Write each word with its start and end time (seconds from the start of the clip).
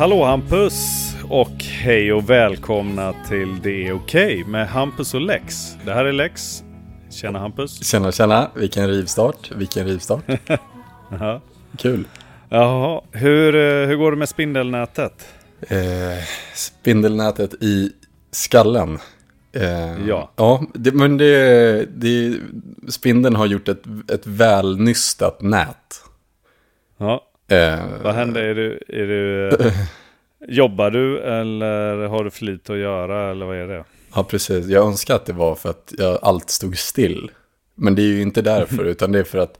Hallå 0.00 0.24
Hampus! 0.24 1.10
Och 1.28 1.64
hej 1.64 2.12
och 2.12 2.30
välkomna 2.30 3.14
till 3.28 3.60
Det 3.62 3.86
är 3.86 3.92
okej 3.92 4.44
med 4.44 4.68
Hampus 4.68 5.14
och 5.14 5.20
Lex. 5.20 5.76
Det 5.84 5.92
här 5.92 6.04
är 6.04 6.12
Lex. 6.12 6.64
Tjena 7.10 7.38
Hampus. 7.38 7.84
Tjena, 7.90 8.12
tjena. 8.12 8.50
Vilken 8.54 8.88
rivstart. 8.88 9.50
Vilken 9.56 9.86
rivstart. 9.86 10.24
Jaha. 11.10 11.40
Kul. 11.78 12.04
Jaha, 12.48 13.00
hur, 13.12 13.54
eh, 13.54 13.88
hur 13.88 13.96
går 13.96 14.10
det 14.10 14.16
med 14.16 14.28
spindelnätet? 14.28 15.28
Eh, 15.60 15.78
spindelnätet 16.54 17.54
i 17.62 17.92
skallen. 18.30 18.98
Eh, 19.52 20.06
Ja. 20.06 20.30
Ja, 20.36 20.62
det, 20.74 20.94
men 20.94 21.16
det, 21.16 21.84
det, 21.84 22.38
spindeln 22.88 23.36
har 23.36 23.46
gjort 23.46 23.68
ett, 23.68 23.82
ett 24.12 24.26
välnystat 24.26 25.42
nät. 25.42 26.02
Ja, 26.98 27.29
Eh, 27.50 27.78
vad 28.02 28.14
händer? 28.14 28.42
Är 28.42 28.54
du, 28.54 28.80
är 28.88 29.06
du, 29.06 29.48
eh, 29.48 29.72
jobbar 30.48 30.90
du 30.90 31.18
eller 31.20 32.06
har 32.06 32.24
du 32.24 32.30
för 32.30 32.44
lite 32.44 32.72
att 32.72 32.78
göra 32.78 33.30
eller 33.30 33.46
vad 33.46 33.56
är 33.56 33.66
det? 33.68 33.84
Ja, 34.14 34.24
precis. 34.24 34.66
Jag 34.66 34.86
önskar 34.86 35.14
att 35.14 35.26
det 35.26 35.32
var 35.32 35.54
för 35.54 35.70
att 35.70 35.92
jag, 35.98 36.18
allt 36.22 36.50
stod 36.50 36.78
still. 36.78 37.30
Men 37.74 37.94
det 37.94 38.02
är 38.02 38.06
ju 38.06 38.22
inte 38.22 38.42
därför, 38.42 38.84
utan 38.86 39.12
det 39.12 39.18
är 39.18 39.24
för 39.24 39.38
att 39.38 39.58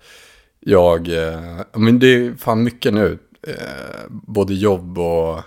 jag... 0.60 1.08
Eh, 1.08 1.40
men 1.76 1.98
det 1.98 2.06
är 2.06 2.34
fan 2.34 2.62
mycket 2.62 2.94
nu. 2.94 3.18
Eh, 3.46 3.54
både 4.10 4.54
jobb 4.54 4.98
och, 4.98 5.38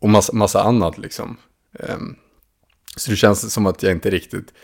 och 0.00 0.08
massa, 0.08 0.32
massa 0.32 0.62
annat 0.62 0.98
liksom. 0.98 1.36
Eh, 1.78 1.96
så 2.96 3.10
det 3.10 3.16
känns 3.16 3.52
som 3.52 3.66
att 3.66 3.82
jag 3.82 3.92
inte 3.92 4.10
riktigt 4.10 4.54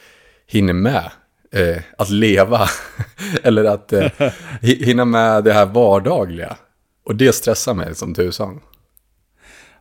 hinner 0.47 0.73
med 0.73 1.11
eh, 1.53 1.83
att 1.99 2.11
leva. 2.11 2.61
Eller 3.43 3.65
att 3.65 3.93
eh, 3.93 4.01
hi- 4.63 4.85
hinna 4.85 5.05
med 5.05 5.45
det 5.45 5.53
här 5.53 5.67
vardagliga. 5.67 6.57
Och 7.07 7.17
det 7.17 7.33
stressar 7.33 7.75
mig 7.75 7.95
som 7.95 8.15
tusan. 8.15 8.61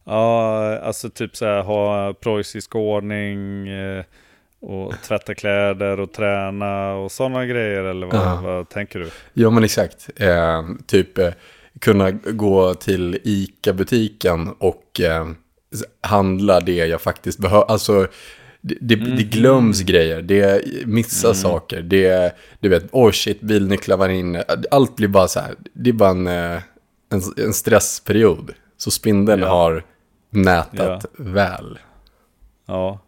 Ja, 0.05 0.77
alltså 0.79 1.09
typ 1.09 1.35
så 1.35 1.45
här 1.45 1.61
ha 1.61 2.13
preussisk 2.13 2.75
ordning 2.75 3.67
eh, 3.67 4.03
och 4.61 4.93
tvätta 5.07 5.33
kläder 5.35 5.99
och 5.99 6.13
träna 6.13 6.93
och 6.93 7.11
sådana 7.11 7.45
grejer 7.45 7.83
eller 7.83 8.07
vad, 8.07 8.15
Ja. 8.15 8.39
vad 8.43 8.69
tänker 8.69 8.99
du? 8.99 9.09
Ja 9.33 9.49
men 9.49 9.63
exakt. 9.63 10.09
Eh, 10.15 10.63
typ 10.87 11.17
eh, 11.17 11.29
kunna 11.81 12.11
gå 12.11 12.73
till 12.73 13.19
ICA-butiken 13.23 14.49
och 14.59 15.01
eh, 15.01 15.27
handla 16.01 16.59
det 16.59 16.75
jag 16.85 17.01
faktiskt 17.01 17.39
behöver. 17.39 17.65
Alltså 17.65 18.07
det, 18.61 18.75
det, 18.81 18.95
det 18.95 19.23
glöms 19.23 19.81
grejer, 19.81 20.21
det 20.21 20.63
missas 20.85 21.41
saker, 21.41 21.81
det, 21.81 22.35
du 22.59 22.69
vet, 22.69 22.83
oh 22.91 23.11
shit, 23.11 23.41
bilnycklar 23.41 23.97
var 23.97 24.09
inne. 24.09 24.43
Allt 24.71 24.95
blir 24.95 25.07
bara 25.07 25.27
så 25.27 25.39
här, 25.39 25.55
det 25.73 25.89
är 25.89 25.93
bara 25.93 26.09
en, 26.09 26.27
eh, 26.27 26.59
en, 27.15 27.45
en 27.45 27.53
stressperiod. 27.53 28.53
Så 28.77 28.91
spindeln 28.91 29.41
Ja. 29.41 29.47
har 29.47 29.83
nätat 30.29 31.05
väl. 31.17 31.79
Ja. 32.65 32.99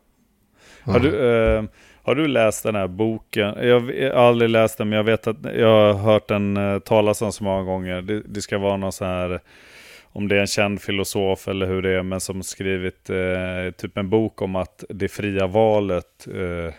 Har, 0.83 0.99
du, 0.99 1.29
eh, 1.31 1.63
har 2.03 2.15
du 2.15 2.27
läst 2.27 2.63
den 2.63 2.75
här 2.75 2.87
boken? 2.87 3.53
Jag 3.67 3.79
har 4.13 4.27
aldrig 4.27 4.49
läst 4.49 4.77
den, 4.77 4.89
men 4.89 4.97
jag 4.97 5.03
vet 5.03 5.27
att 5.27 5.37
jag 5.43 5.67
har 5.67 5.93
hört 5.93 6.27
den 6.27 6.57
eh, 6.57 6.79
talas 6.79 7.21
om 7.21 7.31
så 7.31 7.43
många 7.43 7.63
gånger. 7.63 8.01
Det, 8.01 8.21
det 8.21 8.41
ska 8.41 8.57
vara 8.57 8.77
någon 8.77 8.91
så 8.91 9.05
här, 9.05 9.39
om 10.03 10.27
det 10.27 10.35
är 10.35 10.39
en 10.39 10.47
känd 10.47 10.81
filosof 10.81 11.47
eller 11.47 11.65
hur 11.67 11.81
det 11.81 11.89
är, 11.89 12.03
men 12.03 12.19
som 12.19 12.43
skrivit 12.43 13.09
eh, 13.09 13.71
typ 13.77 13.97
en 13.97 14.09
bok 14.09 14.41
om 14.41 14.55
att 14.55 14.83
det 14.89 15.07
fria 15.07 15.47
valet 15.47 16.27
eh, 16.27 16.73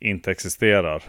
inte 0.00 0.30
existerar. 0.30 1.02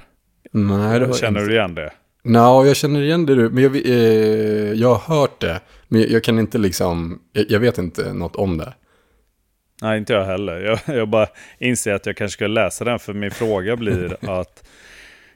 Nej, 0.52 1.14
Känner 1.14 1.40
inte- 1.40 1.50
du 1.50 1.56
igen 1.56 1.76
det? 1.76 1.92
Nå, 2.24 2.66
jag 2.66 2.76
känner 2.76 3.02
igen 3.02 3.26
det 3.26 3.36
du, 3.36 3.50
men 3.50 3.64
jag, 3.64 3.76
eh, 3.76 4.74
jag 4.74 4.96
har 4.96 5.16
hört 5.16 5.40
det. 5.40 5.62
Men 5.88 6.06
jag, 6.10 6.24
kan 6.24 6.40
inte 6.40 6.58
liksom, 6.58 7.22
jag, 7.34 7.52
jag 7.52 7.60
vet 7.60 7.78
inte 7.78 8.14
något 8.14 8.36
om 8.36 8.58
det. 8.58 8.74
Nej, 9.82 9.98
inte 9.98 10.14
jag 10.14 10.26
heller. 10.26 10.60
Jag, 10.60 10.98
jag 10.98 11.10
bara 11.10 11.28
inser 11.60 11.94
att 11.94 12.06
jag 12.06 12.18
kanske 12.18 12.34
ska 12.34 12.48
läsa 12.48 12.86
den, 12.86 13.00
för 13.00 13.14
min 13.14 13.32
fråga 13.32 13.76
blir 13.76 14.18
att 14.42 14.70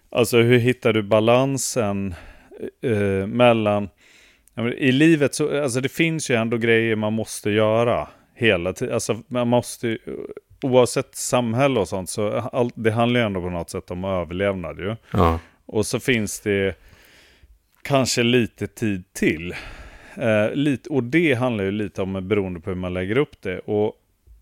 alltså 0.09 0.37
hur 0.37 0.57
hittar 0.57 0.93
du 0.93 1.03
balansen 1.03 2.15
eh, 2.83 3.27
mellan 3.27 3.89
ja, 4.53 4.63
men 4.63 4.73
I 4.73 4.91
livet 4.91 5.35
så, 5.35 5.63
alltså 5.63 5.81
det 5.81 5.89
finns 5.89 6.29
ju 6.29 6.35
ändå 6.35 6.57
grejer 6.57 6.95
man 6.95 7.13
måste 7.13 7.49
göra 7.49 8.07
hela 8.35 8.73
tiden. 8.73 8.93
Alltså 8.93 9.21
man 9.27 9.47
måste 9.47 9.97
oavsett 10.61 11.15
samhälle 11.15 11.79
och 11.79 11.87
sånt 11.87 12.09
så 12.09 12.31
allt, 12.31 12.73
det 12.75 12.91
handlar 12.91 13.19
ju 13.19 13.25
ändå 13.25 13.41
på 13.41 13.49
något 13.49 13.69
sätt 13.69 13.91
om 13.91 14.03
överlevnad 14.03 14.79
ju. 14.79 14.95
Ja. 15.11 15.39
Och 15.67 15.85
så 15.85 15.99
finns 15.99 16.39
det 16.39 16.75
kanske 17.81 18.23
lite 18.23 18.67
tid 18.67 19.13
till. 19.13 19.55
Eh, 20.17 20.51
lite, 20.53 20.89
och 20.89 21.03
det 21.03 21.33
handlar 21.33 21.63
ju 21.63 21.71
lite 21.71 22.01
om 22.01 22.27
beroende 22.27 22.59
på 22.59 22.69
hur 22.69 22.77
man 22.77 22.93
lägger 22.93 23.17
upp 23.17 23.41
det. 23.41 23.59
Och, 23.59 23.93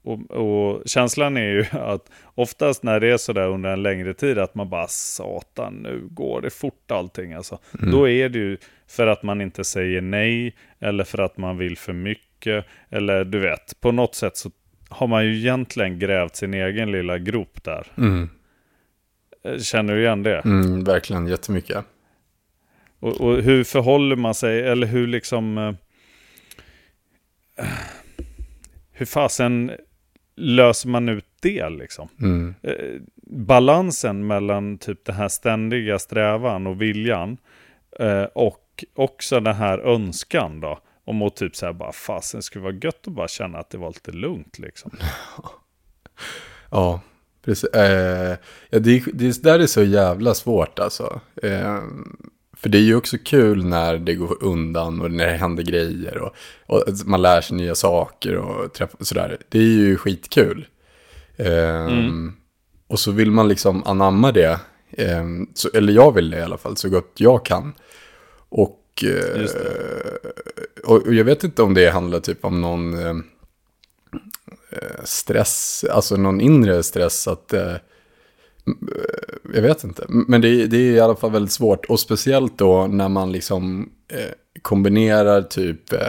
och, 0.04 0.32
och 0.32 0.82
känslan 0.86 1.38
är 1.38 1.52
ju 1.52 1.66
att 1.72 2.10
oftast 2.36 2.84
när 2.84 3.00
det 3.00 3.08
är 3.08 3.18
sådär 3.18 3.48
under 3.48 3.70
en 3.70 3.84
längre 3.84 4.14
tid 4.14 4.38
att 4.38 4.56
man 4.56 4.70
bara 4.70 4.88
satan 4.88 5.74
nu 5.74 6.08
går 6.12 6.42
det 6.42 6.50
fort 6.50 6.92
allting 6.92 7.34
alltså. 7.34 7.60
Då 7.72 8.10
är 8.10 8.30
det 8.30 8.40
ju 8.40 8.58
för 8.88 9.08
att 9.08 9.24
man 9.24 9.42
inte 9.42 9.64
säger 9.64 10.02
nej 10.02 10.56
eller 10.80 11.04
för 11.04 11.18
att 11.18 11.38
man 11.38 11.58
vill 11.58 11.78
för 11.78 11.94
mycket. 11.94 12.66
Eller 12.90 13.26
du 13.26 13.40
vet, 13.40 13.82
på 13.82 13.92
något 13.92 14.16
sätt 14.16 14.38
så 14.38 14.52
har 14.90 15.08
man 15.08 15.26
ju 15.26 15.38
egentligen 15.38 16.00
grävt 16.00 16.36
sin 16.36 16.54
egen 16.54 16.92
lilla 16.92 17.18
grop 17.18 17.64
där. 17.64 17.88
Mm, 17.98 18.30
Känner 19.60 19.96
du 19.96 20.02
igen 20.02 20.24
det? 20.24 20.40
mm, 20.40 20.84
verkligen 20.84 21.28
jättemycket. 21.28 21.86
Och, 23.00 23.22
och 23.22 23.42
hur 23.42 23.64
förhåller 23.64 24.16
man 24.16 24.36
sig, 24.36 24.68
eller 24.68 24.88
hur 24.88 25.08
liksom... 25.08 25.58
eh, 25.58 25.74
hur 28.92 29.06
fasen 29.06 29.72
löser 30.36 30.90
man 30.90 31.10
ut 31.10 31.26
det 31.42 31.70
liksom? 31.70 32.10
Mm. 32.22 32.56
Eh, 32.64 33.02
balansen 33.28 34.28
mellan 34.28 34.78
typ 34.78 35.06
den 35.06 35.16
här 35.16 35.28
ständiga 35.28 36.00
strävan 36.00 36.68
och 36.68 36.82
viljan 36.82 37.38
eh, 38.00 38.24
och 38.24 38.86
också 38.96 39.40
den 39.40 39.56
här 39.56 39.80
önskan 39.80 40.60
då. 40.60 40.80
Om 41.08 41.22
att 41.22 41.36
typ 41.36 41.56
säga 41.56 41.74
bara 41.74 41.92
fasen 41.92 42.42
skulle 42.42 42.64
vara 42.64 42.74
gött 42.74 43.08
att 43.08 43.14
bara 43.14 43.28
känna 43.28 43.58
att 43.58 43.70
det 43.70 43.78
var 43.78 43.90
lite 43.90 44.12
lugnt 44.12 44.60
liksom. 44.60 44.92
Ja, 46.72 47.02
precis. 47.46 47.70
Eh, 47.70 48.38
ja, 48.70 48.80
det, 48.80 49.04
det 49.14 49.44
där 49.44 49.60
är 49.60 49.68
så 49.68 49.84
jävla 49.84 50.34
svårt 50.34 50.80
alltså. 50.80 51.20
Eh, 51.44 51.80
för 52.58 52.70
det 52.70 52.78
är 52.78 52.82
ju 52.82 52.96
också 52.96 53.18
kul 53.26 53.66
när 53.66 53.98
det 53.98 54.16
går 54.16 54.44
undan 54.44 55.02
och 55.02 55.12
när 55.12 55.26
det 55.28 55.38
händer 55.38 55.64
grejer 55.64 56.18
och, 56.18 56.36
och 56.66 56.84
man 57.06 57.22
lär 57.22 57.42
sig 57.42 57.58
nya 57.58 57.76
saker 57.76 58.36
och 58.36 58.74
träffa, 58.74 58.98
sådär. 59.02 59.38
Det 59.50 59.60
är 59.60 59.64
ju 59.64 59.98
skitkul. 59.98 60.68
Eh, 61.36 61.88
Och 62.88 63.00
så 63.00 63.12
vill 63.12 63.32
man 63.32 63.48
liksom 63.48 63.84
anamma 63.84 64.32
det. 64.32 64.60
Eh, 64.92 65.24
så, 65.54 65.70
eller 65.74 65.94
jag 65.94 66.12
vill 66.16 66.30
det 66.30 66.38
i 66.38 66.42
alla 66.42 66.58
fall 66.58 66.78
så 66.78 66.90
gott 66.90 67.14
jag 67.18 67.46
kan. 67.46 67.74
Och, 68.50 69.04
eh, 69.04 69.46
och, 70.84 71.08
och 71.08 71.14
jag 71.14 71.26
vet 71.26 71.44
inte 71.44 71.64
om 71.64 71.74
det 71.74 71.90
handlar 71.90 72.20
typ 72.20 72.46
om 72.46 72.62
någon... 72.62 73.24
Eh, 74.82 75.04
stress, 75.04 75.86
alltså 75.92 76.16
någon 76.18 76.42
inre 76.42 76.84
stress 76.84 77.28
att... 77.28 77.54
Eh, 77.54 77.74
jag 79.54 79.62
vet 79.62 79.84
inte, 79.84 80.06
men 80.08 80.42
det, 80.42 80.48
är- 80.50 80.68
det 80.68 80.78
är 80.78 80.92
i 80.92 81.00
alla 81.00 81.16
fall 81.16 81.32
väldigt 81.32 81.52
svårt. 81.52 81.86
Och 81.86 82.00
speciellt 82.00 82.58
då 82.58 82.88
när 82.88 83.10
man 83.10 83.32
liksom 83.32 83.90
eh, 84.08 84.32
kombinerar 84.62 85.42
typ 85.42 85.94
eh, 85.94 86.00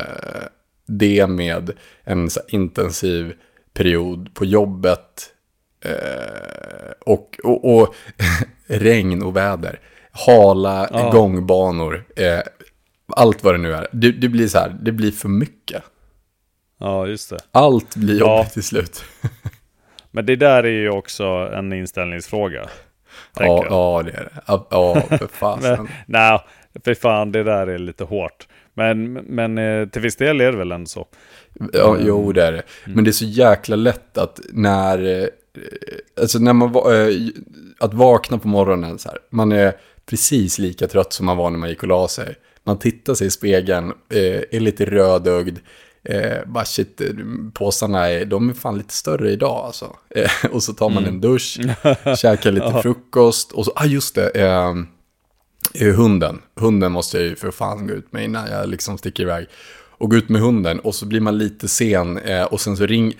det 0.86 1.26
med 1.26 1.70
en 2.04 2.28
intensiv 2.48 3.32
period 3.74 4.34
på 4.34 4.44
jobbet. 4.44 5.28
Eh, 5.84 6.90
och, 7.06 7.40
och, 7.44 7.76
och 7.78 7.94
regn 8.66 9.22
och 9.22 9.36
väder. 9.36 9.80
Hala 10.10 10.88
Ja. 10.92 11.10
gångbanor. 11.10 12.04
Allt 13.08 13.44
vad 13.44 13.54
det 13.54 13.58
nu 13.58 13.72
är. 13.74 13.88
Det, 13.92 14.12
det 14.12 14.28
blir 14.28 14.48
så 14.48 14.58
här, 14.58 14.76
det 14.82 14.92
blir 14.92 15.12
för 15.12 15.28
mycket. 15.28 15.82
Ja, 16.80 17.06
just 17.06 17.30
det. 17.30 17.38
Allt 17.52 17.96
blir 17.96 18.20
Ja. 18.20 18.36
jobbigt 18.38 18.52
till 18.52 18.62
slut. 18.62 19.04
Men 20.10 20.26
det 20.26 20.36
där 20.36 20.62
är 20.64 20.70
ju 20.80 20.90
också 20.90 21.24
en 21.54 21.72
inställningsfråga. 21.72 22.68
Ja, 23.38 23.44
jag. 23.46 23.66
ja, 23.70 24.02
det 24.04 24.10
är 24.10 24.24
det. 24.24 24.40
Ja, 24.46 24.66
Ja, 24.70 25.16
för 25.18 25.26
fasen. 25.32 25.88
Nej, 26.06 26.40
för 26.84 26.94
fan 26.94 27.32
det 27.32 27.42
där 27.42 27.66
är 27.66 27.78
lite 27.78 28.04
hårt. 28.04 28.48
Men, 28.74 29.12
men 29.12 29.58
eh, 29.58 29.88
till 29.88 30.02
viss 30.02 30.16
del 30.16 30.40
är 30.40 30.52
det 30.52 30.58
väl 30.58 30.72
ändå 30.72 30.86
så. 30.86 31.06
Ja, 31.72 31.96
jo, 32.00 32.32
det 32.32 32.42
är 32.44 32.52
det. 32.52 32.62
Mm. 32.84 32.94
Men 32.96 33.04
det 33.04 33.10
är 33.10 33.12
så 33.12 33.24
jäkla 33.24 33.76
lätt 33.76 34.18
att 34.18 34.40
när... 34.52 35.20
eh, 35.22 35.26
Alltså 36.20 36.38
när 36.38 36.52
man... 36.52 36.68
eh, 36.74 37.14
Att 37.78 37.94
vakna 37.94 38.38
på 38.38 38.48
morgonen 38.48 38.98
så 38.98 39.08
här. 39.08 39.18
Man 39.30 39.52
är 39.52 39.72
precis 40.06 40.58
lika 40.58 40.86
trött 40.86 41.12
som 41.12 41.26
man 41.26 41.36
var 41.36 41.50
när 41.50 41.58
man 41.58 41.68
gick 41.68 41.82
och 41.82 41.88
la 41.88 42.08
sig. 42.08 42.34
Man 42.64 42.78
tittar 42.78 43.14
sig 43.14 43.26
i 43.26 43.30
spegeln, 43.30 43.92
är 44.50 44.60
lite 44.60 44.84
rödögd. 44.84 45.58
Eh, 46.08 46.38
bara 46.46 46.64
shit, 46.64 47.00
påsarna 47.54 48.06
är, 48.08 48.24
de 48.24 48.48
är 48.48 48.52
fan 48.54 48.78
lite 48.78 48.94
större 48.94 49.30
idag 49.30 49.64
alltså. 49.66 49.96
Eh, 50.10 50.50
och 50.50 50.62
så 50.62 50.72
tar 50.72 50.88
man 50.90 51.02
Mm. 51.02 51.14
en 51.14 51.20
dusch, 51.20 51.58
käkar 52.18 52.52
lite 52.52 52.78
frukost 52.82 53.52
och 53.52 53.64
så, 53.64 53.72
ah 53.76 53.84
just 53.84 54.14
det, 54.14 54.28
eh, 54.30 54.74
eh, 55.74 55.94
hunden. 55.94 56.38
Hunden 56.60 56.92
måste 56.92 57.16
jag 57.18 57.26
ju 57.26 57.36
för 57.36 57.50
fan 57.50 57.86
gå 57.86 57.94
ut 57.94 58.12
med 58.12 58.24
innan 58.24 58.50
jag 58.50 58.68
liksom 58.68 58.98
sticker 58.98 59.22
iväg. 59.22 59.46
och 59.98 60.10
gå 60.10 60.16
ut 60.16 60.28
med 60.28 60.40
hunden 60.42 60.80
och 60.80 60.94
så 60.94 61.06
blir 61.06 61.20
man 61.20 61.38
lite 61.38 61.68
sen 61.68 62.18
eh, 62.18 62.44
och 62.44 62.60
sen 62.60 62.76
så 62.76 62.86
ring... 62.86 63.14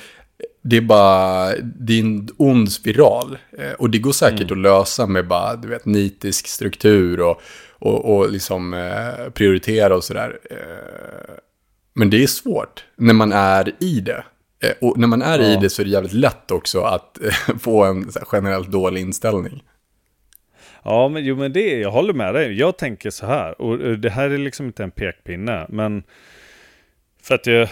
Det 0.62 0.76
är 0.76 0.80
bara, 0.80 1.52
det 1.56 1.92
är 1.98 2.00
en 2.00 2.28
ond 2.36 2.72
spiral. 2.72 3.38
Eh, 3.58 3.72
och 3.72 3.90
det 3.90 3.98
går 3.98 4.12
säkert 4.12 4.50
att 4.50 4.58
lösa 4.58 5.06
med 5.06 5.26
bara, 5.28 5.56
du 5.56 5.68
vet, 5.68 5.84
nitisk 5.84 6.46
struktur 6.46 7.20
och, 7.20 7.40
och, 7.78 8.16
och 8.16 8.30
liksom 8.30 8.74
eh, 8.74 9.30
prioritera 9.30 9.96
och 9.96 10.04
sådär. 10.04 10.38
Eh, 10.50 11.34
men 11.96 12.10
det 12.10 12.22
är 12.22 12.26
svårt 12.26 12.84
när 12.96 13.14
man 13.14 13.32
är 13.32 13.72
i 13.80 14.00
det. 14.00 14.24
Eh, 14.62 14.72
och 14.80 14.98
när 14.98 15.06
man 15.06 15.22
är 15.22 15.40
i 15.40 15.54
Ja. 15.54 15.60
det 15.60 15.70
så 15.70 15.82
är 15.82 15.84
det 15.84 15.90
jävligt 15.90 16.12
lätt 16.12 16.50
också 16.50 16.80
att 16.80 17.22
eh, 17.24 17.56
få 17.58 17.84
en 17.84 18.10
generellt 18.32 18.70
dålig 18.70 19.00
inställning. 19.00 19.62
Ja, 20.82 21.08
men, 21.08 21.24
jo, 21.24 21.36
men 21.36 21.52
det, 21.52 21.78
jag 21.78 21.90
håller 21.90 22.12
med 22.14 22.34
dig. 22.34 22.52
Jag 22.58 22.78
tänker 22.78 23.10
så 23.10 23.26
här, 23.26 23.60
och 23.60 23.80
eh, 23.80 23.92
det 23.92 24.10
här 24.10 24.30
är 24.30 24.38
liksom 24.38 24.66
inte 24.66 24.82
en 24.82 24.90
pekpinne, 24.90 25.66
men 25.68 26.02
för 27.22 27.34
att 27.34 27.46
jag, 27.46 27.68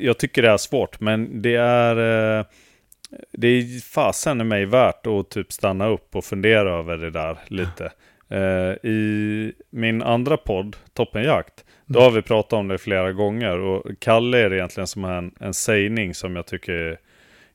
jag 0.00 0.18
tycker 0.18 0.42
det 0.42 0.48
är 0.50 0.56
svårt, 0.56 1.00
men 1.00 1.42
det 1.42 1.54
är, 1.54 1.94
det 3.32 3.48
är 3.48 3.80
fasen 3.80 4.40
i 4.40 4.44
mig 4.44 4.66
värt 4.66 5.06
att 5.06 5.30
typ 5.30 5.52
stanna 5.52 5.88
upp 5.88 6.16
och 6.16 6.24
fundera 6.24 6.78
över 6.78 6.96
det 6.96 7.10
där 7.10 7.38
lite. 7.46 7.92
I 8.88 9.52
min 9.70 10.02
andra 10.02 10.36
podd, 10.36 10.76
Toppenjakt, 10.92 11.64
då 11.92 12.00
har 12.00 12.10
vi 12.10 12.22
pratat 12.22 12.52
om 12.52 12.68
det 12.68 12.78
flera 12.78 13.12
gånger 13.12 13.58
och 13.58 13.90
Kalle 13.98 14.38
är 14.38 14.52
egentligen 14.52 14.86
som 14.86 15.04
en, 15.04 15.34
en 15.40 15.54
sägning 15.54 16.14
som 16.14 16.36
jag 16.36 16.46
tycker 16.46 16.72
är 16.72 16.98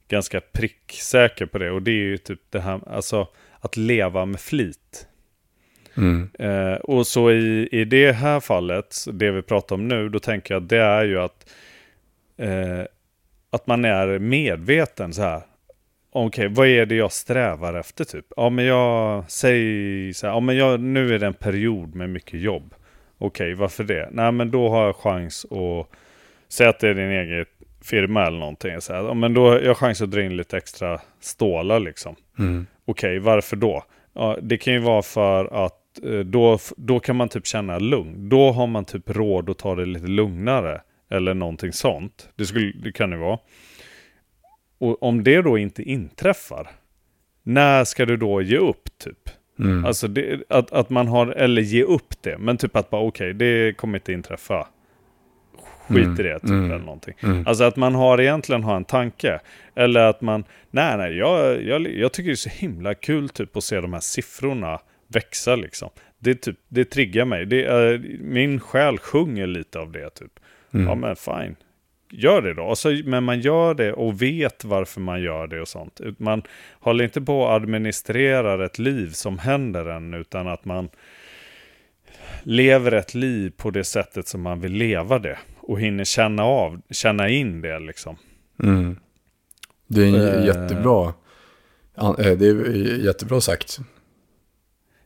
ganska 0.08 0.42
pricksäker 0.42 1.46
på 1.46 1.58
det. 1.58 1.72
Och 1.72 1.82
det 1.82 1.92
är 1.92 2.06
ju 2.06 2.18
typ 2.18 2.42
det 2.50 2.60
här, 2.60 2.80
alltså 2.90 3.28
att 3.60 3.78
leva 3.78 4.26
med 4.26 4.40
flit. 4.40 5.08
Mm. 5.98 6.30
Eh, 6.40 6.74
och 6.74 7.08
så 7.08 7.32
i, 7.32 7.70
i 7.72 7.86
det 7.86 8.12
här 8.12 8.40
fallet, 8.40 8.96
det 9.14 9.32
vi 9.32 9.42
pratar 9.42 9.76
om 9.76 9.88
nu, 9.88 10.10
då 10.10 10.20
tänker 10.20 10.54
jag 10.54 10.64
att 10.64 10.70
det 10.70 10.78
är 10.78 11.04
ju 11.04 11.20
att, 11.20 11.50
eh, 12.38 12.82
att 13.50 13.68
man 13.68 13.86
är 13.86 14.20
medveten 14.20 15.14
så 15.14 15.22
här. 15.22 15.42
Okej, 16.12 16.48
vad 16.48 16.68
är 16.68 16.86
det 16.86 16.96
jag 16.96 17.12
strävar 17.12 17.74
efter 17.74 18.04
typ? 18.04 18.26
Ja, 18.36 18.50
men 18.50 18.66
jag 18.66 19.32
säger 19.32 20.14
så 20.14 20.28
här, 20.28 20.34
ja, 20.34 20.40
men 20.40 20.56
jag, 20.56 20.80
nu 20.80 21.16
är 21.16 21.20
det 21.20 21.28
en 21.28 21.34
period 21.34 21.96
med 21.96 22.10
mycket 22.10 22.40
jobb. 22.40 22.74
Okej, 23.18 23.54
varför 23.54 23.84
det? 23.84 24.10
Nej, 24.12 24.32
men 24.32 24.52
då 24.52 24.70
har 24.70 24.86
jag 24.86 24.96
chans 24.96 25.46
att, 25.46 25.98
säga 26.48 26.70
att 26.70 26.80
det 26.80 26.90
är 26.90 26.94
din 26.94 27.12
egen 27.12 27.46
firma 27.82 28.28
eller 28.28 28.40
någonting. 28.40 28.82
Så 28.82 28.94
här, 28.94 29.14
men 29.14 29.34
då 29.34 29.50
har 29.50 29.60
jag 29.60 29.78
chans 29.78 30.02
att 30.02 30.12
dra 30.12 30.22
in 30.22 30.38
lite 30.38 30.58
extra 30.58 31.02
stålar 31.20 31.80
liksom. 31.80 32.16
Mm. 32.40 32.68
Okej, 32.86 33.20
varför 33.20 33.56
då? 33.56 33.84
Ja, 34.14 34.38
det 34.42 34.58
kan 34.58 34.74
ju 34.74 34.80
vara 34.80 35.02
för 35.02 35.66
att 35.66 36.04
eh, 36.04 36.20
då, 36.20 36.58
då 36.78 37.00
kan 37.00 37.16
man 37.16 37.30
typ 37.30 37.48
känna 37.48 37.80
lugn. 37.80 38.30
Då 38.30 38.52
har 38.52 38.68
man 38.68 38.86
typ 38.86 39.10
råd 39.10 39.50
att 39.50 39.58
ta 39.58 39.76
det 39.76 39.86
lite 39.86 40.08
lugnare. 40.08 40.82
Eller 41.10 41.34
någonting 41.34 41.74
sånt. 41.74 42.30
Det, 42.36 42.46
skulle, 42.46 42.72
det 42.72 42.92
kan 42.92 43.10
det 43.10 43.18
vara. 43.18 43.40
Och 44.78 45.04
om 45.04 45.24
det 45.24 45.42
då 45.42 45.58
inte 45.58 45.84
inträffar. 45.84 46.68
När 47.44 47.84
ska 47.84 48.06
du 48.06 48.18
då 48.18 48.42
ge 48.42 48.58
upp 48.58 48.98
typ? 48.98 49.30
Mm. 49.60 49.86
Alltså 49.86 50.08
det, 50.08 50.42
att, 50.50 50.72
att 50.72 50.90
man 50.90 51.08
har, 51.08 51.28
eller 51.28 51.62
ge 51.62 51.84
upp 51.84 52.22
det. 52.22 52.38
Men 52.38 52.58
typ 52.58 52.76
att 52.76 52.90
bara 52.90 53.02
okej, 53.02 53.34
det 53.34 53.78
kommer 53.78 53.98
inte 53.98 54.14
inträffa. 54.14 54.68
Skit 55.88 55.98
Mm, 56.06 56.20
i 56.20 56.24
det 56.24 56.40
typ 56.40 56.50
mm, 56.50 56.72
eller 56.72 56.86
någonting. 56.86 57.14
mm. 57.24 57.48
Alltså 57.48 57.64
att 57.64 57.76
man 57.76 57.96
har 57.96 58.22
egentligen 58.22 58.64
har 58.64 58.76
en 58.76 58.86
tanke. 58.86 59.40
Eller 59.76 60.00
att 60.00 60.22
man, 60.22 60.44
nej 60.72 60.98
nej, 60.98 61.18
jag, 61.18 61.64
jag, 61.64 61.88
jag 61.94 62.14
tycker 62.14 62.28
det 62.30 62.34
är 62.34 62.36
så 62.36 62.50
himla 62.50 62.94
kul 62.96 63.30
typ 63.30 63.58
att 63.58 63.64
se 63.64 63.82
de 63.82 63.94
här 63.94 64.00
siffrorna 64.00 64.80
växa 65.08 65.56
liksom. 65.56 65.90
Det, 66.20 66.36
typ, 66.36 66.58
det 66.70 66.86
triggar 66.86 67.26
mig. 67.26 67.46
Det 67.46 67.64
är, 67.66 68.06
min 68.22 68.60
själ 68.60 68.98
sjunger 68.98 69.48
lite 69.48 69.80
av 69.80 69.92
det 69.92 70.10
typ. 70.10 70.32
Mm. 70.74 70.88
Ja 70.88 70.96
men 70.96 71.16
fine. 71.16 71.56
Gör 72.10 72.42
det 72.42 72.54
då. 72.54 72.70
Alltså, 72.70 72.90
men 73.06 73.24
man 73.24 73.40
gör 73.40 73.74
det 73.74 73.94
och 73.94 74.22
vet 74.22 74.64
varför 74.64 75.02
man 75.02 75.22
gör 75.22 75.48
det 75.48 75.62
och 75.62 75.68
sånt. 75.68 76.00
Man 76.18 76.42
håller 76.80 77.04
inte 77.04 77.22
på 77.22 77.42
och 77.42 77.54
administrerar 77.54 78.60
ett 78.60 78.80
liv 78.80 79.10
som 79.12 79.40
händer 79.40 79.86
en. 79.86 80.14
Utan 80.14 80.48
att 80.48 80.66
man 80.66 80.90
lever 82.44 82.92
ett 82.92 83.14
liv 83.14 83.52
på 83.58 83.72
det 83.72 83.84
sättet 83.84 84.28
som 84.28 84.42
man 84.42 84.62
vill 84.62 84.72
leva 84.74 85.20
det. 85.20 85.38
Och 85.60 85.80
hinner 85.80 86.04
känna 86.04 86.44
av, 86.44 86.82
känna 86.92 87.30
in 87.30 87.62
det 87.62 87.80
liksom. 87.80 88.18
Mm. 88.64 88.98
Det 89.88 90.02
är 90.04 90.38
Eh. 90.40 90.46
jättebra, 90.46 91.14
eh, 91.98 92.14
det 92.38 92.48
är 92.48 93.06
jättebra 93.06 93.42
sagt. 93.42 93.78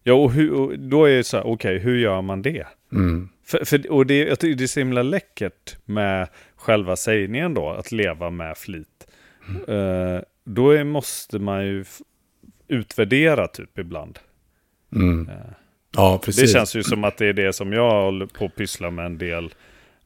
Ja, 0.03 0.13
och, 0.13 0.31
hur, 0.31 0.53
och 0.53 0.79
då 0.79 1.05
är 1.05 1.17
det 1.17 1.23
så 1.23 1.37
här, 1.37 1.45
okej, 1.47 1.79
hur 1.79 1.97
gör 1.97 2.21
man 2.21 2.41
det? 2.41 2.67
Mm. 2.91 3.29
För, 3.45 3.65
för, 3.65 3.91
och 3.91 4.05
det, 4.05 4.17
jag 4.17 4.39
tycker 4.39 4.57
det 4.57 4.63
är 4.63 4.67
så 4.67 4.79
himla 4.79 5.03
läckert 5.03 5.77
med 5.85 6.27
själva 6.61 6.95
sägningen 6.95 7.53
då, 7.53 7.69
att 7.69 7.91
leva 7.91 8.29
med 8.29 8.57
flit. 8.57 9.07
Eh, 9.67 10.19
då 10.43 10.69
är, 10.71 10.83
måste 10.83 11.39
man 11.39 11.65
ju 11.65 11.85
utvärdera 12.67 13.47
typ 13.47 13.79
ibland. 13.79 14.19
Mm. 14.95 15.29
Eh, 15.29 15.35
Ja, 15.95 16.11
Det 16.21 16.25
precis. 16.25 16.53
känns 16.53 16.75
ju 16.75 16.83
som 16.83 17.03
att 17.03 17.17
det 17.17 17.25
är 17.27 17.33
det 17.33 17.53
som 17.53 17.73
jag 17.73 18.03
håller 18.03 18.25
på 18.25 18.45
att 18.45 18.55
pyssla 18.55 18.91
med 18.91 19.05
en 19.05 19.17
del 19.17 19.53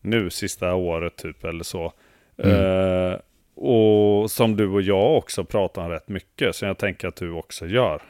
nu, 0.01 0.29
sista 0.29 0.73
året 0.73 1.15
typ 1.15 1.43
eller 1.43 1.63
så. 1.63 1.93
Eh, 2.37 3.19
och 3.55 4.31
som 4.31 4.55
du 4.55 4.67
och 4.67 4.81
jag 4.81 5.17
också 5.17 5.43
pratar 5.43 5.81
om 5.81 5.89
rätt 5.89 6.09
mycket, 6.09 6.55
så 6.55 6.65
jag 6.65 6.77
tänker 6.77 7.07
att 7.07 7.15
du 7.15 7.31
också 7.31 7.67
gör. 7.67 8.01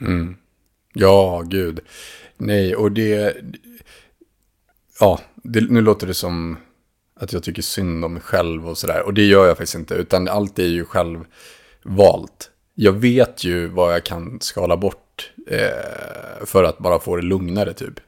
Mm. 0.00 0.36
Ja, 0.94 1.42
gud. 1.46 1.80
Nej, 2.36 2.76
och 2.76 2.92
det... 2.92 3.36
Ja, 5.00 5.20
det, 5.34 5.70
nu 5.70 5.80
låter 5.80 6.06
det 6.06 6.14
som 6.14 6.56
att 7.20 7.32
jag 7.32 7.42
tycker 7.42 7.62
synd 7.62 8.04
om 8.04 8.12
mig 8.12 8.22
själv 8.22 8.68
och 8.68 8.78
sådär. 8.78 9.02
Och 9.02 9.14
det 9.14 9.24
gör 9.24 9.46
jag 9.46 9.56
faktiskt 9.56 9.74
inte, 9.74 9.94
utan 9.94 10.28
allt 10.28 10.58
är 10.58 10.66
ju 10.66 10.84
självvalt. 10.84 12.50
Jag 12.74 12.92
vet 12.92 13.44
ju 13.44 13.66
vad 13.66 13.94
jag 13.94 14.04
kan 14.04 14.40
skala 14.40 14.76
bort 14.76 15.32
eh, 15.50 16.44
för 16.44 16.64
att 16.64 16.78
bara 16.78 16.98
få 16.98 17.16
det 17.16 17.22
lugnare 17.22 17.72
typ. 17.72 18.00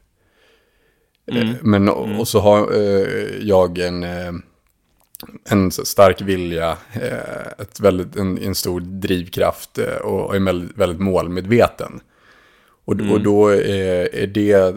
Eh, 1.33 1.49
Men 1.63 1.89
och, 1.89 2.21
och 2.21 2.29
så 2.29 2.41
har 2.41 2.73
eh, 2.73 3.39
jag 3.41 3.79
en, 3.79 4.03
eh, 4.03 4.33
en 5.51 5.71
stark 5.71 6.21
vilja, 6.21 6.79
eh, 6.93 7.47
ett 7.59 7.81
väldigt, 7.81 8.17
en, 8.17 8.39
en 8.39 8.55
stor 8.55 8.81
drivkraft 8.81 9.79
eh, 9.79 9.97
och, 9.97 10.27
och 10.27 10.37
är 10.37 10.41
väldigt, 10.41 10.77
väldigt 10.77 11.01
målmedveten. 11.01 12.01
Och, 12.89 13.01
och 13.13 13.21
då 13.21 13.49
är, 13.49 14.15
är 14.15 14.27
det, 14.27 14.53
eh, 14.53 14.75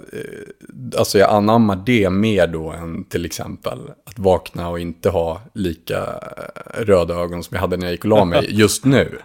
alltså 0.98 1.18
jag 1.18 1.30
anammar 1.30 1.84
det 1.86 2.10
mer 2.10 2.48
då 2.48 2.72
än 2.72 3.04
till 3.04 3.26
exempel 3.26 3.80
att 4.06 4.20
vakna 4.20 4.70
och 4.70 4.80
inte 4.80 5.10
ha 5.10 5.42
lika 5.54 5.98
eh, 5.98 6.84
röda 6.84 7.14
ögon 7.14 7.44
som 7.44 7.56
jag 7.56 7.62
hade 7.62 7.78
när 7.78 7.86
jag 7.86 7.92
gick 7.92 8.04
och 8.04 8.10
la 8.10 8.26
mig 8.26 8.46
just 8.50 8.86
nu. 8.86 9.20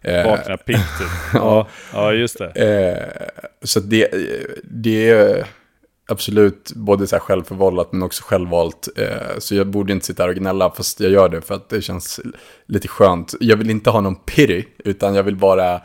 Eh, 0.00 0.26
Vakna 0.26 0.56
pigg 0.56 0.76
typ. 0.76 1.08
ja, 1.34 1.68
ja, 1.92 2.12
just 2.12 2.38
det. 2.38 2.50
Eh, 2.50 3.26
så 3.62 3.80
det, 3.80 4.08
det 4.62 5.10
är 5.10 5.46
absolut 6.08 6.72
både 6.74 7.06
så 7.06 7.16
här 7.16 7.20
självförvållat 7.20 7.92
men 7.92 8.02
också 8.02 8.22
självvalt. 8.26 8.88
Eh, 8.96 9.38
så 9.38 9.54
jag 9.54 9.66
borde 9.66 9.92
inte 9.92 10.06
sitta 10.06 10.22
här 10.22 10.30
och 10.30 10.36
gnälla 10.36 10.70
fast 10.70 11.00
jag 11.00 11.12
gör 11.12 11.28
det 11.28 11.40
för 11.40 11.54
att 11.54 11.68
det 11.68 11.82
känns 11.82 12.20
lite 12.66 12.88
skönt. 12.88 13.34
Jag 13.40 13.56
vill 13.56 13.70
inte 13.70 13.90
ha 13.90 14.00
någon 14.00 14.16
pity 14.16 14.64
utan 14.78 15.14
jag 15.14 15.22
vill 15.22 15.36
bara... 15.36 15.80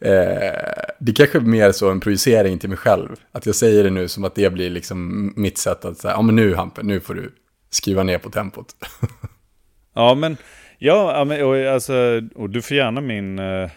eh, 0.00 0.52
det 0.98 1.12
kanske 1.16 1.38
är 1.38 1.40
mer 1.40 1.72
så 1.72 1.90
en 1.90 2.00
projicering 2.00 2.58
till 2.58 2.68
mig 2.68 2.78
själv. 2.78 3.08
Att 3.32 3.46
jag 3.46 3.54
säger 3.54 3.84
det 3.84 3.90
nu 3.90 4.08
som 4.08 4.24
att 4.24 4.34
det 4.34 4.52
blir 4.52 4.70
liksom 4.70 5.32
mitt 5.36 5.58
sätt 5.58 5.84
att 5.84 5.98
säga, 5.98 6.14
ja 6.14 6.22
men 6.22 6.36
nu 6.36 6.54
Hampe, 6.54 6.82
nu 6.82 7.00
får 7.00 7.14
du 7.14 7.32
skriva 7.70 8.02
ner 8.02 8.18
på 8.18 8.30
tempot. 8.30 8.66
Ja, 9.98 10.14
men, 10.14 10.36
ja, 10.78 11.24
men 11.24 11.44
och, 11.44 11.56
alltså, 11.56 12.22
och 12.34 12.50
du 12.50 12.62
får 12.62 12.76
gärna 12.76 13.00
min... 13.00 13.38
ö, 13.38 13.68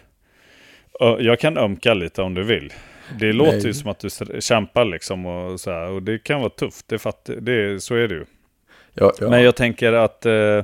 jag 0.99 1.39
kan 1.39 1.57
ömka 1.57 1.93
lite 1.93 2.21
om 2.21 2.33
du 2.33 2.43
vill. 2.43 2.73
Det 3.19 3.33
låter 3.33 3.57
ju 3.57 3.63
Nej. 3.63 3.73
som 3.73 3.91
att 3.91 3.99
du 3.99 4.09
kämpar 4.41 4.85
liksom 4.85 5.25
och 5.25 5.59
så 5.59 5.71
här, 5.71 5.89
och 5.89 6.03
det 6.03 6.19
kan 6.19 6.39
vara 6.39 6.49
tufft. 6.49 6.87
Det 6.87 6.99
fatt, 6.99 7.29
det, 7.41 7.83
så 7.83 7.95
är 7.95 8.07
det 8.07 8.15
ju. 8.15 8.25
ja, 8.93 9.13
ja. 9.19 9.29
Men 9.29 9.43
jag 9.43 9.55
tänker 9.55 9.93
att 9.93 10.25
eh, 10.25 10.63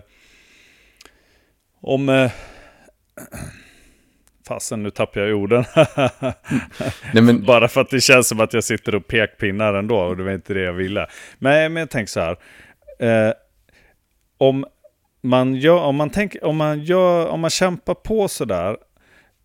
om... 1.82 2.10
Eh, 2.10 2.32
fasen, 4.48 4.84
nu 4.84 4.90
tappar 4.90 5.22
jag 5.22 5.38
orden. 5.40 5.64
Nej, 7.14 7.24
men, 7.24 7.46
Bara 7.46 7.68
för 7.68 7.82
att 7.82 7.90
det 7.90 8.02
känns 8.02 8.28
som 8.28 8.40
att 8.40 8.54
jag 8.54 8.64
sitter 8.64 8.96
och 8.96 9.08
pekpinnar 9.08 9.74
ändå 9.74 9.98
och 9.98 10.18
det 10.18 10.24
var 10.24 10.32
inte 10.32 10.54
det 10.54 10.62
jag 10.62 10.74
ville. 10.74 11.08
Men, 11.38 11.74
men 11.74 11.80
jag 11.82 11.90
tänker 11.90 12.12
så 12.12 12.20
här. 12.20 12.38
Eh, 13.00 13.34
om 14.38 14.66
man 15.22 15.56
gör, 15.56 15.80
om 15.80 15.96
man 15.96 16.10
tänker, 16.10 16.44
om 16.44 16.58
man 16.58 16.84
gör, 16.84 17.28
om 17.28 17.40
man 17.40 17.50
kämpar 17.50 17.94
på 17.94 18.28
sådär. 18.28 18.78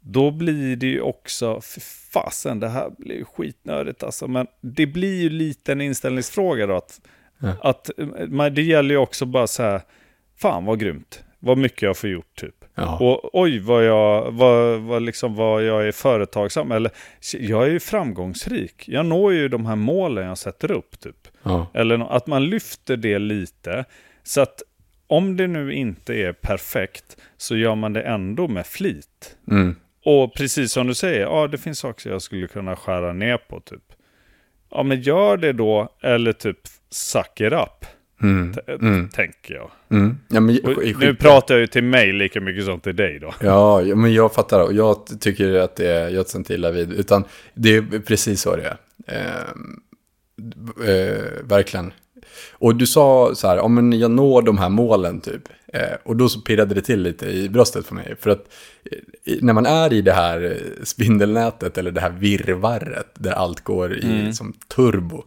Då 0.03 0.31
blir 0.31 0.77
det 0.77 0.87
ju 0.87 1.01
också, 1.01 1.61
för 1.61 1.81
fasen 2.13 2.61
det 2.61 2.69
här 2.69 2.91
blir 2.99 3.17
ju 3.17 3.25
skitnödigt 3.25 4.03
alltså. 4.03 4.29
Men 4.29 4.47
det 4.61 4.87
blir 4.87 5.23
ju 5.23 5.31
lite 5.31 5.73
en 5.73 5.81
inställningsfråga 5.81 6.67
då. 6.67 6.77
Att, 6.77 7.01
Ja. 7.43 7.55
att 7.63 7.99
eh, 7.99 8.07
man, 8.29 8.55
det 8.55 8.63
gäller 8.63 8.91
ju 8.95 8.97
också 8.99 9.27
bara 9.27 9.47
så 9.47 9.63
här. 9.63 9.81
Fan 10.37 10.65
vad 10.65 10.81
grymt. 10.81 11.25
Vad 11.39 11.59
mycket 11.59 11.83
jag 11.83 11.97
får 11.97 12.11
gjort 12.11 12.35
typ. 12.41 12.60
Ja. 12.75 12.99
Och 12.99 13.41
oj 13.41 13.59
vad 13.59 13.85
jag, 13.85 14.31
vad, 14.33 14.81
vad 14.81 15.03
liksom, 15.03 15.35
vad 15.35 15.63
jag 15.63 15.89
är 15.89 15.93
företagsam. 15.93 16.73
Eller 16.73 16.91
jag 17.39 17.63
är 17.63 17.71
ju 17.71 17.81
framgångsrik. 17.81 18.89
Jag 18.89 19.07
når 19.07 19.33
ju 19.33 19.49
de 19.49 19.67
här 19.67 19.77
målen 19.77 20.27
jag 20.27 20.39
sätter 20.39 20.71
upp 20.71 21.01
typ. 21.01 21.29
Ja. 21.43 21.67
Eller 21.75 22.17
att 22.17 22.27
man 22.27 22.45
lyfter 22.45 22.97
det 22.97 23.19
lite. 23.19 23.85
Så 24.23 24.41
att 24.41 24.63
om 25.07 25.37
det 25.37 25.47
nu 25.47 25.73
inte 25.73 26.15
är 26.15 26.33
perfekt 26.33 27.17
så 27.37 27.57
gör 27.57 27.75
man 27.75 27.93
det 27.93 28.03
ändå 28.03 28.49
med 28.49 28.67
flit. 28.67 29.37
Mm. 29.51 29.77
Och 30.05 30.35
precis 30.35 30.73
som 30.73 30.87
du 30.87 30.95
säger, 30.95 31.21
ja 31.21 31.47
det 31.47 31.59
finns 31.59 31.79
saker 31.79 32.11
jag 32.11 32.23
skulle 32.23 32.47
kunna 32.47 32.77
skära 32.77 33.13
ner 33.13 33.37
på 33.37 33.61
typ. 33.61 33.83
Ja 34.71 34.83
men 34.83 35.01
gör 35.01 35.37
det 35.37 35.53
då, 35.53 35.89
eller 36.03 36.33
typ 36.33 36.59
suck 36.91 37.41
it 37.41 37.53
up. 37.53 37.87
Mm. 38.23 38.55
Mm. 38.81 39.09
Tänker 39.09 39.55
jag. 39.55 39.71
Mm. 39.91 40.19
Ja, 40.29 40.41
men, 40.41 40.59
nu 41.01 41.15
pratar 41.15 41.55
jag 41.55 41.61
ju 41.61 41.67
till 41.67 41.85
mig 41.85 42.13
lika 42.13 42.41
mycket 42.41 42.65
som 42.65 42.81
till 42.81 42.97
dig 42.97 43.19
då. 43.19 43.35
Ja, 43.41 43.83
men 43.95 44.15
jag 44.15 44.35
fattar. 44.35 44.61
Och 44.61 44.73
jag 44.73 45.21
tycker 45.21 45.55
att 45.55 45.77
det 45.77 45.89
är, 45.89 46.09
jag 46.09 46.27
inte 46.37 46.55
illa 46.55 46.71
vid. 46.71 46.93
Utan 46.93 47.25
det 47.55 47.77
är 47.77 47.99
precis 48.07 48.41
så 48.41 48.57
det 48.57 48.63
är. 48.63 48.77
Eh, 49.07 49.51
eh, 50.89 51.23
verkligen. 51.45 51.93
Och 52.53 52.77
du 52.77 52.87
sa 52.87 53.35
så 53.35 53.49
här, 53.49 53.57
ja 53.57 53.69
men 53.69 53.99
jag 53.99 54.11
når 54.11 54.43
de 54.43 54.59
här 54.59 54.69
målen 54.69 55.21
typ. 55.21 55.49
Eh, 55.73 55.97
och 56.03 56.17
då 56.17 56.29
så 56.29 56.41
pirrade 56.41 56.75
det 56.75 56.81
till 56.81 57.03
lite 57.03 57.27
i 57.27 57.49
bröstet 57.49 57.87
för 57.87 57.95
mig. 57.95 58.17
För 58.21 58.31
att 58.31 58.45
eh, 59.25 59.37
när 59.41 59.53
man 59.53 59.67
är 59.67 59.93
i 59.93 60.03
det 60.03 60.13
här 60.13 60.59
spindelnätet 60.83 61.79
eller 61.79 61.91
det 61.91 62.01
här 62.01 62.11
virrvarret 62.11 63.11
där 63.15 63.33
allt 63.33 63.61
går 63.61 63.97
i 63.97 64.21
mm. 64.21 64.33
som 64.33 64.53
turbo. 64.53 65.25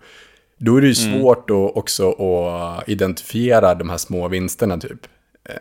Då 0.66 0.78
är 0.78 0.82
det 0.82 0.88
ju 0.88 1.06
mm. 1.08 1.22
svårt 1.22 1.50
mm. 1.50 1.62
att 1.62 1.78
också 1.78 2.12
att 2.12 2.90
identifiera 2.90 3.76
de 3.76 3.90
här 3.90 3.98
små 3.98 4.28
vinsterna 4.28 4.78
typ. 4.78 5.08
Eh, 5.50 5.56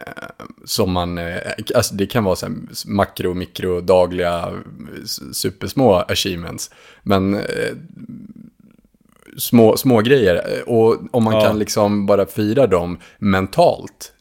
som 0.64 0.92
man, 0.92 1.18
eh, 1.18 1.36
alltså 1.74 1.94
det 1.94 2.06
kan 2.06 2.24
vara 2.24 2.36
så 2.36 2.46
här 2.46 2.54
makro, 2.86 3.34
mikro, 3.34 3.80
dagliga, 3.80 4.52
supersmå 5.32 5.94
achievements. 5.94 6.70
Men 7.02 7.34
eh, 7.34 7.40
små, 9.38 9.76
små 9.76 10.00
grejer. 10.00 10.62
Och 10.66 10.96
om 11.10 11.24
man 11.24 11.34
ja. 11.34 11.40
kan 11.40 11.58
liksom 11.58 12.06
bara 12.06 12.26
fira 12.26 12.66
dem 12.66 12.98
mentalt 13.18 14.12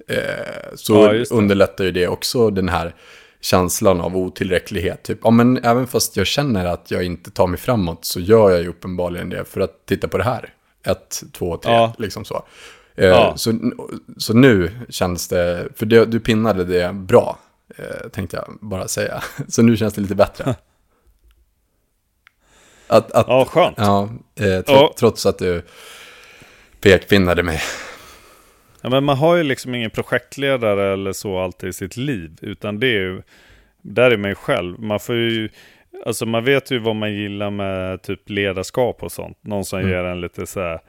så 0.76 0.94
ja, 0.94 1.26
underlättar 1.32 1.84
ju 1.84 1.92
det 1.92 2.08
också 2.08 2.50
den 2.50 2.70
här 2.70 2.96
känslan 3.42 4.02
av 4.02 4.18
otillräcklighet. 4.18 5.04
Typ, 5.04 5.20
ja, 5.24 5.32
men 5.32 5.58
även 5.64 5.88
fast 5.88 6.18
jag 6.18 6.28
känner 6.28 6.66
att 6.66 6.92
jag 6.92 7.04
inte 7.04 7.32
tar 7.32 7.48
mig 7.48 7.60
framåt 7.60 8.06
så 8.06 8.20
gör 8.20 8.50
jag 8.50 8.62
ju 8.62 8.68
uppenbarligen 8.68 9.30
det 9.30 9.46
för 9.46 9.62
att 9.62 9.86
titta 9.86 10.08
på 10.08 10.18
det 10.18 10.24
här. 10.24 10.54
Ett, 10.84 11.24
två, 11.34 11.58
tre, 11.58 11.72
ja. 11.72 11.94
liksom 11.98 12.26
så. 12.26 12.46
Eh, 12.96 13.08
ja. 13.08 13.34
så. 13.38 13.72
Så 14.18 14.34
nu 14.34 14.72
känns 14.90 15.28
det, 15.28 15.68
för 15.76 15.86
det, 15.86 16.06
du 16.06 16.20
pinnade 16.20 16.64
det 16.64 16.94
bra, 16.94 17.40
eh, 17.78 18.10
tänkte 18.10 18.38
jag 18.38 18.58
bara 18.62 18.88
säga. 18.88 19.24
Så 19.48 19.62
nu 19.62 19.78
känns 19.78 19.94
det 19.94 20.02
lite 20.02 20.16
bättre. 20.16 20.56
Att, 22.88 23.12
att, 23.12 23.28
ja, 23.28 23.46
skönt. 23.46 23.78
Ja, 23.78 24.10
eh, 24.36 24.62
tro, 24.62 24.76
ja. 24.76 24.94
Trots 25.00 25.26
att 25.26 25.38
du 25.38 25.64
pekpinnade 26.82 27.44
mig. 27.44 27.62
Ja, 28.82 28.90
men 28.90 29.04
man 29.04 29.18
har 29.18 29.36
ju 29.36 29.44
liksom 29.44 29.76
ingen 29.76 29.92
projektledare 29.92 30.94
eller 30.94 31.14
så 31.14 31.40
alltid 31.40 31.70
i 31.70 31.74
sitt 31.74 31.98
liv. 31.98 32.38
Utan 32.42 32.80
det 32.80 32.88
är 32.88 33.00
ju, 33.00 33.22
där 33.82 34.12
är 34.12 34.18
man 34.18 34.30
ju 34.30 34.36
själv. 34.36 34.80
Man 34.80 35.00
får 35.00 35.16
ju, 35.16 35.50
alltså 36.06 36.26
man 36.26 36.44
vet 36.44 36.72
ju 36.72 36.80
vad 36.80 36.96
man 36.96 37.14
gillar 37.14 37.50
med 37.50 38.02
typ 38.02 38.30
ledarskap 38.30 39.04
och 39.04 39.12
sånt. 39.12 39.38
Någon 39.42 39.66
som 39.66 39.80
mm. 39.80 39.92
ger 39.92 40.04
en 40.04 40.22
lite 40.22 40.46
så 40.46 40.60
här 40.60 40.80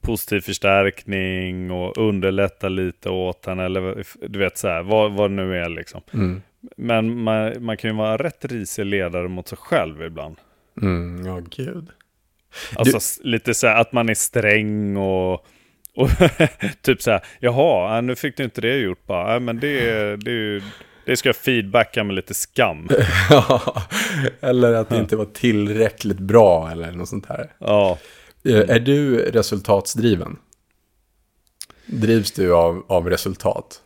positiv 0.00 0.40
förstärkning 0.40 1.70
och 1.70 1.98
underlättar 1.98 2.70
lite 2.70 3.10
åt 3.10 3.46
en. 3.46 3.58
Eller 3.58 4.04
du 4.28 4.38
vet 4.38 4.58
så 4.58 4.68
här, 4.68 4.82
vad, 4.82 5.12
vad 5.12 5.30
det 5.30 5.34
nu 5.34 5.56
är 5.56 5.68
liksom. 5.68 6.00
Mm. 6.14 6.42
Men 6.76 7.20
man, 7.20 7.64
man 7.64 7.76
kan 7.76 7.90
ju 7.90 7.96
vara 7.96 8.16
rätt 8.16 8.44
risig 8.44 8.86
ledare 8.86 9.28
mot 9.28 9.48
sig 9.48 9.58
själv 9.58 10.02
ibland. 10.02 10.36
Mm, 10.82 11.26
ja, 11.26 11.40
gud. 11.50 11.88
Alltså 12.76 13.22
du... 13.22 13.30
lite 13.30 13.54
så 13.54 13.66
här 13.66 13.80
att 13.80 13.92
man 13.92 14.08
är 14.08 14.14
sträng 14.14 14.96
och, 14.96 15.32
och 15.94 16.08
typ 16.82 17.02
så 17.02 17.10
här, 17.10 17.20
jaha, 17.40 18.00
nu 18.00 18.16
fick 18.16 18.36
du 18.36 18.44
inte 18.44 18.60
det 18.60 18.76
gjort 18.76 19.06
bara, 19.06 19.26
nej 19.26 19.40
men 19.40 19.60
det, 19.60 20.16
det, 20.16 20.62
det 21.10 21.16
ska 21.16 21.28
jag 21.28 21.36
feedbacka 21.36 22.04
med 22.04 22.16
lite 22.16 22.34
skam. 22.34 22.88
ja, 23.30 23.82
eller 24.40 24.72
att 24.72 24.88
det 24.88 24.96
inte 24.96 25.16
var 25.16 25.24
tillräckligt 25.24 26.18
bra 26.18 26.70
eller 26.70 26.92
något 26.92 27.08
sånt 27.08 27.26
här. 27.26 27.52
Ja. 27.58 27.98
Eh, 28.44 28.70
är 28.70 28.80
du 28.80 29.16
resultatsdriven? 29.18 30.36
Drivs 31.86 32.32
du 32.32 32.54
av, 32.54 32.84
av 32.88 33.10
resultat? 33.10 33.82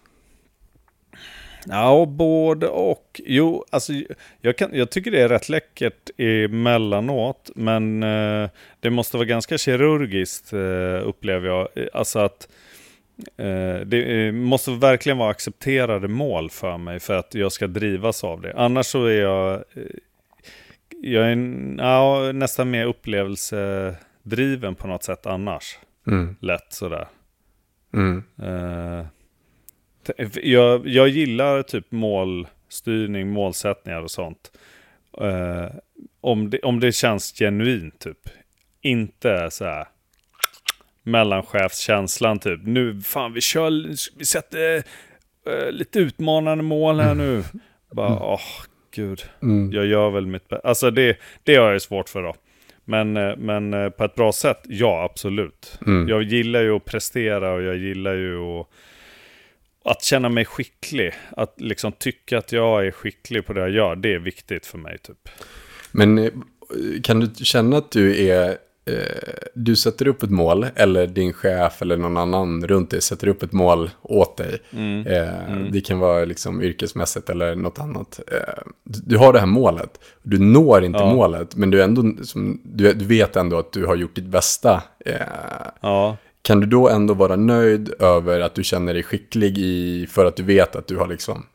Ja, 1.66 2.06
både 2.06 2.68
och. 2.68 3.20
Jo, 3.24 3.64
alltså 3.70 3.92
jag, 4.40 4.58
kan, 4.58 4.70
jag 4.72 4.90
tycker 4.90 5.10
det 5.10 5.22
är 5.22 5.28
rätt 5.28 5.48
läckert 5.48 6.10
emellanåt, 6.18 7.50
men 7.54 8.02
eh, 8.02 8.50
det 8.80 8.90
måste 8.90 9.16
vara 9.16 9.26
ganska 9.26 9.58
kirurgiskt 9.58 10.52
eh, 10.52 11.08
upplever 11.08 11.48
jag. 11.48 11.68
Alltså 11.92 12.18
att 12.18 12.48
eh, 12.48 12.54
det 13.86 14.26
eh, 14.26 14.32
måste 14.32 14.70
verkligen 14.70 15.18
vara 15.18 15.30
accepterade 15.30 16.08
mål 16.08 16.50
för 16.50 16.78
mig 16.78 17.00
för 17.00 17.14
att 17.16 17.34
jag 17.34 17.52
ska 17.52 17.66
drivas 17.66 18.24
av 18.24 18.40
det. 18.40 18.54
Annars 18.56 18.86
så 18.86 19.04
är 19.04 19.20
jag, 19.20 19.54
eh, 19.54 19.82
jag 21.02 21.32
är 21.32 21.36
ja, 21.78 22.32
nästan 22.32 22.70
mer 22.70 22.86
upplevelsedriven 22.86 24.74
på 24.74 24.86
något 24.86 25.02
sätt 25.02 25.26
annars. 25.26 25.78
Mm. 26.06 26.36
Lätt 26.40 26.72
sådär. 26.72 27.08
Mm. 27.94 28.22
Jag, 30.42 30.86
jag 30.86 31.08
gillar 31.08 31.62
typ 31.62 31.92
målstyrning, 31.92 33.28
målsättningar 33.28 34.02
och 34.02 34.10
sånt. 34.10 34.52
Om, 36.20 36.50
det, 36.50 36.58
om 36.58 36.80
det 36.80 36.92
känns 36.92 37.32
genuint 37.38 37.98
typ. 37.98 38.18
Inte 38.80 39.50
så 39.50 39.64
här 39.64 39.86
mellanchefskänslan 41.04 42.38
typ. 42.38 42.60
Nu, 42.64 43.00
fan 43.00 43.32
vi 43.32 43.40
kör, 43.40 43.70
vi 44.18 44.24
sätter 44.24 44.76
uh, 44.76 45.70
lite 45.70 45.98
utmanande 45.98 46.64
mål 46.64 47.00
här 47.00 47.14
nu. 47.14 47.34
Mm. 47.34 47.44
Bara, 47.92 48.18
åh 48.20 48.34
oh, 48.34 48.64
gud. 48.94 49.22
Mm. 49.42 49.72
Jag 49.72 49.86
gör 49.86 50.10
väl 50.10 50.26
mitt 50.26 50.48
bästa. 50.48 50.68
Alltså 50.68 50.90
det, 50.90 51.16
det 51.42 51.56
har 51.56 51.72
jag 51.72 51.82
svårt 51.82 52.08
för 52.08 52.22
då. 52.22 52.34
Men, 52.86 53.16
eh, 53.16 53.36
men 53.36 53.92
på 53.92 54.04
ett 54.04 54.14
bra 54.14 54.32
sätt, 54.32 54.60
ja 54.64 55.08
absolut. 55.10 55.78
Mm. 55.86 56.08
Jag 56.08 56.22
gillar 56.22 56.62
ju 56.62 56.76
att 56.76 56.84
prestera 56.84 57.52
och 57.52 57.62
jag 57.62 57.76
gillar 57.76 58.14
ju 58.14 58.60
att 58.60 58.66
att 59.84 60.02
känna 60.02 60.28
mig 60.28 60.44
skicklig, 60.44 61.14
att 61.30 61.54
liksom 61.60 61.92
tycka 61.92 62.38
att 62.38 62.52
jag 62.52 62.86
är 62.86 62.90
skicklig 62.90 63.46
på 63.46 63.52
det 63.52 63.60
jag 63.60 63.70
gör, 63.70 63.96
det 63.96 64.14
är 64.14 64.18
viktigt 64.18 64.66
för 64.66 64.78
mig 64.78 64.98
typ. 64.98 65.28
Men 65.92 66.18
eh, 66.18 66.30
kan 67.02 67.20
du 67.20 67.44
känna 67.44 67.76
att 67.76 67.90
du 67.90 68.28
är, 68.28 68.48
eh, 68.48 68.56
du 69.54 69.76
sätter 69.76 70.08
upp 70.08 70.22
ett 70.22 70.30
mål, 70.30 70.66
eller 70.76 71.06
din 71.06 71.32
chef 71.32 71.82
eller 71.82 71.96
någon 71.96 72.16
annan 72.16 72.66
runt 72.66 72.90
dig 72.90 73.02
sätter 73.02 73.28
upp 73.28 73.42
ett 73.42 73.52
mål 73.52 73.90
åt 74.02 74.36
dig. 74.36 74.58
Mm. 74.70 75.06
Eh, 75.06 75.52
mm. 75.52 75.72
Det 75.72 75.80
kan 75.80 75.98
vara 75.98 76.24
liksom 76.24 76.62
yrkesmässigt 76.62 77.30
eller 77.30 77.54
något 77.54 77.78
annat. 77.78 78.20
Eh, 78.32 78.62
du 78.84 79.16
har 79.16 79.32
det 79.32 79.38
här 79.38 79.46
målet, 79.46 80.00
du 80.22 80.38
når 80.38 80.84
inte 80.84 80.98
ja. 80.98 81.14
målet, 81.14 81.56
men 81.56 81.70
du, 81.70 81.82
ändå, 81.82 82.24
som, 82.24 82.60
du, 82.64 82.92
du, 82.92 83.04
vet 83.04 83.36
ändå 83.36 83.58
att 83.58 83.72
du 83.72 83.86
har 83.86 83.96
gjort 83.96 84.14
ditt 84.14 84.24
bästa. 84.24 84.82
Eh, 85.04 85.14
ja. 85.80 86.16
Kan 86.42 86.60
du 86.60 86.66
då 86.66 86.88
ändå 86.88 87.14
vara 87.14 87.36
nöjd 87.36 87.94
över 87.98 88.40
att 88.40 88.54
du 88.54 88.64
känner 88.64 88.94
dig 88.94 89.02
skicklig 89.02 89.58
i, 89.58 90.06
för 90.10 90.24
att 90.24 90.36
du 90.36 90.42
vet 90.42 90.76
att 90.76 90.86
du 90.86 90.96
har 90.96 91.08
liksom, 91.08 91.46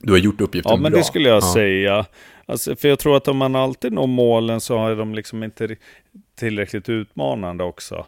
du 0.00 0.12
har 0.12 0.18
gjort 0.18 0.40
uppgiften 0.40 0.70
bra? 0.70 0.76
Ja, 0.76 0.82
men 0.82 0.92
bra. 0.92 0.98
det 0.98 1.04
skulle 1.04 1.28
jag 1.28 1.42
ja. 1.42 1.52
säga. 1.54 2.06
Alltså, 2.46 2.76
för 2.76 2.88
jag 2.88 2.98
tror 2.98 3.16
att 3.16 3.28
om 3.28 3.36
man 3.36 3.56
alltid 3.56 3.92
når 3.92 4.06
målen 4.06 4.60
så 4.60 4.88
är 4.88 4.96
de 4.96 5.14
liksom 5.14 5.42
inte 5.42 5.76
tillräckligt 6.38 6.88
utmanande 6.88 7.64
också. 7.64 8.06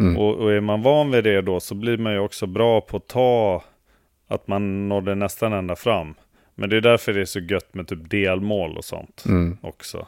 Mm. 0.00 0.16
Och, 0.16 0.34
och, 0.34 0.52
är 0.52 0.60
man 0.60 0.82
van 0.82 1.10
vid 1.10 1.24
det 1.24 1.40
då 1.40 1.60
så 1.60 1.74
blir 1.74 1.98
man 1.98 2.12
ju 2.12 2.18
också 2.18 2.46
bra 2.46 2.80
på 2.80 2.96
att 2.96 3.08
ta 3.08 3.64
att 4.28 4.48
man 4.48 4.88
nådde 4.88 5.14
nästan 5.14 5.52
ända 5.52 5.76
fram. 5.76 6.14
Men 6.54 6.70
det 6.70 6.76
är 6.76 6.80
därför 6.80 7.12
det 7.12 7.20
är 7.20 7.24
så 7.24 7.40
gött 7.40 7.74
med 7.74 7.88
typ 7.88 8.10
delmål 8.10 8.76
och 8.76 8.84
sånt 8.84 9.24
mm. 9.26 9.58
också. 9.60 10.06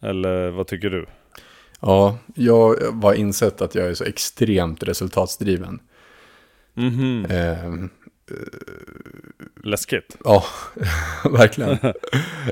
Eller 0.00 0.50
vad 0.50 0.66
tycker 0.66 0.90
du? 0.90 1.06
Ja, 1.80 2.18
jag 2.34 2.76
har 3.02 3.14
insett 3.14 3.60
att 3.60 3.74
jag 3.74 3.86
är 3.86 3.94
så 3.94 4.04
extremt 4.04 4.82
resultatsdriven. 4.82 5.80
Mm 6.76 6.90
-hmm. 6.90 7.32
eh, 7.32 7.88
Läskigt. 9.64 10.16
Ja, 10.24 10.44
verkligen. 11.30 11.78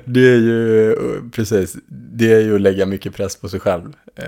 det 0.05 0.21
är 0.21 0.37
ju, 0.37 0.97
precis, 1.31 1.77
det 1.89 2.33
är 2.33 2.41
ju 2.41 2.55
att 2.55 2.61
lägga 2.61 2.87
mycket 2.87 3.15
press 3.15 3.37
på 3.37 3.49
sig 3.49 3.61
själv. 3.61 3.97
Eh, 4.17 4.25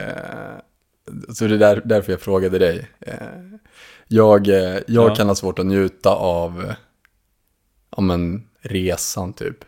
så 1.34 1.46
det 1.46 1.54
är 1.54 1.58
där, 1.58 1.82
därför 1.84 2.12
jag 2.12 2.20
frågade 2.20 2.58
dig. 2.58 2.88
Eh, 3.00 3.16
jag 4.08 4.48
eh, 4.48 4.54
jag 4.54 5.10
ja. 5.10 5.14
kan 5.14 5.28
ha 5.28 5.34
svårt 5.34 5.58
att 5.58 5.66
njuta 5.66 6.10
av 6.10 6.72
ja, 7.96 8.02
men, 8.02 8.48
resan 8.60 9.32
typ. 9.32 9.64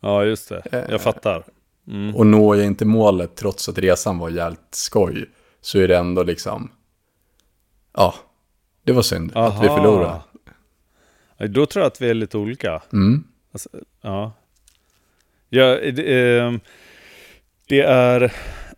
Ja, 0.00 0.24
just 0.24 0.48
det. 0.48 0.86
Jag 0.90 1.00
fattar. 1.00 1.44
Mm. 1.88 2.16
Och 2.16 2.26
når 2.26 2.56
jag 2.56 2.66
inte 2.66 2.84
målet 2.84 3.36
trots 3.36 3.68
att 3.68 3.78
resan 3.78 4.18
var 4.18 4.30
jävligt 4.30 4.74
skoj 4.74 5.30
så 5.60 5.78
är 5.78 5.88
det 5.88 5.96
ändå 5.96 6.22
liksom, 6.22 6.70
ja, 7.92 8.14
det 8.84 8.92
var 8.92 9.02
synd 9.02 9.32
Aha. 9.34 9.46
att 9.48 9.64
vi 9.64 9.68
förlorade. 9.68 10.20
Då 11.48 11.66
tror 11.66 11.82
jag 11.82 11.86
att 11.90 12.02
vi 12.02 12.10
är 12.10 12.14
lite 12.14 12.38
olika. 12.38 12.82
Mm. 12.92 13.24
Alltså, 13.52 13.68
ja. 14.02 14.32
ja 15.48 15.66
det, 15.92 16.36
eh, 16.38 16.52
det 17.68 17.80
är, 17.80 18.32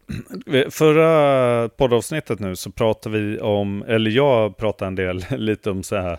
Förra 0.70 1.68
poddavsnittet 1.68 2.40
nu 2.40 2.56
så 2.56 2.70
pratade 2.70 3.18
vi 3.20 3.40
om, 3.40 3.84
eller 3.88 4.10
jag 4.10 4.56
pratade 4.56 4.86
en 4.88 4.94
del 4.94 5.24
lite 5.30 5.70
om 5.70 5.82
så 5.82 5.96
här 5.96 6.18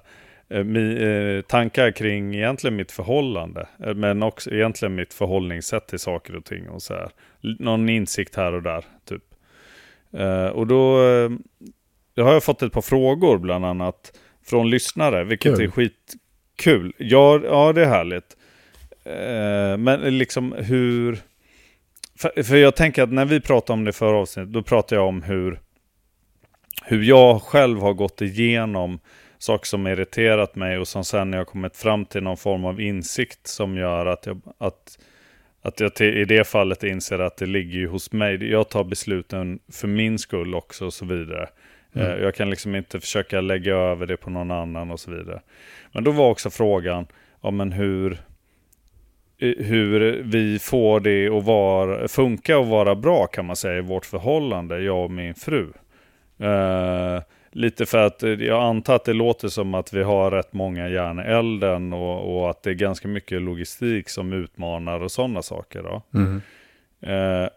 eh, 0.49 0.77
eh, 0.77 1.41
tankar 1.41 1.91
kring 1.91 2.35
egentligen 2.35 2.75
mitt 2.75 2.91
förhållande. 2.91 3.67
eh, 3.85 3.93
Men 3.93 4.23
också 4.23 4.51
egentligen 4.51 4.95
mitt 4.95 5.13
förhållningssätt 5.13 5.87
till 5.87 5.99
saker 5.99 6.35
och 6.35 6.45
ting 6.45 6.69
och 6.69 6.81
så 6.81 6.93
här. 6.93 7.09
Någon 7.59 7.89
insikt 7.89 8.35
här 8.35 8.53
och 8.53 8.63
där, 8.63 8.85
typ. 9.05 9.23
Och 10.53 10.67
då, 10.67 10.99
då 12.15 12.23
har 12.23 12.33
jag 12.33 12.43
fått 12.43 12.61
ett 12.61 12.73
par 12.73 12.81
frågor 12.81 13.37
bland 13.37 13.65
annat 13.65 14.19
från 14.45 14.69
lyssnare, 14.69 15.23
vilket 15.23 15.55
Kul. 15.55 15.65
är 15.65 15.67
Kul, 16.57 16.93
Ja, 16.97 17.41
ja, 17.43 17.73
det 17.73 17.81
är 17.81 17.89
härligt. 17.89 18.37
Eh, 19.03 19.77
men 19.77 20.17
liksom 20.17 20.51
hur... 20.51 21.19
För, 22.19 22.43
för 22.43 22.55
jag 22.55 22.75
tänker 22.75 23.03
att 23.03 23.11
när 23.11 23.25
vi 23.25 23.41
pratade 23.41 23.73
om 23.73 23.85
det 23.85 23.93
förra 23.93 24.17
avsnittet, 24.17 24.53
då 24.53 24.63
pratade 24.63 25.01
jag 25.01 25.07
om 25.07 25.23
hur, 25.23 25.59
hur 26.85 27.03
jag 27.03 27.41
själv 27.41 27.79
har 27.79 27.93
gått 27.93 28.21
igenom 28.21 28.99
saker 29.37 29.65
som 29.65 29.87
irriterat 29.87 30.55
mig 30.55 30.77
och 30.77 30.87
som 30.87 31.03
sen 31.03 31.31
när 31.31 31.37
jag 31.37 31.47
kommit 31.47 31.77
fram 31.77 32.05
till 32.05 32.23
någon 32.23 32.37
form 32.37 32.65
av 32.65 32.81
insikt 32.81 33.47
som 33.47 33.77
gör 33.77 34.05
att 34.05 34.25
jag, 34.25 34.41
att, 34.57 34.99
att 35.61 35.79
jag 35.79 35.95
till, 35.95 36.17
i 36.17 36.25
det 36.25 36.47
fallet 36.47 36.83
inser 36.83 37.19
att 37.19 37.37
det 37.37 37.45
ligger 37.45 37.79
ju 37.79 37.87
hos 37.87 38.11
mig. 38.11 38.51
Jag 38.51 38.69
tar 38.69 38.83
besluten 38.83 39.59
för 39.71 39.87
min 39.87 40.19
skull 40.19 40.55
också 40.55 40.85
och 40.85 40.93
så 40.93 41.05
vidare. 41.05 41.49
Mm. 41.94 42.08
Eh, 42.08 42.24
Jag 42.24 42.36
kan 42.36 42.50
liksom 42.50 42.75
inte 42.75 43.00
försöka 43.00 43.41
lägga 43.41 43.75
över 43.75 44.06
det 44.06 44.17
på 44.17 44.29
någon 44.29 44.51
annan 44.51 44.91
och 44.91 45.00
så 45.00 45.12
vidare. 45.12 45.41
Men 45.91 46.03
då 46.03 46.12
var 46.12 46.29
också 46.29 46.50
frågan, 46.50 47.08
ja 47.41 47.51
men 47.51 47.72
hur, 47.72 48.12
eh, 49.38 49.65
hur 49.65 50.22
vi 50.24 50.60
får 50.60 51.00
det 51.00 51.27
att 51.29 51.44
vara, 51.44 52.08
funka 52.08 52.58
och 52.58 52.67
vara 52.67 52.96
bra 52.96 53.27
kan 53.27 53.46
man 53.46 53.56
säga 53.56 53.77
i 53.77 53.82
vårt 53.82 54.06
förhållande, 54.06 54.79
jag 54.79 55.03
och 55.03 55.12
min 55.12 55.34
fru. 55.36 55.67
Eh, 56.39 57.22
lite 57.51 57.86
för 57.86 57.98
att 57.98 58.24
eh, 58.24 58.29
jag 58.29 58.63
antar 58.63 58.96
att 58.96 59.06
det 59.06 59.13
låter 59.13 59.48
som 59.48 59.74
att 59.74 59.94
vi 59.94 60.03
har 60.03 60.32
rätt 60.32 60.53
många 60.53 60.89
järn 60.89 61.20
i 61.20 61.24
elden 61.24 61.94
och, 61.94 62.38
och 62.38 62.50
att 62.50 62.63
det 62.63 62.70
är 62.70 62.74
ganska 62.74 63.08
mycket 63.08 63.41
logistik 63.41 64.10
som 64.10 64.34
utmanar 64.34 65.00
och 65.00 65.12
sådana 65.12 65.41
saker. 65.41 65.84
Då. 65.84 66.01
Mm. 66.13 66.41
Eh, 67.01 67.50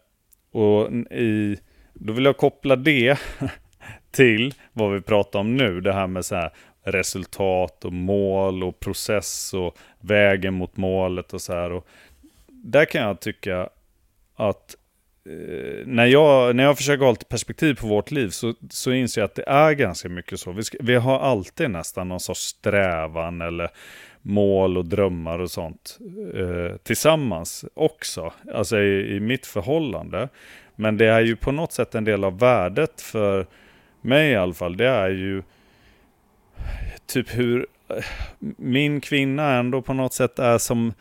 och 0.52 0.92
i, 1.12 1.58
då 1.94 2.12
vill 2.12 2.24
jag 2.24 2.36
koppla 2.36 2.76
det 2.76 3.18
till 4.10 4.54
vad 4.72 4.92
vi 4.92 5.00
pratar 5.00 5.38
om 5.38 5.56
nu. 5.56 5.80
Det 5.80 5.92
här 5.92 6.06
med 6.06 6.24
så 6.24 6.34
här 6.34 6.50
resultat 6.82 7.84
och 7.84 7.92
mål 7.92 8.64
och 8.64 8.80
process 8.80 9.54
och 9.54 9.76
vägen 10.00 10.54
mot 10.54 10.76
målet 10.76 11.32
och 11.32 11.40
så 11.40 11.52
här. 11.52 11.72
Och 11.72 11.86
där 12.46 12.84
kan 12.84 13.02
jag 13.02 13.20
tycka 13.20 13.68
att 14.36 14.76
eh, 15.26 15.86
när, 15.86 16.06
jag, 16.06 16.56
när 16.56 16.64
jag 16.64 16.76
försöker 16.76 17.04
ha 17.04 17.10
lite 17.10 17.24
perspektiv 17.24 17.74
på 17.74 17.86
vårt 17.86 18.10
liv 18.10 18.28
så, 18.28 18.54
så 18.70 18.92
inser 18.92 19.20
jag 19.20 19.26
att 19.26 19.34
det 19.34 19.48
är 19.48 19.72
ganska 19.72 20.08
mycket 20.08 20.40
så. 20.40 20.52
Vi, 20.52 20.62
ska, 20.62 20.78
vi 20.80 20.94
har 20.94 21.18
alltid 21.18 21.70
nästan 21.70 22.08
någon 22.08 22.20
sorts 22.20 22.40
strävan 22.40 23.40
eller 23.40 23.70
mål 24.22 24.78
och 24.78 24.84
drömmar 24.84 25.38
och 25.38 25.50
sånt 25.50 25.98
eh, 26.34 26.76
tillsammans 26.76 27.64
också. 27.74 28.32
Alltså 28.54 28.78
i, 28.78 29.16
i 29.16 29.20
mitt 29.20 29.46
förhållande. 29.46 30.28
Men 30.76 30.96
det 30.96 31.06
är 31.06 31.20
ju 31.20 31.36
på 31.36 31.52
något 31.52 31.72
sätt 31.72 31.94
en 31.94 32.04
del 32.04 32.24
av 32.24 32.38
värdet 32.38 33.00
för 33.00 33.46
mig 34.00 34.30
i 34.30 34.36
alla 34.36 34.54
fall. 34.54 34.76
Det 34.76 34.88
är 34.88 35.08
ju 35.08 35.42
typ 37.06 37.34
hur 37.38 37.66
min 38.56 39.00
kvinna 39.00 39.52
ändå 39.54 39.82
på 39.82 39.92
något 39.92 40.12
sätt 40.14 40.38
är 40.38 40.58
som 40.58 40.94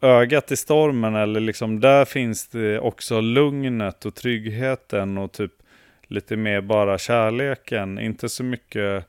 ögat 0.00 0.52
i 0.52 0.56
stormen 0.56 1.14
eller 1.14 1.40
liksom 1.40 1.80
där 1.80 2.04
finns 2.04 2.48
det 2.48 2.78
också 2.78 3.20
lugnet 3.20 4.04
och 4.04 4.14
tryggheten 4.14 5.18
och 5.18 5.32
typ 5.32 5.52
lite 6.06 6.36
mer 6.36 6.60
bara 6.60 6.98
kärleken. 6.98 7.98
Inte 7.98 8.28
så 8.28 8.44
mycket 8.44 9.04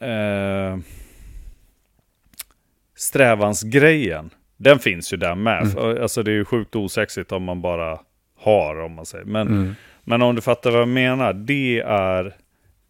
eh, 0.00 0.78
strävansgrejen. 2.96 4.30
Den 4.56 4.78
finns 4.78 5.12
ju 5.12 5.16
där 5.16 5.34
med. 5.34 5.62
Mm. 5.62 6.02
Alltså 6.02 6.22
det 6.22 6.30
är 6.30 6.34
ju 6.34 6.44
sjukt 6.44 6.76
osexigt 6.76 7.32
om 7.32 7.42
man 7.42 7.60
bara 7.60 8.00
har 8.38 8.80
om 8.80 8.92
man 8.92 9.06
säger. 9.06 9.24
Men, 9.24 9.46
Mm. 9.48 9.74
Men 10.08 10.22
om 10.22 10.34
du 10.34 10.40
fattar 10.40 10.70
vad 10.70 10.80
jag 10.80 10.88
menar. 10.88 11.32
Det 11.32 11.80
är 11.86 12.36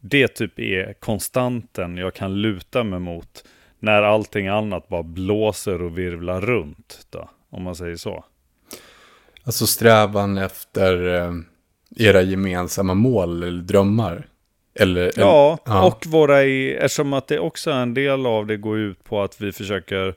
det 0.00 0.28
typ 0.28 0.58
är 0.58 0.92
konstanten 0.92 1.96
jag 1.96 2.14
kan 2.14 2.42
luta 2.42 2.84
mig 2.84 2.98
mot. 2.98 3.44
När 3.78 4.02
allting 4.02 4.48
annat 4.48 4.88
bara 4.88 5.02
blåser 5.02 5.82
och 5.82 5.98
virvlar 5.98 6.40
runt. 6.40 7.06
Då, 7.10 7.30
om 7.50 7.62
man 7.62 7.76
säger 7.76 7.96
så. 7.96 8.24
Alltså 9.44 9.66
strävan 9.66 10.38
efter 10.38 11.14
eh, 11.14 11.32
era 11.96 12.22
gemensamma 12.22 12.94
mål 12.94 13.42
eller 13.42 13.62
drömmar. 13.62 14.26
Eller, 14.74 15.12
Ja, 15.16 15.58
ja. 15.64 15.86
och 15.86 16.06
våra 16.06 16.42
eftersom 16.42 17.12
att 17.12 17.28
det 17.28 17.38
också 17.38 17.70
är 17.70 17.82
en 17.82 17.94
del 17.94 18.26
av 18.26 18.46
det 18.46 18.56
går 18.56 18.78
ut 18.78 19.04
på 19.04 19.22
att 19.22 19.40
vi 19.40 19.52
försöker 19.52 20.14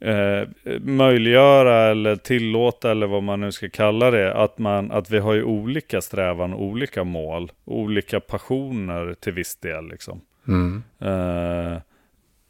eh, 0.00 0.48
möjliggöra 0.80 1.90
eller 1.90 2.16
tillåta 2.16 2.90
eller 2.90 3.06
vad 3.06 3.22
man 3.22 3.40
nu 3.40 3.52
ska 3.52 3.68
kalla 3.68 4.10
det. 4.10 4.34
Att, 4.34 4.58
man, 4.58 4.90
att 4.92 5.10
vi 5.10 5.18
har 5.18 5.34
ju 5.34 5.42
olika 5.42 6.00
strävan, 6.00 6.54
olika 6.54 7.04
mål, 7.04 7.52
olika 7.64 8.20
passioner 8.20 9.14
till 9.20 9.32
viss 9.32 9.56
del 9.56 9.88
liksom. 9.88 10.20
Mm. 10.48 10.82
Eh, 11.00 11.78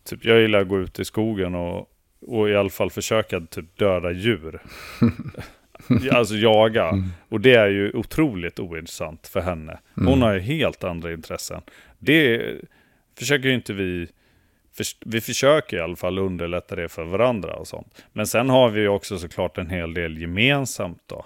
typ 0.05 0.25
jag 0.25 0.41
gillar 0.41 0.61
att 0.61 0.69
gå 0.69 0.81
ut 0.81 0.99
i 0.99 1.05
skogen 1.05 1.55
och, 1.55 1.91
och 2.27 2.49
i 2.49 2.57
alla 2.57 2.71
fall 2.71 2.91
försöka 2.91 3.41
typ 3.41 3.79
döda 3.79 4.11
djur. 4.13 4.61
alltså 6.13 6.35
jaga. 6.35 6.93
Och 7.29 7.41
det 7.41 7.55
är 7.55 7.69
ju 7.69 7.93
otroligt 7.93 8.59
ointressant 8.61 9.27
för 9.27 9.41
henne. 9.41 9.79
Hon 9.95 10.07
Mm. 10.07 10.23
har 10.23 10.35
ju 10.35 10.41
helt 10.41 10.85
andra 10.85 11.13
intressen. 11.13 11.61
Det 11.99 12.53
försöker 13.19 13.49
ju 13.49 13.55
inte 13.55 13.73
vi... 13.73 14.09
Vi 15.05 15.21
försöker 15.21 15.77
i 15.77 15.81
alla 15.81 15.97
fall 15.97 16.19
underlätta 16.19 16.77
det 16.77 16.89
för 16.89 17.05
varandra 17.05 17.55
och 17.55 17.69
sånt. 17.69 18.05
Men 18.13 18.27
sen 18.27 18.51
har 18.51 18.71
vi 18.71 18.81
ju 18.81 18.89
också 18.89 19.19
såklart 19.19 19.59
en 19.59 19.71
hel 19.71 19.95
del 19.95 20.19
gemensamt 20.19 21.03
då. 21.07 21.25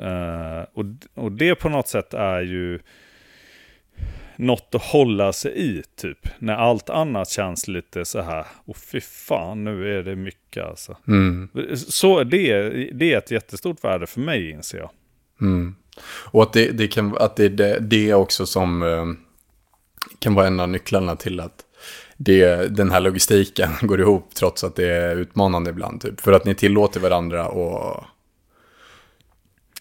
Eh, 0.00 0.62
och, 0.72 0.84
och 1.14 1.32
det 1.32 1.54
på 1.54 1.68
något 1.68 1.88
sätt 1.88 2.14
är 2.14 2.40
ju 2.40 2.78
något 4.36 4.74
att 4.74 4.82
hålla 4.82 5.32
sig 5.32 5.52
i 5.56 5.82
typ. 5.96 6.28
När 6.38 6.54
allt 6.54 6.90
annat 6.90 7.30
känns 7.30 7.68
lite 7.68 8.04
så 8.04 8.20
här, 8.20 8.46
och 8.64 8.76
fy 8.76 9.00
fan 9.00 9.64
nu 9.64 9.98
är 9.98 10.02
det 10.02 10.16
mycket 10.16 10.64
alltså. 10.64 10.96
Mm. 11.08 11.48
Så 11.74 12.24
det, 12.24 12.68
det 12.92 13.12
är 13.12 13.18
ett 13.18 13.30
jättestort 13.30 13.84
värde 13.84 14.06
för 14.06 14.20
mig 14.20 14.50
inser 14.50 14.78
jag. 14.78 14.90
Mm. 15.40 15.74
Och 16.04 16.42
att 16.42 16.52
det, 16.52 16.70
det 16.70 16.88
kan 16.88 17.16
att 17.18 17.36
det, 17.36 17.48
det, 17.48 17.78
det 17.80 18.14
också 18.14 18.46
som 18.46 18.82
eh, 18.82 19.06
kan 20.18 20.34
vara 20.34 20.46
en 20.46 20.60
av 20.60 20.68
nycklarna 20.68 21.16
till 21.16 21.40
att 21.40 21.64
det, 22.16 22.76
den 22.76 22.90
här 22.90 23.00
logistiken 23.00 23.70
går 23.82 24.00
ihop 24.00 24.34
trots 24.34 24.64
att 24.64 24.76
det 24.76 24.88
är 24.88 25.16
utmanande 25.16 25.70
ibland. 25.70 26.00
Typ. 26.00 26.20
För 26.20 26.32
att 26.32 26.44
ni 26.44 26.54
tillåter 26.54 27.00
varandra 27.00 27.48
och... 27.48 28.04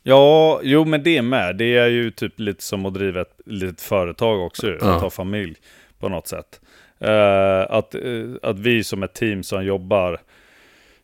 Ja, 0.04 0.60
jo 0.64 0.86
men 0.86 1.04
det 1.04 1.22
med. 1.22 1.58
Det 1.58 1.78
är 1.78 1.88
ju 1.88 2.12
typ 2.12 2.40
lite 2.40 2.64
som 2.64 2.86
att 2.86 2.94
driva 2.94 3.22
ett 3.22 3.40
litet 3.46 3.82
företag 3.82 4.46
också, 4.46 4.68
Ja. 4.68 4.96
att 4.96 5.02
ha 5.02 5.10
familj 5.10 5.56
på 6.00 6.10
något 6.10 6.28
sätt. 6.28 6.62
Eh, 7.00 7.62
att, 7.70 7.96
eh, 7.96 8.02
att 8.42 8.60
vi 8.60 8.84
som 8.84 9.04
ett 9.04 9.14
team 9.14 9.44
som 9.44 9.66
jobbar 9.66 10.22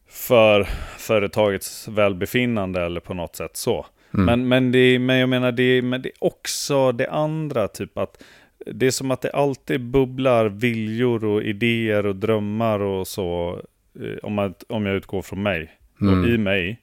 för 0.09 0.67
företagets 0.97 1.87
välbefinnande 1.87 2.81
eller 2.81 2.99
på 2.99 3.13
något 3.13 3.35
sätt 3.35 3.57
så. 3.57 3.85
Men, 4.11 4.47
men, 4.47 4.71
det, 4.71 4.99
men 4.99 5.17
jag 5.17 5.29
menar, 5.29 5.51
det, 5.51 5.81
men 5.81 6.01
det 6.01 6.09
är 6.09 6.23
också 6.23 6.91
det 6.91 7.09
andra, 7.09 7.67
typ 7.67 7.97
att 7.97 8.23
det 8.65 8.85
är 8.87 8.91
som 8.91 9.11
att 9.11 9.21
det 9.21 9.31
alltid 9.31 9.81
bubblar 9.81 10.45
viljor 10.45 11.25
och 11.25 11.43
idéer 11.43 12.05
och 12.05 12.15
drömmar 12.15 12.79
och 12.79 13.07
så, 13.07 13.61
eh, 13.99 14.17
om, 14.23 14.33
man, 14.33 14.53
om 14.69 14.85
jag 14.85 14.95
utgår 14.95 15.21
från 15.21 15.43
mig 15.43 15.73
Mm. 16.01 16.21
och 16.23 16.29
i 16.29 16.37
mig. 16.37 16.81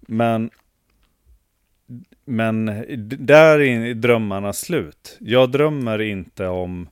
Men, 0.00 0.50
men 2.24 2.66
där 3.18 3.60
är 3.60 3.94
drömmarna 3.94 4.52
slut. 4.52 5.16
Jag 5.20 5.50
drömmer 5.50 6.00
inte 6.00 6.46
om 6.46 6.88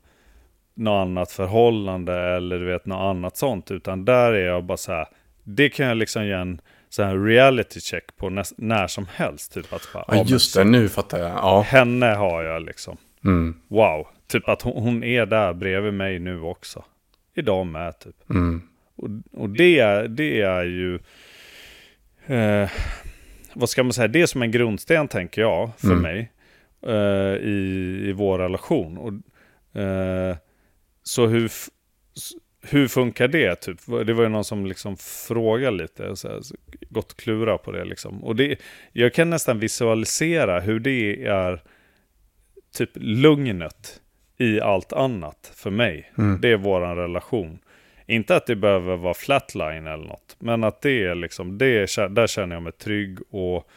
något 0.75 1.03
annat 1.07 1.33
förhållande 1.33 2.15
eller 2.21 2.59
du 2.59 2.65
vet 2.65 2.87
något 2.87 3.01
annat 3.17 3.37
sånt, 3.37 3.71
utan 3.71 4.05
där 4.05 4.33
är 4.33 4.47
jag 4.47 4.65
bara 4.65 4.77
så 4.77 4.93
här, 4.93 5.07
det 5.43 5.69
kan 5.69 5.87
jag 5.87 5.97
liksom 5.97 6.27
ge 6.27 6.33
en 6.33 6.61
så 6.89 7.03
här 7.03 7.19
reality 7.19 7.81
check 7.81 8.17
på 8.17 8.27
näs- 8.31 8.55
när 8.57 8.87
som 8.87 9.07
helst. 9.15 9.55
Typ 9.55 9.73
att 9.73 9.89
bara, 9.95 10.05
Ja, 10.09 10.25
just 10.27 10.55
det, 10.57 10.65
nu 10.65 10.89
fattar 10.89 11.19
jag. 11.19 11.31
Ja. 11.31 11.61
Henne 11.67 12.07
har 12.07 12.43
jag 12.43 12.63
liksom. 12.63 12.97
Mm. 13.25 13.55
Wow. 13.69 14.07
Typ 14.27 14.49
att 14.49 14.63
hon, 14.63 14.83
hon 14.83 15.05
är 15.05 15.27
där 15.27 15.53
bredvid 15.55 15.95
mig 15.95 16.19
nu 16.19 16.41
också. 16.41 16.85
Idag 17.35 17.67
med 17.67 17.99
typ. 17.99 18.31
Mm. 18.31 18.63
Och, 18.97 19.09
och 19.33 19.51
det, 19.51 19.79
är- 19.79 20.09
det 20.09 20.41
är 20.41 20.65
ju... 20.65 20.99
Eh, 22.27 22.71
vad 23.55 23.69
ska 23.69 23.83
man 23.83 23.93
säga? 23.93 24.09
Det 24.09 24.23
är 24.23 24.27
som 24.27 24.43
en 24.43 24.51
grundsten 24.51 25.09
tänker 25.09 25.43
jag 25.43 25.71
för 25.79 25.87
Mm. 25.91 26.03
mig. 26.03 26.31
Eh, 26.87 27.37
i, 27.49 28.01
I 28.09 28.13
vår 28.13 28.39
relation. 28.39 28.99
Och, 28.99 29.13
eh, 29.81 30.37
så 31.03 31.27
hur, 31.27 31.51
hur 32.71 32.89
funkar 32.89 33.29
det? 33.29 33.55
Typ? 33.55 33.79
Det 34.07 34.13
var 34.13 34.23
ju 34.23 34.29
någon 34.29 34.45
som 34.45 34.67
liksom 34.67 34.97
frågade 34.97 35.77
lite, 35.77 36.17
så 36.17 36.29
här, 36.29 36.41
gått 36.91 37.17
klura 37.17 37.59
på 37.59 37.73
det 37.73 37.85
liksom. 37.85 38.25
Och 38.25 38.37
det, 38.37 38.57
jag 38.93 39.15
kan 39.15 39.31
nästan 39.31 39.59
visualisera 39.59 40.61
hur 40.61 40.81
det 40.81 41.25
är 41.27 41.63
typ 42.75 42.91
lugnet 42.95 44.01
i 44.39 44.61
allt 44.61 44.93
annat 44.93 45.53
för 45.55 45.71
mig. 45.71 46.13
Mm. 46.19 46.41
Det 46.41 46.49
är 46.49 46.57
våran 46.57 46.97
relation. 46.97 47.59
Inte 48.07 48.37
att 48.37 48.47
det 48.47 48.57
behöver 48.57 48.97
vara 48.97 49.15
flatline 49.15 49.87
eller 49.87 50.05
något, 50.05 50.37
men 50.39 50.65
att 50.65 50.83
det 50.83 51.05
är 51.05 51.15
liksom, 51.15 51.59
det 51.59 51.67
är, 51.67 52.09
där 52.09 52.27
känner 52.27 52.57
jag 52.57 52.63
mig 52.63 52.73
trygg 52.73 53.19
och, 53.31 53.69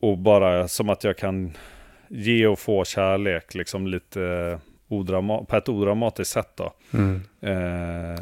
och 0.00 0.18
bara 0.18 0.68
som 0.68 0.88
att 0.88 1.04
jag 1.04 1.18
kan 1.18 1.52
ge 2.08 2.46
och 2.46 2.58
få 2.58 2.84
kärlek 2.84 3.54
liksom 3.54 3.86
lite 3.86 4.58
odrama 4.88 5.44
på 5.44 5.56
ett 5.56 5.68
odramatiskt 5.68 6.32
sätt 6.32 6.52
då. 6.54 6.72
Mm. 6.92 7.22
Eh, 7.40 8.20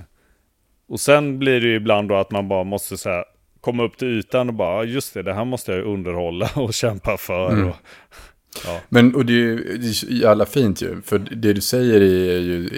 och 0.88 1.00
sen 1.00 1.38
blir 1.38 1.60
det 1.60 1.66
ju 1.66 1.74
ibland 1.74 2.08
då 2.08 2.14
att 2.14 2.30
man 2.30 2.48
bara 2.48 2.64
måste 2.64 2.96
så 2.96 3.08
här, 3.10 3.24
komma 3.60 3.82
upp 3.82 3.96
till 3.96 4.08
ytan 4.08 4.48
och 4.48 4.54
bara, 4.54 4.84
just 4.84 5.14
det, 5.14 5.22
det 5.22 5.34
här 5.34 5.44
måste 5.44 5.72
jag 5.72 5.84
underhålla 5.84 6.50
och 6.54 6.74
kämpa 6.74 7.16
för. 7.16 7.50
Mm. 7.50 7.68
Och, 7.68 7.76
ja. 8.64 8.80
Men 8.88 9.14
och 9.14 9.26
det 9.26 9.32
är 9.32 9.36
ju 9.36 9.78
det 9.78 9.86
är 9.86 10.12
jävla 10.12 10.46
fint 10.46 10.82
ju. 10.82 11.02
För 11.02 11.18
det 11.18 11.52
du 11.52 11.60
säger 11.60 12.00
är 12.00 12.38
ju 12.38 12.70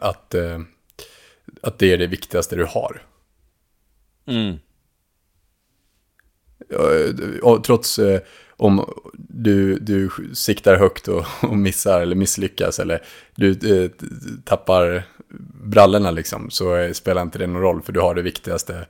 att, 0.00 0.34
eh, 0.34 0.60
att 1.62 1.78
det 1.78 1.92
är 1.92 1.98
det 1.98 2.06
viktigaste 2.06 2.56
du 2.56 2.64
har. 2.64 3.02
Mm. 4.26 4.58
Och 7.42 7.64
trots 7.64 7.98
eh, 7.98 8.20
om 8.48 9.02
du, 9.14 9.78
du 9.78 10.10
siktar 10.34 10.76
högt 10.76 11.08
och, 11.08 11.24
och 11.42 11.56
missar 11.56 12.00
eller 12.00 12.16
misslyckas 12.16 12.78
eller 12.78 13.02
du 13.34 13.50
eh, 13.50 13.90
tappar 14.44 15.02
brallorna 15.64 16.10
liksom 16.10 16.50
så 16.50 16.94
spelar 16.94 17.22
inte 17.22 17.38
det 17.38 17.46
någon 17.46 17.62
roll 17.62 17.82
för 17.82 17.92
du 17.92 18.00
har 18.00 18.14
det 18.14 18.22
viktigaste. 18.22 18.86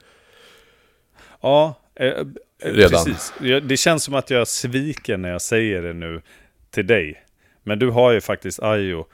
Ja, 1.41 1.75
Redan. 2.63 3.05
precis. 3.05 3.33
Det 3.63 3.77
känns 3.77 4.05
som 4.05 4.15
att 4.15 4.31
jag 4.31 4.49
sviker 4.49 5.17
när 5.17 5.31
jag 5.31 5.43
säger 5.43 5.83
det 5.83 5.93
nu 5.93 6.23
till 6.71 6.87
dig. 6.87 7.25
Men 7.63 7.79
du 7.79 7.91
har 7.91 8.13
ju 8.13 8.21
faktiskt 8.21 8.63
Ayo 8.63 9.05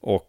och 0.00 0.26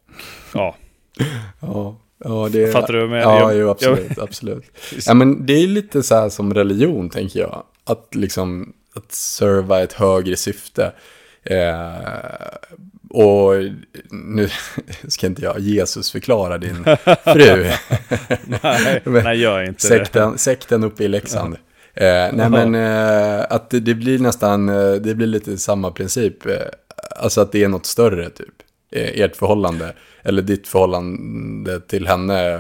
ja, 0.54 0.76
Ja, 1.60 1.98
ja 2.18 2.50
det 2.52 2.72
Fattar 2.72 2.94
du 2.94 3.08
vad 3.08 3.20
jag 3.20 3.26
menar? 3.26 3.40
Ja, 3.40 3.54
jo, 3.54 3.70
absolut, 3.70 4.20
absolut. 4.20 4.64
Ja, 5.06 5.14
men 5.14 5.46
det 5.46 5.54
är 5.54 5.68
lite 5.68 6.04
så 6.04 6.16
här 6.16 6.30
som 6.30 6.54
religion, 6.54 7.10
tänker 7.10 7.40
jag. 7.40 7.64
Att 7.84 8.16
liksom, 8.16 8.74
att 8.96 9.12
serva 9.12 9.84
ett 9.84 9.94
högre 9.94 10.36
syfte. 10.36 10.92
Eh, 11.44 11.94
och 13.10 13.54
nu 14.12 14.50
ska 15.08 15.28
inte 15.28 15.42
jag 15.42 15.60
Jesus 15.60 16.12
förklara 16.12 16.58
din 16.58 16.84
fru. 17.24 17.72
nej, 18.64 19.02
nej 19.06 19.40
gör 19.40 19.64
inte 19.64 19.88
det. 19.88 19.98
sekten, 19.98 20.38
sekten 20.38 20.84
uppe 20.84 21.04
i 21.04 21.08
Leksand. 21.08 21.58
Eh, 21.94 22.30
nej 22.34 22.50
men 22.50 22.76
eh, 22.76 23.46
att 23.50 23.70
det, 23.70 23.80
det 23.80 23.96
blir 23.96 24.20
nästan, 24.20 24.70
eh, 24.70 24.94
det 24.94 25.16
blir 25.16 25.28
lite 25.28 25.58
samma 25.58 25.92
princip. 25.92 26.46
Eh, 26.46 26.56
alltså 27.16 27.42
att 27.42 27.52
det 27.52 27.64
är 27.64 27.68
något 27.68 27.86
större 27.86 28.30
typ. 28.30 28.54
Eh, 28.92 29.22
ert 29.22 29.36
förhållande. 29.36 29.94
Eller 30.24 30.42
ditt 30.42 30.68
förhållande 30.68 31.80
till 31.80 32.08
henne 32.08 32.60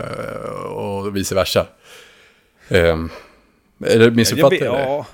och 0.75 1.15
vice 1.15 1.35
versa. 1.35 1.67
Eh, 2.69 2.97
eller 3.85 4.11
missuppfattar 4.11 4.65
jag 4.65 4.75
det? 4.75 4.83
ja. 4.83 5.05